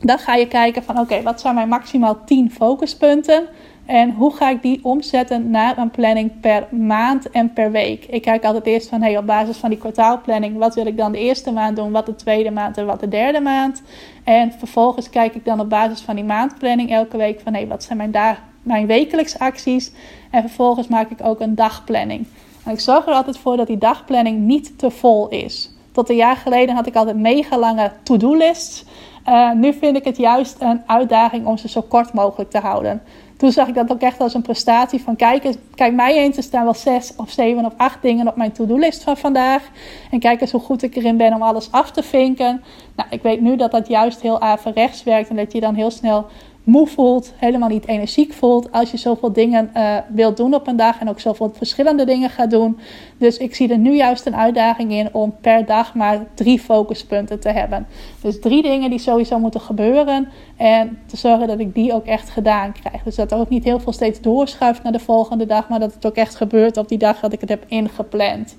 dan 0.00 0.18
ga 0.18 0.34
je 0.34 0.48
kijken 0.48 0.82
van 0.82 0.98
oké, 0.98 1.22
wat 1.22 1.40
zijn 1.40 1.54
mijn 1.54 1.68
maximaal 1.68 2.24
10 2.24 2.50
focuspunten? 2.50 3.46
En 3.90 4.10
hoe 4.10 4.32
ga 4.32 4.50
ik 4.50 4.62
die 4.62 4.80
omzetten 4.82 5.50
naar 5.50 5.78
een 5.78 5.90
planning 5.90 6.40
per 6.40 6.66
maand 6.70 7.30
en 7.30 7.52
per 7.52 7.70
week? 7.70 8.04
Ik 8.04 8.22
kijk 8.22 8.44
altijd 8.44 8.66
eerst 8.66 8.88
van 8.88 9.02
hey, 9.02 9.18
op 9.18 9.26
basis 9.26 9.56
van 9.56 9.70
die 9.70 9.78
kwartaalplanning, 9.78 10.58
wat 10.58 10.74
wil 10.74 10.86
ik 10.86 10.96
dan 10.96 11.12
de 11.12 11.18
eerste 11.18 11.52
maand 11.52 11.76
doen, 11.76 11.90
wat 11.90 12.06
de 12.06 12.14
tweede 12.14 12.50
maand 12.50 12.78
en 12.78 12.86
wat 12.86 13.00
de 13.00 13.08
derde 13.08 13.40
maand. 13.40 13.82
En 14.24 14.52
vervolgens 14.52 15.10
kijk 15.10 15.34
ik 15.34 15.44
dan 15.44 15.60
op 15.60 15.68
basis 15.68 16.00
van 16.00 16.14
die 16.14 16.24
maandplanning 16.24 16.90
elke 16.90 17.16
week 17.16 17.40
van 17.40 17.54
hey, 17.54 17.66
wat 17.66 17.84
zijn 17.84 17.98
mijn, 17.98 18.10
dag, 18.10 18.36
mijn 18.62 18.86
wekelijkse 18.86 19.38
acties. 19.38 19.92
En 20.30 20.40
vervolgens 20.40 20.88
maak 20.88 21.10
ik 21.10 21.24
ook 21.24 21.40
een 21.40 21.54
dagplanning. 21.54 22.26
En 22.64 22.72
ik 22.72 22.80
zorg 22.80 23.06
er 23.06 23.12
altijd 23.12 23.38
voor 23.38 23.56
dat 23.56 23.66
die 23.66 23.78
dagplanning 23.78 24.38
niet 24.38 24.78
te 24.78 24.90
vol 24.90 25.28
is. 25.28 25.70
Tot 25.92 26.08
een 26.08 26.16
jaar 26.16 26.36
geleden 26.36 26.74
had 26.74 26.86
ik 26.86 26.96
altijd 26.96 27.16
mega 27.16 27.58
lange 27.58 27.92
to-do 28.02 28.34
lists. 28.34 28.84
Uh, 29.28 29.52
nu 29.52 29.72
vind 29.72 29.96
ik 29.96 30.04
het 30.04 30.16
juist 30.16 30.56
een 30.60 30.82
uitdaging 30.86 31.46
om 31.46 31.56
ze 31.56 31.68
zo 31.68 31.80
kort 31.80 32.12
mogelijk 32.12 32.50
te 32.50 32.58
houden 32.58 33.02
toen 33.40 33.52
zag 33.52 33.68
ik 33.68 33.74
dat 33.74 33.92
ook 33.92 34.00
echt 34.00 34.20
als 34.20 34.34
een 34.34 34.42
prestatie 34.42 35.00
van 35.00 35.16
kijk, 35.16 35.54
kijk 35.74 35.94
mij 35.94 36.16
eens, 36.16 36.36
er 36.36 36.42
staan 36.42 36.64
wel 36.64 36.74
zes 36.74 37.12
of 37.16 37.30
zeven 37.30 37.64
of 37.64 37.72
acht 37.76 38.02
dingen 38.02 38.28
op 38.28 38.36
mijn 38.36 38.52
to-do-list 38.52 39.02
van 39.02 39.16
vandaag. 39.16 39.62
En 40.10 40.18
kijk 40.18 40.40
eens 40.40 40.50
hoe 40.50 40.60
goed 40.60 40.82
ik 40.82 40.96
erin 40.96 41.16
ben 41.16 41.34
om 41.34 41.42
alles 41.42 41.72
af 41.72 41.90
te 41.90 42.02
vinken. 42.02 42.62
Nou, 42.96 43.08
ik 43.10 43.22
weet 43.22 43.40
nu 43.40 43.56
dat 43.56 43.70
dat 43.70 43.88
juist 43.88 44.20
heel 44.20 44.40
averechts 44.40 45.02
werkt 45.02 45.28
en 45.28 45.36
dat 45.36 45.52
je 45.52 45.60
dan 45.60 45.74
heel 45.74 45.90
snel 45.90 46.26
moe 46.64 46.86
voelt, 46.86 47.32
helemaal 47.36 47.68
niet 47.68 47.86
energiek 47.86 48.32
voelt 48.32 48.72
als 48.72 48.90
je 48.90 48.96
zoveel 48.96 49.32
dingen 49.32 49.70
uh, 49.76 49.96
wilt 50.08 50.36
doen 50.36 50.54
op 50.54 50.66
een 50.66 50.76
dag 50.76 51.00
en 51.00 51.08
ook 51.08 51.20
zoveel 51.20 51.52
verschillende 51.54 52.04
dingen 52.04 52.30
gaat 52.30 52.50
doen. 52.50 52.78
Dus 53.18 53.36
ik 53.36 53.54
zie 53.54 53.68
er 53.68 53.78
nu 53.78 53.96
juist 53.96 54.26
een 54.26 54.36
uitdaging 54.36 54.92
in 54.92 55.08
om 55.12 55.34
per 55.40 55.66
dag 55.66 55.94
maar 55.94 56.26
drie 56.34 56.58
focuspunten 56.58 57.40
te 57.40 57.48
hebben. 57.48 57.86
Dus 58.20 58.40
drie 58.40 58.62
dingen 58.62 58.90
die 58.90 58.98
sowieso 58.98 59.38
moeten 59.38 59.60
gebeuren 59.60 60.28
en 60.56 60.98
te 61.06 61.16
zorgen 61.16 61.46
dat 61.46 61.58
ik 61.58 61.74
die 61.74 61.92
ook 61.92 62.06
echt 62.06 62.30
gedaan 62.30 62.72
krijg. 62.72 63.02
Dus 63.02 63.16
dat 63.16 63.32
er 63.32 63.38
ook 63.38 63.48
niet 63.48 63.64
heel 63.64 63.80
veel 63.80 63.92
steeds 63.92 64.20
doorschuift 64.20 64.82
naar 64.82 64.92
de 64.92 64.98
volgende 64.98 65.46
dag, 65.46 65.68
maar 65.68 65.80
dat 65.80 65.94
het 65.94 66.06
ook 66.06 66.16
echt 66.16 66.34
gebeurt 66.34 66.76
op 66.76 66.88
die 66.88 66.98
dag 66.98 67.20
dat 67.20 67.32
ik 67.32 67.40
het 67.40 67.48
heb 67.48 67.64
ingepland. 67.68 68.56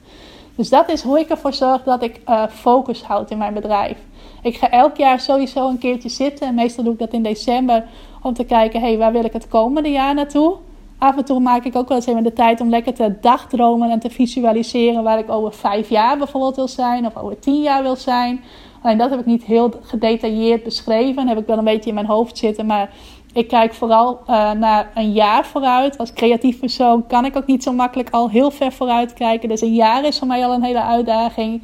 Dus 0.55 0.69
dat 0.69 0.89
is 0.89 1.01
hoe 1.01 1.19
ik 1.19 1.29
ervoor 1.29 1.53
zorg 1.53 1.83
dat 1.83 2.03
ik 2.03 2.19
uh, 2.29 2.43
focus 2.47 3.03
houd 3.03 3.31
in 3.31 3.37
mijn 3.37 3.53
bedrijf. 3.53 3.97
Ik 4.41 4.57
ga 4.57 4.69
elk 4.69 4.97
jaar 4.97 5.19
sowieso 5.19 5.69
een 5.69 5.77
keertje 5.77 6.09
zitten. 6.09 6.47
En 6.47 6.55
meestal 6.55 6.83
doe 6.83 6.93
ik 6.93 6.99
dat 6.99 7.13
in 7.13 7.23
december. 7.23 7.85
Om 8.21 8.33
te 8.33 8.43
kijken, 8.43 8.81
hey, 8.81 8.97
waar 8.97 9.11
wil 9.11 9.25
ik 9.25 9.33
het 9.33 9.47
komende 9.47 9.89
jaar 9.89 10.13
naartoe? 10.13 10.57
Af 10.97 11.17
en 11.17 11.25
toe 11.25 11.39
maak 11.39 11.65
ik 11.65 11.75
ook 11.75 11.87
wel 11.87 11.97
eens 11.97 12.07
even 12.07 12.23
de 12.23 12.33
tijd 12.33 12.61
om 12.61 12.69
lekker 12.69 12.93
te 12.93 13.15
dagdromen 13.21 13.89
en 13.89 13.99
te 13.99 14.09
visualiseren 14.09 15.03
waar 15.03 15.19
ik 15.19 15.31
over 15.31 15.53
vijf 15.53 15.89
jaar 15.89 16.17
bijvoorbeeld 16.17 16.55
wil 16.55 16.67
zijn. 16.67 17.05
Of 17.05 17.17
over 17.17 17.39
tien 17.39 17.61
jaar 17.61 17.83
wil 17.83 17.95
zijn. 17.95 18.43
Alleen 18.81 18.97
dat 18.97 19.09
heb 19.09 19.19
ik 19.19 19.25
niet 19.25 19.43
heel 19.43 19.73
gedetailleerd 19.81 20.63
beschreven. 20.63 21.27
heb 21.27 21.37
ik 21.37 21.47
wel 21.47 21.57
een 21.57 21.63
beetje 21.63 21.89
in 21.89 21.95
mijn 21.95 22.05
hoofd 22.05 22.37
zitten. 22.37 22.65
Maar 22.65 22.89
ik 23.33 23.47
kijk 23.47 23.73
vooral 23.73 24.19
uh, 24.27 24.51
naar 24.51 24.91
een 24.95 25.11
jaar 25.11 25.45
vooruit. 25.45 25.97
Als 25.97 26.13
creatief 26.13 26.59
persoon 26.59 27.07
kan 27.07 27.25
ik 27.25 27.37
ook 27.37 27.45
niet 27.45 27.63
zo 27.63 27.73
makkelijk 27.73 28.09
al 28.09 28.29
heel 28.29 28.51
ver 28.51 28.71
vooruit 28.71 29.13
kijken. 29.13 29.49
Dus 29.49 29.61
een 29.61 29.73
jaar 29.73 30.05
is 30.05 30.17
voor 30.17 30.27
mij 30.27 30.45
al 30.45 30.53
een 30.53 30.63
hele 30.63 30.83
uitdaging. 30.83 31.63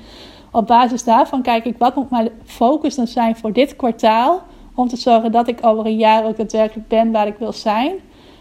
Op 0.58 0.68
basis 0.68 1.04
daarvan 1.04 1.42
kijk 1.42 1.66
ik 1.66 1.78
wat 1.78 1.96
moet 1.96 2.10
mijn 2.10 2.30
focus 2.46 2.96
dan 2.96 3.08
zijn 3.08 3.36
voor 3.36 3.54
dit 3.54 3.76
kwartaal. 3.76 4.42
Om 4.76 4.88
te 4.88 4.96
zorgen 4.96 5.32
dat 5.32 5.48
ik 5.48 5.66
over 5.66 5.86
een 5.86 5.98
jaar 5.98 6.26
ook 6.26 6.38
daadwerkelijk 6.38 6.88
ben 6.88 7.12
waar 7.12 7.28
ik 7.28 7.38
wil 7.38 7.54
zijn. 7.54 7.94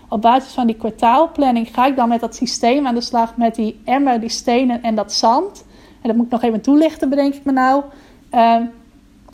Op 0.08 0.22
basis 0.22 0.52
van 0.52 0.66
die 0.66 0.76
kwartaalplanning 0.76 1.68
ga 1.72 1.86
ik 1.86 1.96
dan 1.96 2.08
met 2.08 2.20
dat 2.20 2.34
systeem 2.34 2.86
aan 2.86 2.94
de 2.94 3.00
slag. 3.00 3.36
Met 3.36 3.54
die 3.54 3.80
emmer, 3.84 4.20
die 4.20 4.28
stenen 4.28 4.82
en 4.82 4.94
dat 4.94 5.12
zand. 5.12 5.64
En 6.02 6.08
dat 6.08 6.16
moet 6.16 6.26
ik 6.26 6.32
nog 6.32 6.42
even 6.42 6.60
toelichten, 6.60 7.08
bedenk 7.08 7.34
ik 7.34 7.44
me 7.44 7.52
nou. 7.52 7.82
Uh, 8.34 8.54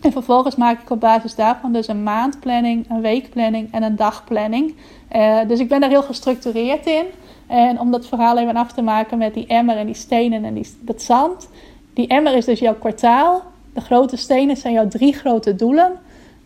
en 0.01 0.12
vervolgens 0.12 0.57
maak 0.57 0.81
ik 0.81 0.90
op 0.90 1.01
basis 1.01 1.35
daarvan 1.35 1.73
dus 1.73 1.88
een 1.88 2.03
maandplanning, 2.03 2.90
een 2.90 3.01
weekplanning 3.01 3.73
en 3.73 3.83
een 3.83 3.97
dagplanning. 3.97 4.75
Uh, 5.12 5.38
dus 5.49 5.61
ik 5.61 5.68
ben 5.68 5.81
daar 5.81 5.90
heel 5.90 6.03
gestructureerd 6.03 6.87
in. 6.87 7.05
En 7.47 7.81
om 7.81 7.90
dat 7.90 8.07
verhaal 8.07 8.38
even 8.38 8.57
af 8.57 8.73
te 8.73 8.83
maken 8.83 9.18
met 9.18 9.35
die 9.35 9.47
emmer 9.47 9.77
en 9.77 9.87
die 9.87 9.95
stenen 9.95 10.45
en 10.45 10.55
die, 10.55 10.66
dat 10.81 11.03
zand. 11.03 11.49
Die 11.94 12.07
emmer 12.07 12.37
is 12.37 12.44
dus 12.44 12.59
jouw 12.59 12.74
kwartaal. 12.74 13.42
De 13.74 13.81
grote 13.81 14.16
stenen 14.16 14.57
zijn 14.57 14.72
jouw 14.72 14.88
drie 14.88 15.12
grote 15.12 15.55
doelen. 15.55 15.92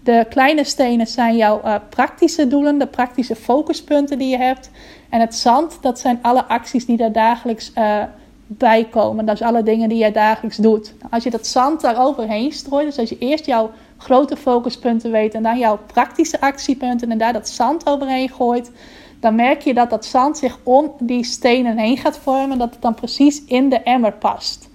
De 0.03 0.27
kleine 0.31 0.65
stenen 0.65 1.07
zijn 1.07 1.37
jouw 1.37 1.61
uh, 1.65 1.75
praktische 1.91 2.49
doelen, 2.49 2.79
de 2.79 2.87
praktische 2.87 3.37
focuspunten 3.37 4.19
die 4.19 4.29
je 4.29 4.37
hebt. 4.37 4.71
En 5.09 5.21
het 5.21 5.35
zand, 5.35 5.79
dat 5.81 5.99
zijn 5.99 6.19
alle 6.23 6.45
acties 6.45 6.87
die 6.87 6.97
daar 6.97 7.13
dagelijks 7.13 7.73
uh, 7.75 8.03
bij 8.47 8.85
komen. 8.91 9.27
Dat 9.27 9.35
is 9.35 9.43
alle 9.43 9.63
dingen 9.63 9.89
die 9.89 9.99
jij 9.99 10.13
dagelijks 10.13 10.57
doet. 10.57 10.95
Als 11.11 11.25
je 11.25 11.31
dat 11.31 11.47
zand 11.47 11.81
daar 11.81 12.05
overheen 12.05 12.53
strooit, 12.53 12.87
dus 12.87 12.99
als 12.99 13.09
je 13.09 13.19
eerst 13.19 13.47
jouw 13.47 13.71
grote 13.97 14.37
focuspunten 14.37 15.11
weet 15.11 15.35
en 15.35 15.43
dan 15.43 15.59
jouw 15.59 15.79
praktische 15.87 16.41
actiepunten 16.41 17.11
en 17.11 17.19
daar 17.19 17.33
dat 17.33 17.49
zand 17.49 17.87
overheen 17.87 18.29
gooit, 18.29 18.71
dan 19.21 19.35
merk 19.35 19.63
je 19.63 19.75
dat 19.75 19.91
dat 19.91 20.05
zand 20.05 20.39
zich 20.39 20.59
om 20.63 20.93
die 20.99 21.25
stenen 21.25 21.79
heen 21.79 21.97
gaat 21.97 22.19
vormen, 22.19 22.59
dat 22.59 22.71
het 22.71 22.83
dan 22.83 22.95
precies 22.95 23.45
in 23.45 23.69
de 23.69 23.81
emmer 23.81 24.13
past. 24.13 24.69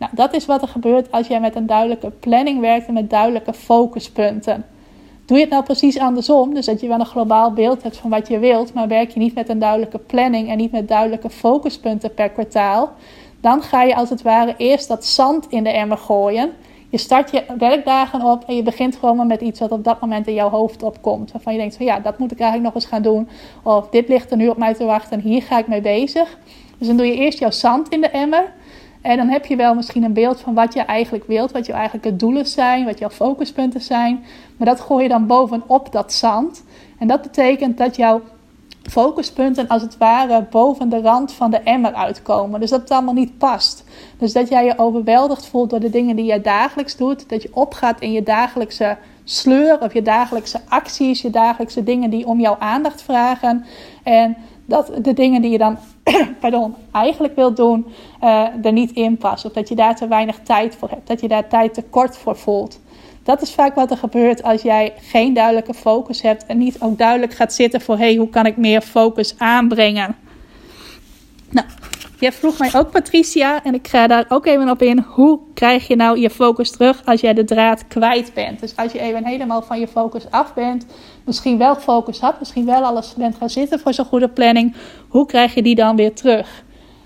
Nou, 0.00 0.12
dat 0.14 0.34
is 0.34 0.46
wat 0.46 0.62
er 0.62 0.68
gebeurt 0.68 1.12
als 1.12 1.26
jij 1.26 1.40
met 1.40 1.54
een 1.54 1.66
duidelijke 1.66 2.10
planning 2.10 2.60
werkt 2.60 2.86
en 2.86 2.94
met 2.94 3.10
duidelijke 3.10 3.52
focuspunten. 3.52 4.64
Doe 5.24 5.36
je 5.36 5.44
het 5.44 5.52
nou 5.52 5.64
precies 5.64 5.98
andersom, 5.98 6.54
dus 6.54 6.66
dat 6.66 6.80
je 6.80 6.88
wel 6.88 7.00
een 7.00 7.06
globaal 7.06 7.52
beeld 7.52 7.82
hebt 7.82 7.96
van 7.96 8.10
wat 8.10 8.28
je 8.28 8.38
wilt, 8.38 8.74
maar 8.74 8.88
werk 8.88 9.10
je 9.10 9.18
niet 9.18 9.34
met 9.34 9.48
een 9.48 9.58
duidelijke 9.58 9.98
planning 9.98 10.48
en 10.48 10.56
niet 10.56 10.72
met 10.72 10.88
duidelijke 10.88 11.30
focuspunten 11.30 12.14
per 12.14 12.30
kwartaal, 12.30 12.92
dan 13.40 13.62
ga 13.62 13.82
je 13.82 13.94
als 13.94 14.10
het 14.10 14.22
ware 14.22 14.54
eerst 14.56 14.88
dat 14.88 15.04
zand 15.04 15.46
in 15.48 15.64
de 15.64 15.70
emmer 15.70 15.98
gooien. 15.98 16.50
Je 16.88 16.98
start 16.98 17.30
je 17.30 17.44
werkdagen 17.58 18.22
op 18.22 18.44
en 18.46 18.56
je 18.56 18.62
begint 18.62 18.96
gewoon 18.96 19.16
maar 19.16 19.26
met 19.26 19.40
iets 19.40 19.60
wat 19.60 19.70
op 19.72 19.84
dat 19.84 20.00
moment 20.00 20.26
in 20.26 20.34
jouw 20.34 20.50
hoofd 20.50 20.82
opkomt. 20.82 21.32
Waarvan 21.32 21.52
je 21.52 21.58
denkt 21.58 21.76
van 21.76 21.86
ja, 21.86 22.00
dat 22.00 22.18
moet 22.18 22.32
ik 22.32 22.40
eigenlijk 22.40 22.74
nog 22.74 22.82
eens 22.82 22.92
gaan 22.92 23.02
doen. 23.02 23.28
Of 23.62 23.88
dit 23.88 24.08
ligt 24.08 24.30
er 24.30 24.36
nu 24.36 24.48
op 24.48 24.56
mij 24.56 24.74
te 24.74 24.84
wachten 24.84 25.12
en 25.12 25.28
hier 25.28 25.42
ga 25.42 25.58
ik 25.58 25.66
mee 25.66 25.80
bezig. 25.80 26.38
Dus 26.78 26.86
dan 26.86 26.96
doe 26.96 27.06
je 27.06 27.14
eerst 27.14 27.38
jouw 27.38 27.50
zand 27.50 27.88
in 27.88 28.00
de 28.00 28.08
emmer. 28.08 28.52
En 29.02 29.16
dan 29.16 29.28
heb 29.28 29.46
je 29.46 29.56
wel 29.56 29.74
misschien 29.74 30.02
een 30.02 30.12
beeld 30.12 30.40
van 30.40 30.54
wat 30.54 30.74
je 30.74 30.80
eigenlijk 30.80 31.24
wilt, 31.26 31.52
wat 31.52 31.66
je 31.66 31.72
eigenlijk 31.72 32.18
doelen 32.18 32.46
zijn, 32.46 32.84
wat 32.84 32.98
jouw 32.98 33.10
focuspunten 33.10 33.80
zijn. 33.80 34.24
Maar 34.56 34.66
dat 34.66 34.80
gooi 34.80 35.02
je 35.02 35.08
dan 35.08 35.26
bovenop 35.26 35.92
dat 35.92 36.12
zand. 36.12 36.64
En 36.98 37.06
dat 37.06 37.22
betekent 37.22 37.78
dat 37.78 37.96
jouw 37.96 38.20
focuspunten 38.82 39.68
als 39.68 39.82
het 39.82 39.98
ware 39.98 40.46
boven 40.50 40.88
de 40.88 41.00
rand 41.00 41.32
van 41.32 41.50
de 41.50 41.60
emmer 41.60 41.92
uitkomen. 41.92 42.60
Dus 42.60 42.70
dat 42.70 42.80
het 42.80 42.90
allemaal 42.90 43.14
niet 43.14 43.38
past. 43.38 43.84
Dus 44.18 44.32
dat 44.32 44.48
jij 44.48 44.64
je 44.64 44.78
overweldigd 44.78 45.46
voelt 45.46 45.70
door 45.70 45.80
de 45.80 45.90
dingen 45.90 46.16
die 46.16 46.24
jij 46.24 46.40
dagelijks 46.40 46.96
doet. 46.96 47.28
Dat 47.28 47.42
je 47.42 47.50
opgaat 47.52 48.00
in 48.00 48.12
je 48.12 48.22
dagelijkse 48.22 48.96
sleur 49.24 49.80
of 49.80 49.92
je 49.92 50.02
dagelijkse 50.02 50.60
acties, 50.68 51.22
je 51.22 51.30
dagelijkse 51.30 51.82
dingen 51.82 52.10
die 52.10 52.26
om 52.26 52.40
jouw 52.40 52.56
aandacht 52.58 53.02
vragen. 53.02 53.64
En 54.02 54.36
dat 54.66 54.92
de 55.02 55.12
dingen 55.12 55.42
die 55.42 55.50
je 55.50 55.58
dan 55.58 55.78
pardon, 56.40 56.74
eigenlijk 56.92 57.36
wilt 57.36 57.56
doen, 57.56 57.86
uh, 58.22 58.46
er 58.62 58.72
niet 58.72 58.92
in 58.92 59.16
passen. 59.16 59.48
Of 59.48 59.54
dat 59.54 59.68
je 59.68 59.74
daar 59.74 59.96
te 59.96 60.08
weinig 60.08 60.38
tijd 60.42 60.76
voor 60.76 60.88
hebt. 60.88 61.06
Dat 61.06 61.20
je 61.20 61.28
daar 61.28 61.48
tijd 61.48 61.74
tekort 61.74 62.16
voor 62.16 62.36
voelt. 62.36 62.80
Dat 63.22 63.42
is 63.42 63.54
vaak 63.54 63.74
wat 63.74 63.90
er 63.90 63.96
gebeurt 63.96 64.42
als 64.42 64.62
jij 64.62 64.92
geen 65.00 65.34
duidelijke 65.34 65.74
focus 65.74 66.22
hebt 66.22 66.46
en 66.46 66.58
niet 66.58 66.80
ook 66.80 66.98
duidelijk 66.98 67.34
gaat 67.34 67.52
zitten 67.52 67.80
voor 67.80 67.98
hey, 67.98 68.16
hoe 68.16 68.28
kan 68.28 68.46
ik 68.46 68.56
meer 68.56 68.80
focus 68.80 69.34
aanbrengen. 69.38 70.16
Nou, 71.50 71.66
jij 72.18 72.32
vroeg 72.32 72.58
mij 72.58 72.70
ook 72.74 72.90
Patricia 72.90 73.64
en 73.64 73.74
ik 73.74 73.88
ga 73.88 74.06
daar 74.06 74.24
ook 74.28 74.46
even 74.46 74.70
op 74.70 74.82
in. 74.82 75.04
Hoe 75.08 75.40
krijg 75.54 75.86
je 75.86 75.96
nou 75.96 76.18
je 76.18 76.30
focus 76.30 76.70
terug 76.70 77.02
als 77.04 77.20
jij 77.20 77.34
de 77.34 77.44
draad 77.44 77.88
kwijt 77.88 78.34
bent? 78.34 78.60
Dus 78.60 78.76
als 78.76 78.92
je 78.92 79.00
even 79.00 79.24
helemaal 79.24 79.62
van 79.62 79.80
je 79.80 79.88
focus 79.88 80.30
af 80.30 80.54
bent, 80.54 80.86
misschien 81.24 81.58
wel 81.58 81.74
focus 81.74 82.20
had, 82.20 82.38
misschien 82.38 82.66
wel 82.66 82.82
alles 82.82 83.14
bent 83.14 83.36
gaan 83.36 83.50
zitten 83.50 83.80
voor 83.80 83.94
zo'n 83.94 84.04
goede 84.04 84.28
planning. 84.28 84.74
Hoe 85.08 85.26
krijg 85.26 85.54
je 85.54 85.62
die 85.62 85.74
dan 85.74 85.96
weer 85.96 86.14
terug? 86.14 86.64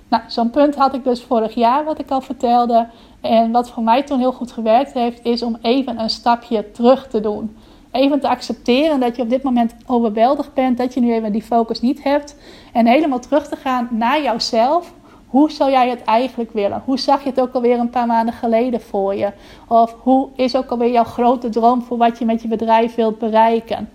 Nou, 0.09 0.23
zo'n 0.27 0.51
punt 0.51 0.75
had 0.75 0.95
ik 0.95 1.05
dus 1.05 1.23
vorig 1.23 1.55
jaar, 1.55 1.85
wat 1.85 1.99
ik 1.99 2.11
al 2.11 2.21
vertelde. 2.21 2.87
En 3.21 3.51
wat 3.51 3.71
voor 3.71 3.83
mij 3.83 4.03
toen 4.03 4.19
heel 4.19 4.33
goed 4.33 4.53
gewerkt 4.53 4.93
heeft, 4.93 5.25
is 5.25 5.43
om 5.43 5.59
even 5.62 6.01
een 6.01 6.11
stapje 6.11 6.71
terug 6.71 7.09
te 7.09 7.21
doen. 7.21 7.57
Even 7.91 8.21
te 8.21 8.29
accepteren 8.29 9.01
dat 9.01 9.17
je 9.17 9.23
op 9.23 9.31
dit 9.31 9.43
moment 9.43 9.75
overweldigd 9.87 10.55
bent, 10.55 10.79
dat 10.79 10.95
je 10.95 11.01
nu 11.01 11.12
even 11.12 11.33
die 11.33 11.43
focus 11.43 11.81
niet 11.81 12.03
hebt. 12.03 12.37
En 12.73 12.87
helemaal 12.87 13.19
terug 13.19 13.49
te 13.49 13.57
gaan 13.57 13.89
naar 13.91 14.23
jouzelf. 14.23 14.93
Hoe 15.27 15.51
zou 15.51 15.71
jij 15.71 15.89
het 15.89 16.03
eigenlijk 16.03 16.53
willen? 16.53 16.83
Hoe 16.85 16.99
zag 16.99 17.23
je 17.23 17.29
het 17.29 17.41
ook 17.41 17.55
alweer 17.55 17.79
een 17.79 17.91
paar 17.91 18.07
maanden 18.07 18.35
geleden 18.35 18.81
voor 18.81 19.15
je? 19.15 19.33
Of 19.69 19.97
hoe 19.99 20.29
is 20.37 20.57
ook 20.57 20.71
alweer 20.71 20.91
jouw 20.91 21.05
grote 21.05 21.49
droom 21.49 21.83
voor 21.83 21.97
wat 21.97 22.19
je 22.19 22.25
met 22.25 22.43
je 22.43 22.49
bedrijf 22.49 22.95
wilt 22.95 23.19
bereiken? 23.19 23.91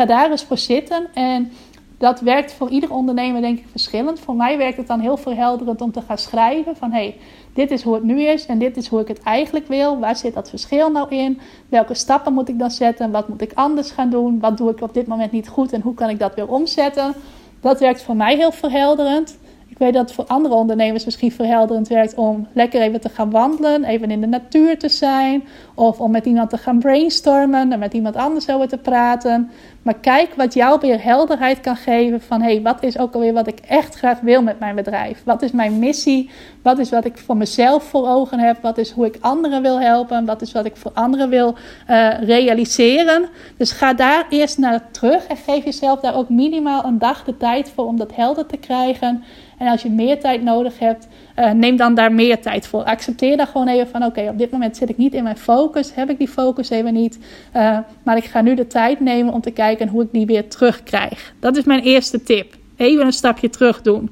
Ga 0.00 0.06
daar 0.06 0.30
eens 0.30 0.44
voor 0.44 0.58
zitten 0.58 1.06
en 1.14 1.52
dat 1.98 2.20
werkt 2.20 2.52
voor 2.52 2.68
ieder 2.68 2.90
ondernemer 2.90 3.40
denk 3.40 3.58
ik 3.58 3.66
verschillend. 3.70 4.20
Voor 4.20 4.34
mij 4.34 4.58
werkt 4.58 4.76
het 4.76 4.86
dan 4.86 5.00
heel 5.00 5.16
verhelderend 5.16 5.80
om 5.80 5.92
te 5.92 6.00
gaan 6.00 6.18
schrijven 6.18 6.76
van 6.76 6.92
hey, 6.92 7.16
dit 7.54 7.70
is 7.70 7.82
hoe 7.82 7.94
het 7.94 8.02
nu 8.02 8.22
is 8.22 8.46
en 8.46 8.58
dit 8.58 8.76
is 8.76 8.86
hoe 8.86 9.00
ik 9.00 9.08
het 9.08 9.22
eigenlijk 9.22 9.66
wil. 9.66 9.98
Waar 9.98 10.16
zit 10.16 10.34
dat 10.34 10.50
verschil 10.50 10.90
nou 10.90 11.08
in? 11.08 11.40
Welke 11.68 11.94
stappen 11.94 12.32
moet 12.32 12.48
ik 12.48 12.58
dan 12.58 12.70
zetten? 12.70 13.10
Wat 13.10 13.28
moet 13.28 13.40
ik 13.40 13.52
anders 13.54 13.90
gaan 13.90 14.10
doen? 14.10 14.40
Wat 14.40 14.56
doe 14.56 14.70
ik 14.70 14.80
op 14.80 14.94
dit 14.94 15.06
moment 15.06 15.32
niet 15.32 15.48
goed 15.48 15.72
en 15.72 15.80
hoe 15.80 15.94
kan 15.94 16.08
ik 16.08 16.18
dat 16.18 16.34
weer 16.34 16.48
omzetten? 16.48 17.14
Dat 17.60 17.80
werkt 17.80 18.02
voor 18.02 18.16
mij 18.16 18.36
heel 18.36 18.52
verhelderend. 18.52 19.38
Weet 19.80 19.92
dat 19.92 20.02
het 20.02 20.12
voor 20.12 20.26
andere 20.26 20.54
ondernemers 20.54 21.04
misschien 21.04 21.32
verhelderend 21.32 21.88
werkt 21.88 22.14
om 22.14 22.46
lekker 22.52 22.80
even 22.80 23.00
te 23.00 23.08
gaan 23.08 23.30
wandelen, 23.30 23.84
even 23.84 24.10
in 24.10 24.20
de 24.20 24.26
natuur 24.26 24.78
te 24.78 24.88
zijn, 24.88 25.44
of 25.74 26.00
om 26.00 26.10
met 26.10 26.26
iemand 26.26 26.50
te 26.50 26.56
gaan 26.56 26.78
brainstormen 26.78 27.72
en 27.72 27.78
met 27.78 27.92
iemand 27.92 28.16
anders 28.16 28.50
over 28.50 28.68
te 28.68 28.78
praten. 28.78 29.50
Maar 29.82 29.94
kijk 29.94 30.34
wat 30.34 30.54
jou 30.54 30.78
weer 30.80 31.02
helderheid 31.02 31.60
kan 31.60 31.76
geven 31.76 32.20
van 32.20 32.40
hé, 32.40 32.52
hey, 32.52 32.62
wat 32.62 32.82
is 32.82 32.98
ook 32.98 33.14
alweer 33.14 33.32
wat 33.32 33.46
ik 33.46 33.58
echt 33.58 33.94
graag 33.94 34.20
wil 34.20 34.42
met 34.42 34.58
mijn 34.58 34.74
bedrijf? 34.74 35.22
Wat 35.24 35.42
is 35.42 35.50
mijn 35.50 35.78
missie? 35.78 36.30
Wat 36.62 36.78
is 36.78 36.90
wat 36.90 37.04
ik 37.04 37.18
voor 37.18 37.36
mezelf 37.36 37.82
voor 37.82 38.08
ogen 38.08 38.38
heb? 38.38 38.62
Wat 38.62 38.78
is 38.78 38.90
hoe 38.90 39.06
ik 39.06 39.16
anderen 39.20 39.62
wil 39.62 39.80
helpen? 39.80 40.24
Wat 40.24 40.42
is 40.42 40.52
wat 40.52 40.64
ik 40.64 40.76
voor 40.76 40.92
anderen 40.94 41.28
wil 41.28 41.54
uh, 41.90 42.20
realiseren? 42.20 43.28
Dus 43.56 43.72
ga 43.72 43.94
daar 43.94 44.26
eerst 44.28 44.58
naar 44.58 44.90
terug 44.90 45.26
en 45.26 45.36
geef 45.36 45.64
jezelf 45.64 46.00
daar 46.00 46.14
ook 46.14 46.28
minimaal 46.28 46.84
een 46.84 46.98
dag 46.98 47.24
de 47.24 47.36
tijd 47.36 47.70
voor 47.74 47.86
om 47.86 47.96
dat 47.96 48.14
helder 48.14 48.46
te 48.46 48.56
krijgen. 48.56 49.24
En 49.60 49.68
als 49.68 49.82
je 49.82 49.90
meer 49.90 50.20
tijd 50.20 50.42
nodig 50.42 50.78
hebt, 50.78 51.08
uh, 51.36 51.50
neem 51.50 51.76
dan 51.76 51.94
daar 51.94 52.12
meer 52.12 52.40
tijd 52.40 52.66
voor. 52.66 52.84
Accepteer 52.84 53.36
dan 53.36 53.46
gewoon 53.46 53.68
even 53.68 53.88
van: 53.88 54.04
oké, 54.04 54.28
op 54.28 54.38
dit 54.38 54.50
moment 54.50 54.76
zit 54.76 54.88
ik 54.88 54.96
niet 54.96 55.14
in 55.14 55.22
mijn 55.22 55.36
focus, 55.36 55.94
heb 55.94 56.10
ik 56.10 56.18
die 56.18 56.28
focus 56.28 56.70
even 56.70 56.92
niet. 56.92 57.18
Uh, 57.56 57.78
maar 58.02 58.16
ik 58.16 58.24
ga 58.24 58.40
nu 58.40 58.54
de 58.54 58.66
tijd 58.66 59.00
nemen 59.00 59.34
om 59.34 59.40
te 59.40 59.50
kijken 59.50 59.88
hoe 59.88 60.02
ik 60.02 60.08
die 60.12 60.26
weer 60.26 60.48
terugkrijg. 60.48 61.34
Dat 61.40 61.56
is 61.56 61.64
mijn 61.64 61.82
eerste 61.82 62.22
tip. 62.22 62.54
Even 62.76 63.06
een 63.06 63.12
stapje 63.12 63.50
terug 63.50 63.82
doen. 63.82 64.10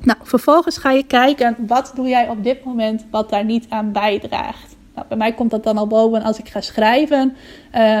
Nou, 0.00 0.18
vervolgens 0.22 0.78
ga 0.78 0.90
je 0.90 1.06
kijken 1.06 1.56
wat 1.58 1.92
doe 1.94 2.08
jij 2.08 2.28
op 2.28 2.44
dit 2.44 2.64
moment 2.64 3.06
wat 3.10 3.30
daar 3.30 3.44
niet 3.44 3.66
aan 3.68 3.92
bijdraagt. 3.92 4.76
Nou, 4.94 5.06
bij 5.08 5.18
mij 5.18 5.32
komt 5.32 5.50
dat 5.50 5.64
dan 5.64 5.78
al 5.78 5.86
boven 5.86 6.22
als 6.22 6.38
ik 6.38 6.48
ga 6.48 6.60
schrijven. 6.60 7.36
Uh, 7.76 7.98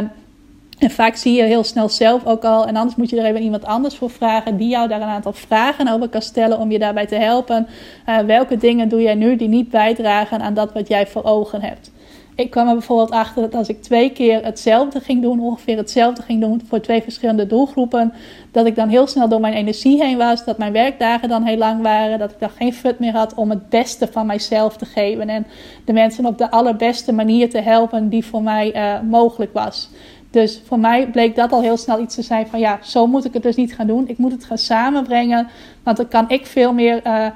en 0.78 0.90
vaak 0.90 1.16
zie 1.16 1.36
je 1.36 1.42
heel 1.42 1.64
snel 1.64 1.88
zelf 1.88 2.26
ook 2.26 2.44
al, 2.44 2.66
en 2.66 2.76
anders 2.76 2.96
moet 2.96 3.10
je 3.10 3.20
er 3.20 3.24
even 3.24 3.42
iemand 3.42 3.64
anders 3.64 3.96
voor 3.96 4.10
vragen, 4.10 4.56
die 4.56 4.68
jou 4.68 4.88
daar 4.88 5.00
een 5.00 5.08
aantal 5.08 5.32
vragen 5.32 5.88
over 5.88 6.08
kan 6.08 6.22
stellen 6.22 6.58
om 6.58 6.70
je 6.70 6.78
daarbij 6.78 7.06
te 7.06 7.14
helpen. 7.14 7.66
Uh, 8.08 8.18
welke 8.18 8.56
dingen 8.56 8.88
doe 8.88 9.02
jij 9.02 9.14
nu 9.14 9.36
die 9.36 9.48
niet 9.48 9.70
bijdragen 9.70 10.40
aan 10.40 10.54
dat 10.54 10.72
wat 10.72 10.88
jij 10.88 11.06
voor 11.06 11.24
ogen 11.24 11.62
hebt? 11.62 11.90
Ik 12.38 12.50
kwam 12.50 12.68
er 12.68 12.72
bijvoorbeeld 12.72 13.10
achter 13.10 13.42
dat 13.42 13.54
als 13.54 13.68
ik 13.68 13.82
twee 13.82 14.10
keer 14.10 14.44
hetzelfde 14.44 15.00
ging 15.00 15.22
doen, 15.22 15.40
ongeveer 15.40 15.76
hetzelfde 15.76 16.22
ging 16.22 16.40
doen 16.40 16.62
voor 16.68 16.80
twee 16.80 17.02
verschillende 17.02 17.46
doelgroepen, 17.46 18.12
dat 18.50 18.66
ik 18.66 18.76
dan 18.76 18.88
heel 18.88 19.06
snel 19.06 19.28
door 19.28 19.40
mijn 19.40 19.54
energie 19.54 20.04
heen 20.04 20.16
was, 20.16 20.44
dat 20.44 20.58
mijn 20.58 20.72
werkdagen 20.72 21.28
dan 21.28 21.42
heel 21.42 21.56
lang 21.56 21.82
waren, 21.82 22.18
dat 22.18 22.30
ik 22.30 22.38
dan 22.38 22.50
geen 22.50 22.72
fut 22.72 22.98
meer 22.98 23.12
had 23.12 23.34
om 23.34 23.50
het 23.50 23.68
beste 23.68 24.06
van 24.06 24.26
mijzelf 24.26 24.76
te 24.76 24.84
geven 24.84 25.28
en 25.28 25.46
de 25.84 25.92
mensen 25.92 26.26
op 26.26 26.38
de 26.38 26.50
allerbeste 26.50 27.12
manier 27.12 27.50
te 27.50 27.60
helpen 27.60 28.08
die 28.08 28.24
voor 28.24 28.42
mij 28.42 28.76
uh, 28.76 29.00
mogelijk 29.10 29.52
was. 29.52 29.90
Dus 30.30 30.62
voor 30.66 30.78
mij 30.78 31.10
bleek 31.10 31.36
dat 31.36 31.52
al 31.52 31.62
heel 31.62 31.76
snel 31.76 32.00
iets 32.00 32.14
te 32.14 32.22
zijn 32.22 32.46
van 32.46 32.58
ja, 32.58 32.78
zo 32.82 33.06
moet 33.06 33.24
ik 33.24 33.32
het 33.32 33.42
dus 33.42 33.56
niet 33.56 33.74
gaan 33.74 33.86
doen. 33.86 34.08
Ik 34.08 34.18
moet 34.18 34.32
het 34.32 34.44
gaan 34.44 34.58
samenbrengen, 34.58 35.48
want 35.82 35.96
dan 35.96 36.08
kan 36.08 36.24
ik 36.28 36.46
veel 36.46 36.72
meer, 36.72 37.06
uh, 37.06 37.26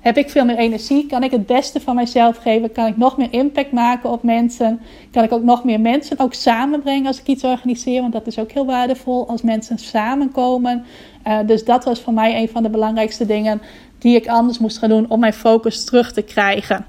heb 0.00 0.16
ik 0.16 0.30
veel 0.30 0.44
meer 0.44 0.56
energie, 0.56 1.06
kan 1.06 1.22
ik 1.22 1.30
het 1.30 1.46
beste 1.46 1.80
van 1.80 1.94
mijzelf 1.94 2.36
geven, 2.36 2.72
kan 2.72 2.86
ik 2.86 2.96
nog 2.96 3.16
meer 3.16 3.32
impact 3.32 3.72
maken 3.72 4.10
op 4.10 4.22
mensen, 4.22 4.80
kan 5.10 5.24
ik 5.24 5.32
ook 5.32 5.42
nog 5.42 5.64
meer 5.64 5.80
mensen 5.80 6.18
ook 6.18 6.34
samenbrengen 6.34 7.06
als 7.06 7.20
ik 7.20 7.26
iets 7.26 7.44
organiseer, 7.44 8.00
want 8.00 8.12
dat 8.12 8.26
is 8.26 8.38
ook 8.38 8.50
heel 8.50 8.66
waardevol 8.66 9.28
als 9.28 9.42
mensen 9.42 9.78
samenkomen. 9.78 10.84
Uh, 11.26 11.38
dus 11.46 11.64
dat 11.64 11.84
was 11.84 12.00
voor 12.00 12.12
mij 12.12 12.40
een 12.40 12.48
van 12.48 12.62
de 12.62 12.70
belangrijkste 12.70 13.26
dingen 13.26 13.62
die 13.98 14.16
ik 14.16 14.28
anders 14.28 14.58
moest 14.58 14.78
gaan 14.78 14.88
doen 14.88 15.06
om 15.08 15.20
mijn 15.20 15.32
focus 15.32 15.84
terug 15.84 16.12
te 16.12 16.22
krijgen. 16.22 16.86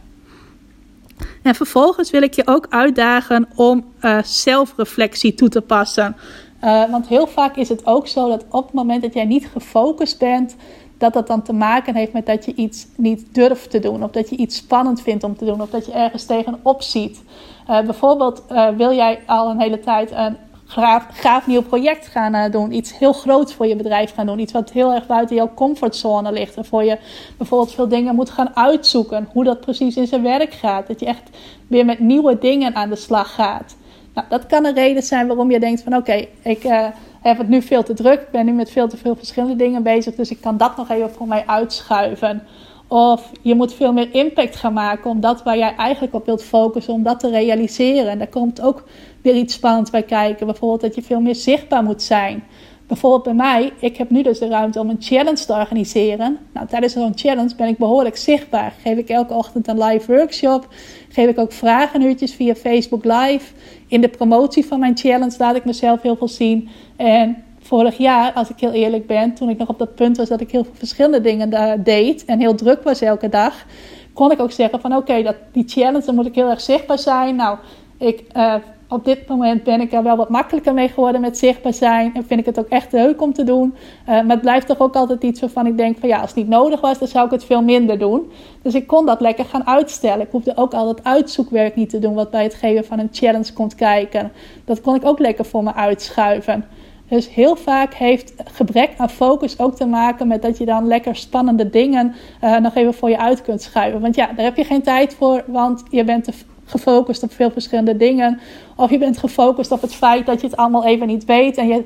En 1.42 1.56
vervolgens 1.56 2.12
wil 2.12 2.22
ik 2.22 2.34
je 2.34 2.48
ook 2.48 2.68
uitdagen 2.70 3.48
om 3.56 3.86
uh, 4.02 4.24
zelfreflectie 4.24 5.34
toe 5.34 5.50
te 5.50 5.62
passen. 5.62 6.16
Uh, 6.64 6.90
want 6.90 7.08
heel 7.08 7.28
vaak 7.28 7.56
is 7.56 7.70
het 7.70 7.86
ook 7.86 8.08
zo 8.08 8.30
dat 8.30 8.46
op 8.50 8.66
het 8.66 8.74
moment 8.74 9.02
dat 9.02 9.14
jij 9.14 9.26
niet 9.26 9.48
gefocust 9.48 10.20
bent, 10.20 10.56
dat 10.98 11.14
dat 11.14 11.28
dan 11.28 11.42
te 11.42 11.54
maken 11.54 11.96
heeft 11.96 12.14
met 12.14 12.26
dat 12.26 12.46
je 12.46 12.54
iets 12.56 12.88
niet 12.98 13.26
durft 13.32 13.70
te 13.70 13.80
doen. 13.80 14.04
Of 14.04 14.12
dat 14.12 14.30
je 14.30 14.36
iets 14.36 14.56
spannend 14.56 15.02
vindt 15.02 15.24
om 15.24 15.38
te 15.38 15.46
doen. 15.46 15.62
Of 15.62 15.70
dat 15.70 15.86
je 15.86 15.92
ergens 15.92 16.26
tegenop 16.26 16.82
ziet. 16.82 17.22
Uh, 17.70 17.82
bijvoorbeeld 17.82 18.44
wil 18.78 18.94
jij 18.94 19.20
al 19.26 19.50
een 19.50 19.60
hele 19.60 19.80
tijd 19.80 20.12
een 20.12 20.38
graaf, 20.72 21.06
gaaf 21.12 21.48
nieuw 21.48 21.62
project 21.62 22.08
gaan 22.08 22.36
uh, 22.36 22.52
doen. 22.52 22.72
Iets 22.72 22.98
heel 22.98 23.14
groots 23.14 23.54
voor 23.54 23.68
je 23.68 23.76
bedrijf 23.76 24.14
gaan 24.14 24.26
doen. 24.26 24.40
Iets 24.40 24.54
wat 24.54 24.72
heel 24.72 24.94
erg 24.94 25.06
buiten 25.06 25.36
jouw 25.36 25.52
comfortzone 25.54 26.32
ligt. 26.32 26.56
En 26.56 26.66
voor 26.66 26.84
je 26.84 26.98
bijvoorbeeld 27.38 27.74
veel 27.74 27.88
dingen 27.88 28.16
moet 28.16 28.30
gaan 28.30 28.56
uitzoeken. 28.56 29.30
Hoe 29.32 29.44
dat 29.44 29.60
precies 29.60 29.96
in 29.96 30.08
zijn 30.08 30.22
werk 30.22 30.54
gaat. 30.54 30.88
Dat 30.88 31.00
je 31.00 31.06
echt 31.06 31.30
weer 31.68 31.86
met 31.86 32.00
nieuwe 32.00 32.38
dingen 32.40 32.76
aan 32.76 32.90
de 32.90 32.96
slag 32.96 33.34
gaat. 33.34 33.76
Nou, 34.14 34.28
dat 34.30 34.46
kan 34.46 34.66
een 34.66 34.74
reden 34.74 35.04
zijn 35.04 35.28
waarom 35.28 35.52
je 35.52 35.60
denkt 35.60 35.82
van 35.82 35.96
oké, 35.96 36.26
ik 36.42 36.64
uh, 36.64 36.86
heb 37.22 37.38
het 37.38 37.48
nu 37.48 37.62
veel 37.62 37.84
te 37.84 37.94
druk. 37.94 38.22
Ik 38.22 38.32
ben 38.32 38.46
nu 38.46 38.52
met 38.52 38.72
veel 38.72 38.88
te 38.88 38.98
veel 38.98 39.16
verschillende 39.16 39.56
dingen 39.56 39.84
bezig. 39.84 40.16
Dus 40.16 40.32
ik 40.32 40.42
kan 40.42 40.58
dat 40.58 40.78
nog 40.78 40.90
even 40.90 41.12
voor 41.12 41.28
mij 41.28 41.44
uitschuiven. 41.46 42.44
Of 42.88 43.32
je 43.42 43.56
moet 43.56 43.74
veel 43.74 43.94
meer 43.94 44.14
impact 44.14 44.56
gaan 44.56 44.74
maken 44.74 45.10
om 45.10 45.20
dat 45.20 45.44
waar 45.44 45.58
jij 45.58 45.76
eigenlijk 45.76 46.14
op 46.14 46.26
wilt 46.26 46.44
focussen, 46.44 46.94
om 46.94 47.04
dat 47.04 47.20
te 47.20 47.30
realiseren. 47.30 48.10
En 48.10 48.18
daar 48.18 48.28
komt 48.28 48.62
ook 48.62 48.84
weer 49.22 49.36
iets 49.36 49.54
spannends 49.54 49.90
bij 49.90 50.04
kijken. 50.04 50.46
Bijvoorbeeld 50.46 50.82
dat 50.82 50.96
je 50.96 51.02
veel 51.02 51.20
meer 51.20 51.36
zichtbaar 51.36 51.84
moet 51.84 52.02
zijn. 52.02 52.44
Bijvoorbeeld 52.88 53.24
bij 53.24 53.34
mij, 53.34 53.72
ik 53.80 53.98
heb 53.98 54.10
nu 54.10 54.22
dus 54.22 54.40
de 54.40 54.48
ruimte 54.48 54.80
om 54.80 54.90
een 54.90 54.98
challenge 55.00 55.46
te 55.46 55.54
organiseren. 55.54 56.38
Nou, 56.54 56.68
tijdens 56.68 56.94
zo'n 56.94 57.12
challenge 57.16 57.56
ben 57.56 57.68
ik 57.68 57.78
behoorlijk 57.78 58.18
zichtbaar. 58.18 58.74
Geef 58.84 58.98
ik 58.98 59.10
elke 59.10 59.34
ochtend 59.34 59.68
een 59.68 59.84
live 59.84 60.16
workshop. 60.16 60.68
Geef 61.10 61.30
ik 61.30 61.40
ook 61.40 61.52
vragenuurtjes 61.52 62.34
via 62.34 62.56
Facebook 62.56 63.04
Live. 63.04 63.54
In 63.88 64.02
de 64.02 64.08
promotie 64.08 64.66
van 64.66 64.80
mijn 64.80 64.98
challenge 64.98 65.36
laat 65.38 65.56
ik 65.56 65.66
mezelf 65.66 66.02
heel 66.02 66.16
veel 66.16 66.28
zien. 66.28 66.70
En 66.96 67.44
vorig 67.60 67.98
jaar, 67.98 68.34
als 68.34 68.50
ik 68.50 68.60
heel 68.60 68.72
eerlijk 68.72 69.08
ben, 69.08 69.34
toen 69.34 69.50
ik 69.50 69.58
nog 69.58 69.68
op 69.68 69.80
dat 69.80 69.96
punt 69.96 70.18
was 70.18 70.30
dat 70.30 70.42
ik 70.42 70.52
heel 70.52 70.64
veel 70.64 70.76
verschillende 70.76 71.22
dingen 71.22 71.84
deed 71.84 72.26
en 72.26 72.40
heel 72.40 72.56
druk 72.56 72.84
was 72.84 73.02
elke 73.02 73.30
dag, 73.30 73.66
kon 74.14 74.32
ik 74.32 74.40
ook 74.40 74.52
zeggen 74.52 74.82
van 74.82 74.96
oké, 74.96 75.24
dat 75.24 75.36
die 75.52 75.68
challenge, 75.68 76.06
dan 76.06 76.16
moet 76.16 76.26
ik 76.26 76.36
heel 76.36 76.50
erg 76.50 76.62
zichtbaar 76.62 77.00
zijn. 77.00 77.36
Nou, 77.36 77.58
ik 77.98 78.24
uh, 78.36 78.56
op 78.92 79.06
dit 79.06 79.28
moment 79.28 79.64
ben 79.64 79.82
ik 79.82 79.94
er 79.94 80.04
wel 80.04 80.16
wat 80.16 80.30
makkelijker 80.30 80.74
mee 80.74 80.88
geworden 80.88 81.22
met 81.22 81.38
zichtbaar 81.38 81.74
zijn. 81.74 82.14
En 82.14 82.26
vind 82.26 82.40
ik 82.40 82.46
het 82.46 82.60
ook 82.60 82.68
echt 82.68 82.92
leuk 82.92 83.22
om 83.22 83.34
te 83.34 83.44
doen. 83.44 83.74
Uh, 84.02 84.06
maar 84.06 84.30
het 84.30 84.42
blijft 84.42 84.68
toch 84.68 84.80
ook 84.80 84.96
altijd 84.96 85.24
iets 85.24 85.40
waarvan 85.40 85.68
ik 85.68 85.78
denk 85.78 85.98
van 86.00 86.10
ja, 86.10 86.20
als 86.20 86.30
het 86.30 86.40
niet 86.40 86.48
nodig 86.48 86.82
was, 86.82 87.00
dan 87.00 87.08
zou 87.08 87.26
ik 87.26 87.32
het 87.32 87.44
veel 87.44 87.62
minder 87.62 88.00
doen. 88.00 88.32
Dus 88.62 88.76
ik 88.76 88.88
kon 88.88 89.06
dat 89.06 89.22
lekker 89.22 89.46
gaan 89.46 89.68
uitstellen. 89.68 90.26
Ik 90.26 90.32
hoefde 90.32 90.58
ook 90.58 90.74
al 90.74 90.86
dat 90.86 91.04
uitzoekwerk 91.04 91.76
niet 91.76 91.90
te 91.90 92.00
doen 92.00 92.14
wat 92.14 92.32
bij 92.32 92.44
het 92.44 92.54
geven 92.54 92.86
van 92.86 93.00
een 93.00 93.10
challenge 93.12 93.54
komt 93.54 93.76
kijken. 93.76 94.32
Dat 94.66 94.82
kon 94.82 94.96
ik 94.96 95.06
ook 95.06 95.20
lekker 95.20 95.46
voor 95.46 95.64
me 95.64 95.74
uitschuiven. 95.74 96.66
Dus 97.08 97.34
heel 97.34 97.56
vaak 97.56 97.94
heeft 97.94 98.34
gebrek 98.44 98.92
aan 98.98 99.10
focus 99.10 99.60
ook 99.60 99.76
te 99.76 99.86
maken 99.86 100.28
met 100.28 100.42
dat 100.42 100.58
je 100.58 100.66
dan 100.66 100.88
lekker 100.88 101.16
spannende 101.16 101.70
dingen 101.70 102.16
uh, 102.44 102.58
nog 102.58 102.76
even 102.76 102.94
voor 102.94 103.10
je 103.10 103.18
uit 103.18 103.42
kunt 103.42 103.62
schuiven. 103.62 104.02
Want 104.02 104.16
ja, 104.16 104.26
daar 104.36 104.46
heb 104.46 104.58
je 104.58 104.64
geen 104.64 104.82
tijd 104.82 105.16
voor, 105.16 105.44
want 105.48 105.84
je 105.90 106.04
bent 106.04 106.24
te 106.24 106.34
gefocust 106.72 107.24
op 107.24 107.32
veel 107.32 107.52
verschillende 107.52 107.98
dingen. 107.98 108.40
Of 108.82 108.90
je 108.90 108.98
bent 108.98 109.18
gefocust 109.18 109.72
op 109.72 109.82
het 109.82 109.96
feit 109.96 110.26
dat 110.26 110.42
je 110.42 110.48
het 110.48 110.58
allemaal 110.58 110.86
even 110.86 111.08
niet 111.08 111.26
weet 111.26 111.58
en 111.58 111.68
je 111.68 111.84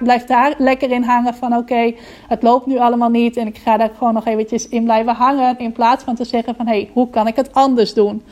blijft 0.00 0.28
daar 0.28 0.54
lekker 0.58 0.90
in 0.90 1.02
hangen 1.02 1.34
van 1.34 1.56
oké, 1.56 1.92
het 2.28 2.42
loopt 2.42 2.66
nu 2.66 2.78
allemaal 2.78 3.08
niet 3.08 3.36
en 3.36 3.46
ik 3.46 3.56
ga 3.56 3.76
daar 3.76 3.90
gewoon 3.98 4.14
nog 4.14 4.26
eventjes 4.26 4.68
in 4.68 4.84
blijven 4.84 5.14
hangen 5.14 5.58
in 5.58 5.72
plaats 5.72 6.04
van 6.04 6.14
te 6.14 6.24
zeggen 6.24 6.54
van 6.54 6.66
hé, 6.66 6.72
hey, 6.72 6.90
hoe 6.92 7.10
kan 7.10 7.26
ik 7.26 7.36
het 7.36 7.54
anders 7.54 7.94
doen? 7.94 8.22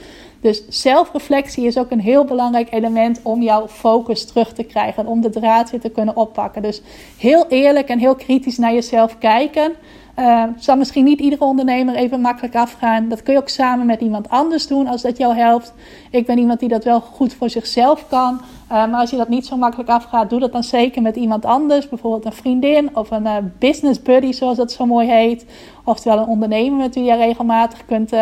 Dus 0.40 0.68
zelfreflectie 0.68 1.66
is 1.66 1.78
ook 1.78 1.90
een 1.90 2.00
heel 2.00 2.24
belangrijk 2.24 2.72
element 2.72 3.20
om 3.22 3.42
jouw 3.42 3.68
focus 3.68 4.24
terug 4.24 4.52
te 4.52 4.62
krijgen. 4.62 5.06
Om 5.06 5.20
de 5.20 5.30
draad 5.30 5.70
weer 5.70 5.80
te 5.80 5.88
kunnen 5.88 6.16
oppakken. 6.16 6.62
Dus 6.62 6.82
heel 7.18 7.46
eerlijk 7.48 7.88
en 7.88 7.98
heel 7.98 8.14
kritisch 8.14 8.58
naar 8.58 8.72
jezelf 8.72 9.18
kijken. 9.18 9.72
Uh, 10.18 10.42
zal 10.58 10.76
misschien 10.76 11.04
niet 11.04 11.20
iedere 11.20 11.44
ondernemer 11.44 11.94
even 11.94 12.20
makkelijk 12.20 12.54
afgaan. 12.54 13.08
Dat 13.08 13.22
kun 13.22 13.32
je 13.32 13.38
ook 13.38 13.48
samen 13.48 13.86
met 13.86 14.00
iemand 14.00 14.28
anders 14.28 14.66
doen 14.66 14.86
als 14.86 15.02
dat 15.02 15.16
jou 15.16 15.34
helpt. 15.34 15.72
Ik 16.10 16.26
ben 16.26 16.38
iemand 16.38 16.60
die 16.60 16.68
dat 16.68 16.84
wel 16.84 17.00
goed 17.00 17.34
voor 17.34 17.50
zichzelf 17.50 18.08
kan. 18.08 18.34
Uh, 18.34 18.68
maar 18.68 19.00
als 19.00 19.10
je 19.10 19.16
dat 19.16 19.28
niet 19.28 19.46
zo 19.46 19.56
makkelijk 19.56 19.88
afgaat, 19.88 20.30
doe 20.30 20.40
dat 20.40 20.52
dan 20.52 20.64
zeker 20.64 21.02
met 21.02 21.16
iemand 21.16 21.44
anders. 21.44 21.88
Bijvoorbeeld 21.88 22.24
een 22.24 22.32
vriendin 22.32 22.96
of 22.96 23.10
een 23.10 23.24
uh, 23.24 23.36
business 23.58 24.02
buddy, 24.02 24.32
zoals 24.32 24.56
dat 24.56 24.72
zo 24.72 24.86
mooi 24.86 25.08
heet. 25.08 25.46
Oftewel 25.84 26.18
een 26.18 26.26
ondernemer 26.26 26.78
met 26.78 26.94
wie 26.94 27.04
je 27.04 27.14
regelmatig 27.14 27.84
kunt 27.86 28.12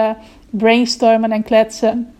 brainstormen 0.51 1.33
en 1.33 1.43
kletsen. 1.43 2.13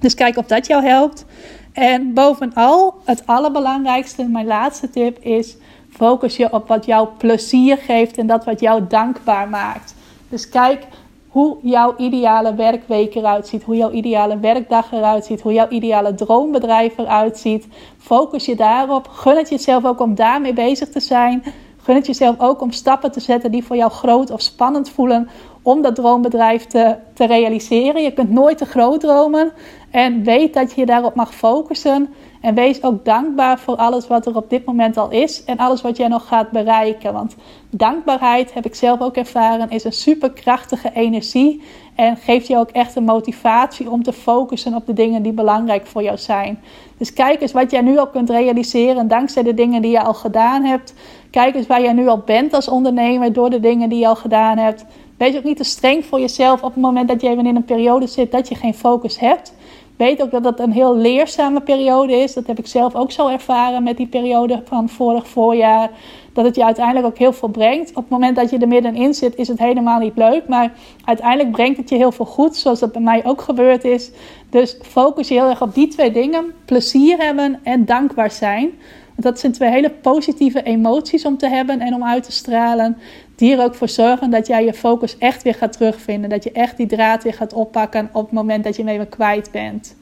Dus 0.00 0.14
kijk 0.14 0.36
of 0.36 0.46
dat 0.46 0.66
jou 0.66 0.84
helpt. 0.84 1.24
En 1.72 2.14
bovenal, 2.14 2.94
het 3.04 3.26
allerbelangrijkste, 3.26 4.24
mijn 4.24 4.46
laatste 4.46 4.90
tip 4.90 5.18
is: 5.18 5.56
focus 5.96 6.36
je 6.36 6.52
op 6.52 6.68
wat 6.68 6.86
jou 6.86 7.08
plezier 7.18 7.76
geeft 7.76 8.18
en 8.18 8.26
dat 8.26 8.44
wat 8.44 8.60
jou 8.60 8.82
dankbaar 8.88 9.48
maakt. 9.48 9.94
Dus 10.28 10.48
kijk 10.48 10.86
hoe 11.28 11.56
jouw 11.62 11.94
ideale 11.96 12.54
werkweek 12.54 13.14
eruit 13.14 13.46
ziet, 13.46 13.62
hoe 13.62 13.76
jouw 13.76 13.90
ideale 13.90 14.38
werkdag 14.38 14.92
eruit 14.92 15.24
ziet, 15.24 15.40
hoe 15.40 15.52
jouw 15.52 15.68
ideale 15.68 16.14
droombedrijf 16.14 16.98
eruit 16.98 17.38
ziet. 17.38 17.66
Focus 17.98 18.44
je 18.44 18.56
daarop. 18.56 19.08
Gun 19.08 19.36
het 19.36 19.48
jezelf 19.48 19.84
ook 19.84 20.00
om 20.00 20.14
daarmee 20.14 20.52
bezig 20.52 20.88
te 20.88 21.00
zijn. 21.00 21.42
Gun 21.82 21.94
het 21.94 22.06
jezelf 22.06 22.40
ook 22.40 22.60
om 22.60 22.72
stappen 22.72 23.12
te 23.12 23.20
zetten 23.20 23.50
die 23.50 23.64
voor 23.64 23.76
jou 23.76 23.90
groot 23.90 24.30
of 24.30 24.40
spannend 24.40 24.88
voelen 24.88 25.28
om 25.62 25.82
dat 25.82 25.94
droombedrijf 25.94 26.66
te, 26.66 26.96
te 27.14 27.26
realiseren. 27.26 28.02
Je 28.02 28.12
kunt 28.12 28.30
nooit 28.30 28.58
te 28.58 28.64
groot 28.66 29.00
dromen 29.00 29.52
en 29.90 30.22
weet 30.22 30.54
dat 30.54 30.72
je 30.72 30.80
je 30.80 30.86
daarop 30.86 31.14
mag 31.14 31.34
focussen. 31.34 32.14
En 32.44 32.54
wees 32.54 32.82
ook 32.82 33.04
dankbaar 33.04 33.58
voor 33.58 33.76
alles 33.76 34.06
wat 34.06 34.26
er 34.26 34.36
op 34.36 34.50
dit 34.50 34.64
moment 34.64 34.96
al 34.96 35.10
is 35.10 35.44
en 35.44 35.56
alles 35.56 35.82
wat 35.82 35.96
jij 35.96 36.08
nog 36.08 36.26
gaat 36.26 36.50
bereiken. 36.50 37.12
Want 37.12 37.36
dankbaarheid, 37.70 38.54
heb 38.54 38.64
ik 38.64 38.74
zelf 38.74 39.00
ook 39.00 39.16
ervaren, 39.16 39.70
is 39.70 39.84
een 39.84 39.92
superkrachtige 39.92 40.90
energie. 40.94 41.62
En 41.94 42.16
geeft 42.16 42.46
je 42.46 42.56
ook 42.56 42.70
echt 42.70 42.96
een 42.96 43.04
motivatie 43.04 43.90
om 43.90 44.02
te 44.02 44.12
focussen 44.12 44.74
op 44.74 44.86
de 44.86 44.92
dingen 44.92 45.22
die 45.22 45.32
belangrijk 45.32 45.86
voor 45.86 46.02
jou 46.02 46.18
zijn. 46.18 46.60
Dus 46.98 47.12
kijk 47.12 47.40
eens 47.40 47.52
wat 47.52 47.70
jij 47.70 47.80
nu 47.80 47.98
al 47.98 48.08
kunt 48.08 48.30
realiseren 48.30 49.08
dankzij 49.08 49.42
de 49.42 49.54
dingen 49.54 49.82
die 49.82 49.90
je 49.90 50.02
al 50.02 50.14
gedaan 50.14 50.64
hebt. 50.64 50.94
Kijk 51.30 51.54
eens 51.54 51.66
waar 51.66 51.82
jij 51.82 51.92
nu 51.92 52.08
al 52.08 52.22
bent 52.26 52.54
als 52.54 52.68
ondernemer 52.68 53.32
door 53.32 53.50
de 53.50 53.60
dingen 53.60 53.88
die 53.88 53.98
je 53.98 54.08
al 54.08 54.16
gedaan 54.16 54.58
hebt. 54.58 54.84
Wees 55.16 55.36
ook 55.36 55.44
niet 55.44 55.56
te 55.56 55.64
streng 55.64 56.04
voor 56.04 56.20
jezelf 56.20 56.62
op 56.62 56.74
het 56.74 56.82
moment 56.82 57.08
dat 57.08 57.22
even 57.22 57.46
in 57.46 57.56
een 57.56 57.64
periode 57.64 58.06
zit 58.06 58.32
dat 58.32 58.48
je 58.48 58.54
geen 58.54 58.74
focus 58.74 59.18
hebt. 59.18 59.54
Weet 59.96 60.22
ook 60.22 60.30
dat 60.30 60.42
dat 60.42 60.60
een 60.60 60.72
heel 60.72 60.96
leerzame 60.96 61.60
periode 61.60 62.12
is. 62.12 62.34
Dat 62.34 62.46
heb 62.46 62.58
ik 62.58 62.66
zelf 62.66 62.94
ook 62.94 63.12
zo 63.12 63.28
ervaren 63.28 63.82
met 63.82 63.96
die 63.96 64.06
periode 64.06 64.62
van 64.64 64.88
vorig 64.88 65.28
voorjaar. 65.28 65.90
Dat 66.32 66.44
het 66.44 66.56
je 66.56 66.64
uiteindelijk 66.64 67.06
ook 67.06 67.18
heel 67.18 67.32
veel 67.32 67.48
brengt. 67.48 67.90
Op 67.90 67.96
het 67.96 68.08
moment 68.08 68.36
dat 68.36 68.50
je 68.50 68.58
er 68.58 68.68
middenin 68.68 69.14
zit, 69.14 69.36
is 69.36 69.48
het 69.48 69.58
helemaal 69.58 69.98
niet 69.98 70.16
leuk. 70.16 70.48
Maar 70.48 70.72
uiteindelijk 71.04 71.50
brengt 71.50 71.76
het 71.76 71.88
je 71.88 71.96
heel 71.96 72.12
veel 72.12 72.26
goed, 72.26 72.56
zoals 72.56 72.80
dat 72.80 72.92
bij 72.92 73.02
mij 73.02 73.24
ook 73.24 73.40
gebeurd 73.40 73.84
is. 73.84 74.10
Dus 74.50 74.78
focus 74.82 75.28
je 75.28 75.34
heel 75.34 75.48
erg 75.48 75.62
op 75.62 75.74
die 75.74 75.88
twee 75.88 76.10
dingen: 76.10 76.44
plezier 76.64 77.18
hebben 77.18 77.60
en 77.62 77.84
dankbaar 77.84 78.30
zijn. 78.30 78.70
Dat 79.16 79.40
zijn 79.40 79.52
twee 79.52 79.70
hele 79.70 79.90
positieve 79.90 80.62
emoties 80.62 81.24
om 81.24 81.38
te 81.38 81.48
hebben 81.48 81.80
en 81.80 81.94
om 81.94 82.04
uit 82.04 82.22
te 82.24 82.32
stralen. 82.32 82.96
Die 83.36 83.56
er 83.56 83.64
ook 83.64 83.74
voor 83.74 83.88
zorgen 83.88 84.30
dat 84.30 84.46
jij 84.46 84.64
je 84.64 84.74
focus 84.74 85.18
echt 85.18 85.42
weer 85.42 85.54
gaat 85.54 85.72
terugvinden. 85.72 86.30
Dat 86.30 86.44
je 86.44 86.52
echt 86.52 86.76
die 86.76 86.86
draad 86.86 87.22
weer 87.22 87.34
gaat 87.34 87.52
oppakken 87.52 88.08
op 88.12 88.22
het 88.22 88.32
moment 88.32 88.64
dat 88.64 88.76
je 88.76 88.86
even 88.86 89.08
kwijt 89.08 89.50
bent. 89.50 89.94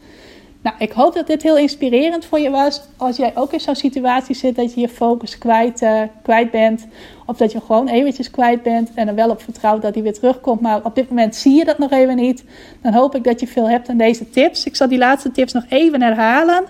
Nou, 0.62 0.76
ik 0.78 0.92
hoop 0.92 1.14
dat 1.14 1.26
dit 1.26 1.42
heel 1.42 1.56
inspirerend 1.56 2.24
voor 2.24 2.38
je 2.38 2.50
was. 2.50 2.82
Als 2.96 3.16
jij 3.16 3.32
ook 3.34 3.52
in 3.52 3.60
zo'n 3.60 3.74
situatie 3.74 4.34
zit 4.34 4.56
dat 4.56 4.74
je 4.74 4.80
je 4.80 4.88
focus 4.88 5.38
kwijt, 5.38 5.82
uh, 5.82 6.02
kwijt 6.22 6.50
bent. 6.50 6.86
Of 7.26 7.36
dat 7.36 7.52
je 7.52 7.60
gewoon 7.60 7.88
eventjes 7.88 8.30
kwijt 8.30 8.62
bent 8.62 8.90
en 8.94 9.08
er 9.08 9.14
wel 9.14 9.30
op 9.30 9.42
vertrouwt 9.42 9.82
dat 9.82 9.94
hij 9.94 10.02
weer 10.02 10.12
terugkomt. 10.12 10.60
Maar 10.60 10.84
op 10.84 10.94
dit 10.94 11.08
moment 11.08 11.36
zie 11.36 11.56
je 11.56 11.64
dat 11.64 11.78
nog 11.78 11.90
even 11.90 12.16
niet. 12.16 12.44
Dan 12.82 12.92
hoop 12.92 13.14
ik 13.14 13.24
dat 13.24 13.40
je 13.40 13.46
veel 13.46 13.68
hebt 13.68 13.88
aan 13.88 13.96
deze 13.96 14.30
tips. 14.30 14.64
Ik 14.64 14.76
zal 14.76 14.88
die 14.88 14.98
laatste 14.98 15.30
tips 15.30 15.52
nog 15.52 15.64
even 15.68 16.02
herhalen. 16.02 16.64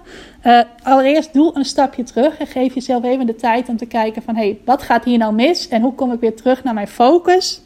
Uh, 0.46 0.60
allereerst 0.82 1.32
doe 1.32 1.50
een 1.54 1.64
stapje 1.64 2.02
terug 2.02 2.38
en 2.38 2.46
geef 2.46 2.74
jezelf 2.74 3.04
even 3.04 3.26
de 3.26 3.34
tijd 3.34 3.68
om 3.68 3.76
te 3.76 3.86
kijken 3.86 4.22
van... 4.22 4.34
hé, 4.34 4.42
hey, 4.42 4.58
wat 4.64 4.82
gaat 4.82 5.04
hier 5.04 5.18
nou 5.18 5.34
mis 5.34 5.68
en 5.68 5.82
hoe 5.82 5.94
kom 5.94 6.12
ik 6.12 6.20
weer 6.20 6.36
terug 6.36 6.64
naar 6.64 6.74
mijn 6.74 6.88
focus? 6.88 7.62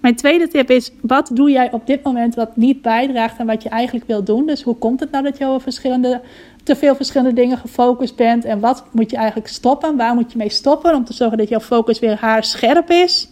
Mijn 0.00 0.16
tweede 0.16 0.48
tip 0.48 0.70
is, 0.70 0.90
wat 1.00 1.30
doe 1.32 1.50
jij 1.50 1.72
op 1.72 1.86
dit 1.86 2.02
moment 2.02 2.34
wat 2.34 2.56
niet 2.56 2.82
bijdraagt 2.82 3.38
aan 3.38 3.46
wat 3.46 3.62
je 3.62 3.68
eigenlijk 3.68 4.06
wil 4.06 4.24
doen? 4.24 4.46
Dus 4.46 4.62
hoe 4.62 4.76
komt 4.76 5.00
het 5.00 5.10
nou 5.10 5.24
dat 5.24 5.38
je 5.38 5.46
over 5.46 5.60
verschillende, 5.60 6.20
te 6.62 6.76
veel 6.76 6.94
verschillende 6.94 7.40
dingen 7.40 7.58
gefocust 7.58 8.16
bent? 8.16 8.44
En 8.44 8.60
wat 8.60 8.84
moet 8.92 9.10
je 9.10 9.16
eigenlijk 9.16 9.48
stoppen? 9.48 9.96
Waar 9.96 10.14
moet 10.14 10.32
je 10.32 10.38
mee 10.38 10.48
stoppen 10.48 10.94
om 10.94 11.04
te 11.04 11.12
zorgen 11.12 11.38
dat 11.38 11.48
jouw 11.48 11.60
focus 11.60 11.98
weer 11.98 12.16
haarscherp 12.20 12.90
is? 12.90 13.28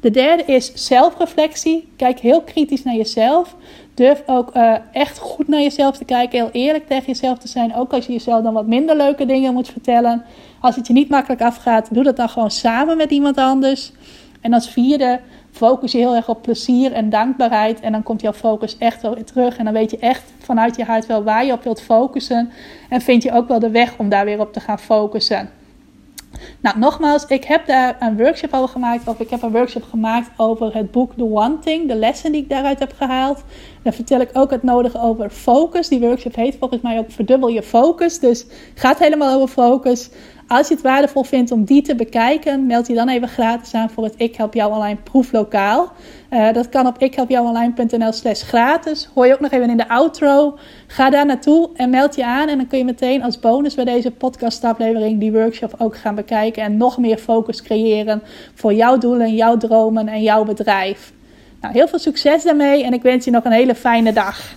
De 0.00 0.10
derde 0.10 0.42
is 0.44 0.72
zelfreflectie. 0.74 1.88
Kijk 1.96 2.18
heel 2.18 2.42
kritisch 2.42 2.82
naar 2.82 2.94
jezelf. 2.94 3.56
Durf 3.96 4.22
ook 4.26 4.56
uh, 4.56 4.74
echt 4.92 5.18
goed 5.18 5.48
naar 5.48 5.60
jezelf 5.60 5.96
te 5.96 6.04
kijken. 6.04 6.38
Heel 6.38 6.50
eerlijk 6.52 6.86
tegen 6.86 7.06
jezelf 7.06 7.38
te 7.38 7.48
zijn. 7.48 7.74
Ook 7.74 7.92
als 7.92 8.06
je 8.06 8.12
jezelf 8.12 8.42
dan 8.42 8.52
wat 8.52 8.66
minder 8.66 8.96
leuke 8.96 9.26
dingen 9.26 9.54
moet 9.54 9.68
vertellen. 9.68 10.24
Als 10.60 10.76
het 10.76 10.86
je 10.86 10.92
niet 10.92 11.08
makkelijk 11.08 11.42
afgaat, 11.42 11.94
doe 11.94 12.02
dat 12.02 12.16
dan 12.16 12.28
gewoon 12.28 12.50
samen 12.50 12.96
met 12.96 13.10
iemand 13.10 13.36
anders. 13.36 13.92
En 14.40 14.52
als 14.52 14.70
vierde, 14.70 15.20
focus 15.50 15.92
je 15.92 15.98
heel 15.98 16.14
erg 16.14 16.28
op 16.28 16.42
plezier 16.42 16.92
en 16.92 17.10
dankbaarheid. 17.10 17.80
En 17.80 17.92
dan 17.92 18.02
komt 18.02 18.20
jouw 18.20 18.32
focus 18.32 18.78
echt 18.78 19.02
wel 19.02 19.14
weer 19.14 19.24
terug. 19.24 19.56
En 19.56 19.64
dan 19.64 19.74
weet 19.74 19.90
je 19.90 19.98
echt 19.98 20.32
vanuit 20.38 20.76
je 20.76 20.84
hart 20.84 21.06
wel 21.06 21.22
waar 21.22 21.44
je 21.44 21.52
op 21.52 21.62
wilt 21.62 21.82
focussen. 21.82 22.50
En 22.88 23.00
vind 23.00 23.22
je 23.22 23.32
ook 23.32 23.48
wel 23.48 23.58
de 23.58 23.70
weg 23.70 23.94
om 23.98 24.08
daar 24.08 24.24
weer 24.24 24.40
op 24.40 24.52
te 24.52 24.60
gaan 24.60 24.78
focussen. 24.78 25.50
Nou, 26.60 26.78
nogmaals, 26.78 27.26
ik 27.26 27.44
heb 27.44 27.66
daar 27.66 27.96
een 28.00 28.16
workshop 28.16 28.52
over 28.54 28.68
gemaakt. 28.68 29.08
Of 29.08 29.20
ik 29.20 29.30
heb 29.30 29.42
een 29.42 29.52
workshop 29.52 29.82
gemaakt 29.82 30.30
over 30.36 30.74
het 30.74 30.90
boek 30.90 31.12
The 31.16 31.24
One 31.24 31.58
Thing. 31.58 31.88
De 31.88 31.94
lessen 31.94 32.32
die 32.32 32.42
ik 32.42 32.48
daaruit 32.48 32.78
heb 32.78 32.92
gehaald. 32.96 33.42
Daar 33.82 33.92
vertel 33.92 34.20
ik 34.20 34.30
ook 34.32 34.50
het 34.50 34.62
nodige 34.62 35.00
over 35.00 35.30
focus. 35.30 35.88
Die 35.88 36.00
workshop 36.00 36.34
heet 36.34 36.56
volgens 36.58 36.82
mij 36.82 36.98
ook 36.98 37.10
Verdubbel 37.10 37.48
je 37.48 37.62
focus. 37.62 38.18
Dus 38.18 38.46
gaat 38.74 38.98
helemaal 38.98 39.34
over 39.34 39.48
focus. 39.48 40.10
Als 40.48 40.68
je 40.68 40.74
het 40.74 40.82
waardevol 40.82 41.22
vindt 41.22 41.50
om 41.50 41.64
die 41.64 41.82
te 41.82 41.94
bekijken, 41.94 42.66
meld 42.66 42.86
je 42.86 42.94
dan 42.94 43.08
even 43.08 43.28
gratis 43.28 43.74
aan 43.74 43.90
voor 43.90 44.04
het 44.04 44.14
Ik 44.16 44.36
Help 44.36 44.54
Jou 44.54 44.72
Online 44.72 44.98
proeflokaal. 45.02 45.92
Uh, 46.30 46.52
dat 46.52 46.68
kan 46.68 46.86
op 46.86 46.98
ikhelpjouonline.nl 46.98 48.12
slash 48.12 48.42
gratis. 48.42 49.08
Hoor 49.14 49.26
je 49.26 49.32
ook 49.32 49.40
nog 49.40 49.50
even 49.50 49.70
in 49.70 49.76
de 49.76 49.88
outro. 49.88 50.58
Ga 50.86 51.10
daar 51.10 51.26
naartoe 51.26 51.70
en 51.74 51.90
meld 51.90 52.14
je 52.14 52.24
aan. 52.24 52.48
En 52.48 52.56
dan 52.56 52.66
kun 52.66 52.78
je 52.78 52.84
meteen 52.84 53.22
als 53.22 53.40
bonus 53.40 53.74
bij 53.74 53.84
deze 53.84 54.10
podcastaflevering 54.10 55.20
die 55.20 55.32
workshop 55.32 55.74
ook 55.78 55.96
gaan 55.96 56.14
bekijken. 56.14 56.62
En 56.62 56.76
nog 56.76 56.98
meer 56.98 57.18
focus 57.18 57.62
creëren 57.62 58.22
voor 58.54 58.74
jouw 58.74 58.98
doelen, 58.98 59.34
jouw 59.34 59.56
dromen 59.56 60.08
en 60.08 60.22
jouw 60.22 60.44
bedrijf. 60.44 61.12
Nou, 61.60 61.74
heel 61.74 61.88
veel 61.88 61.98
succes 61.98 62.42
daarmee 62.42 62.84
en 62.84 62.92
ik 62.92 63.02
wens 63.02 63.24
je 63.24 63.30
nog 63.30 63.44
een 63.44 63.52
hele 63.52 63.74
fijne 63.74 64.12
dag. 64.12 64.56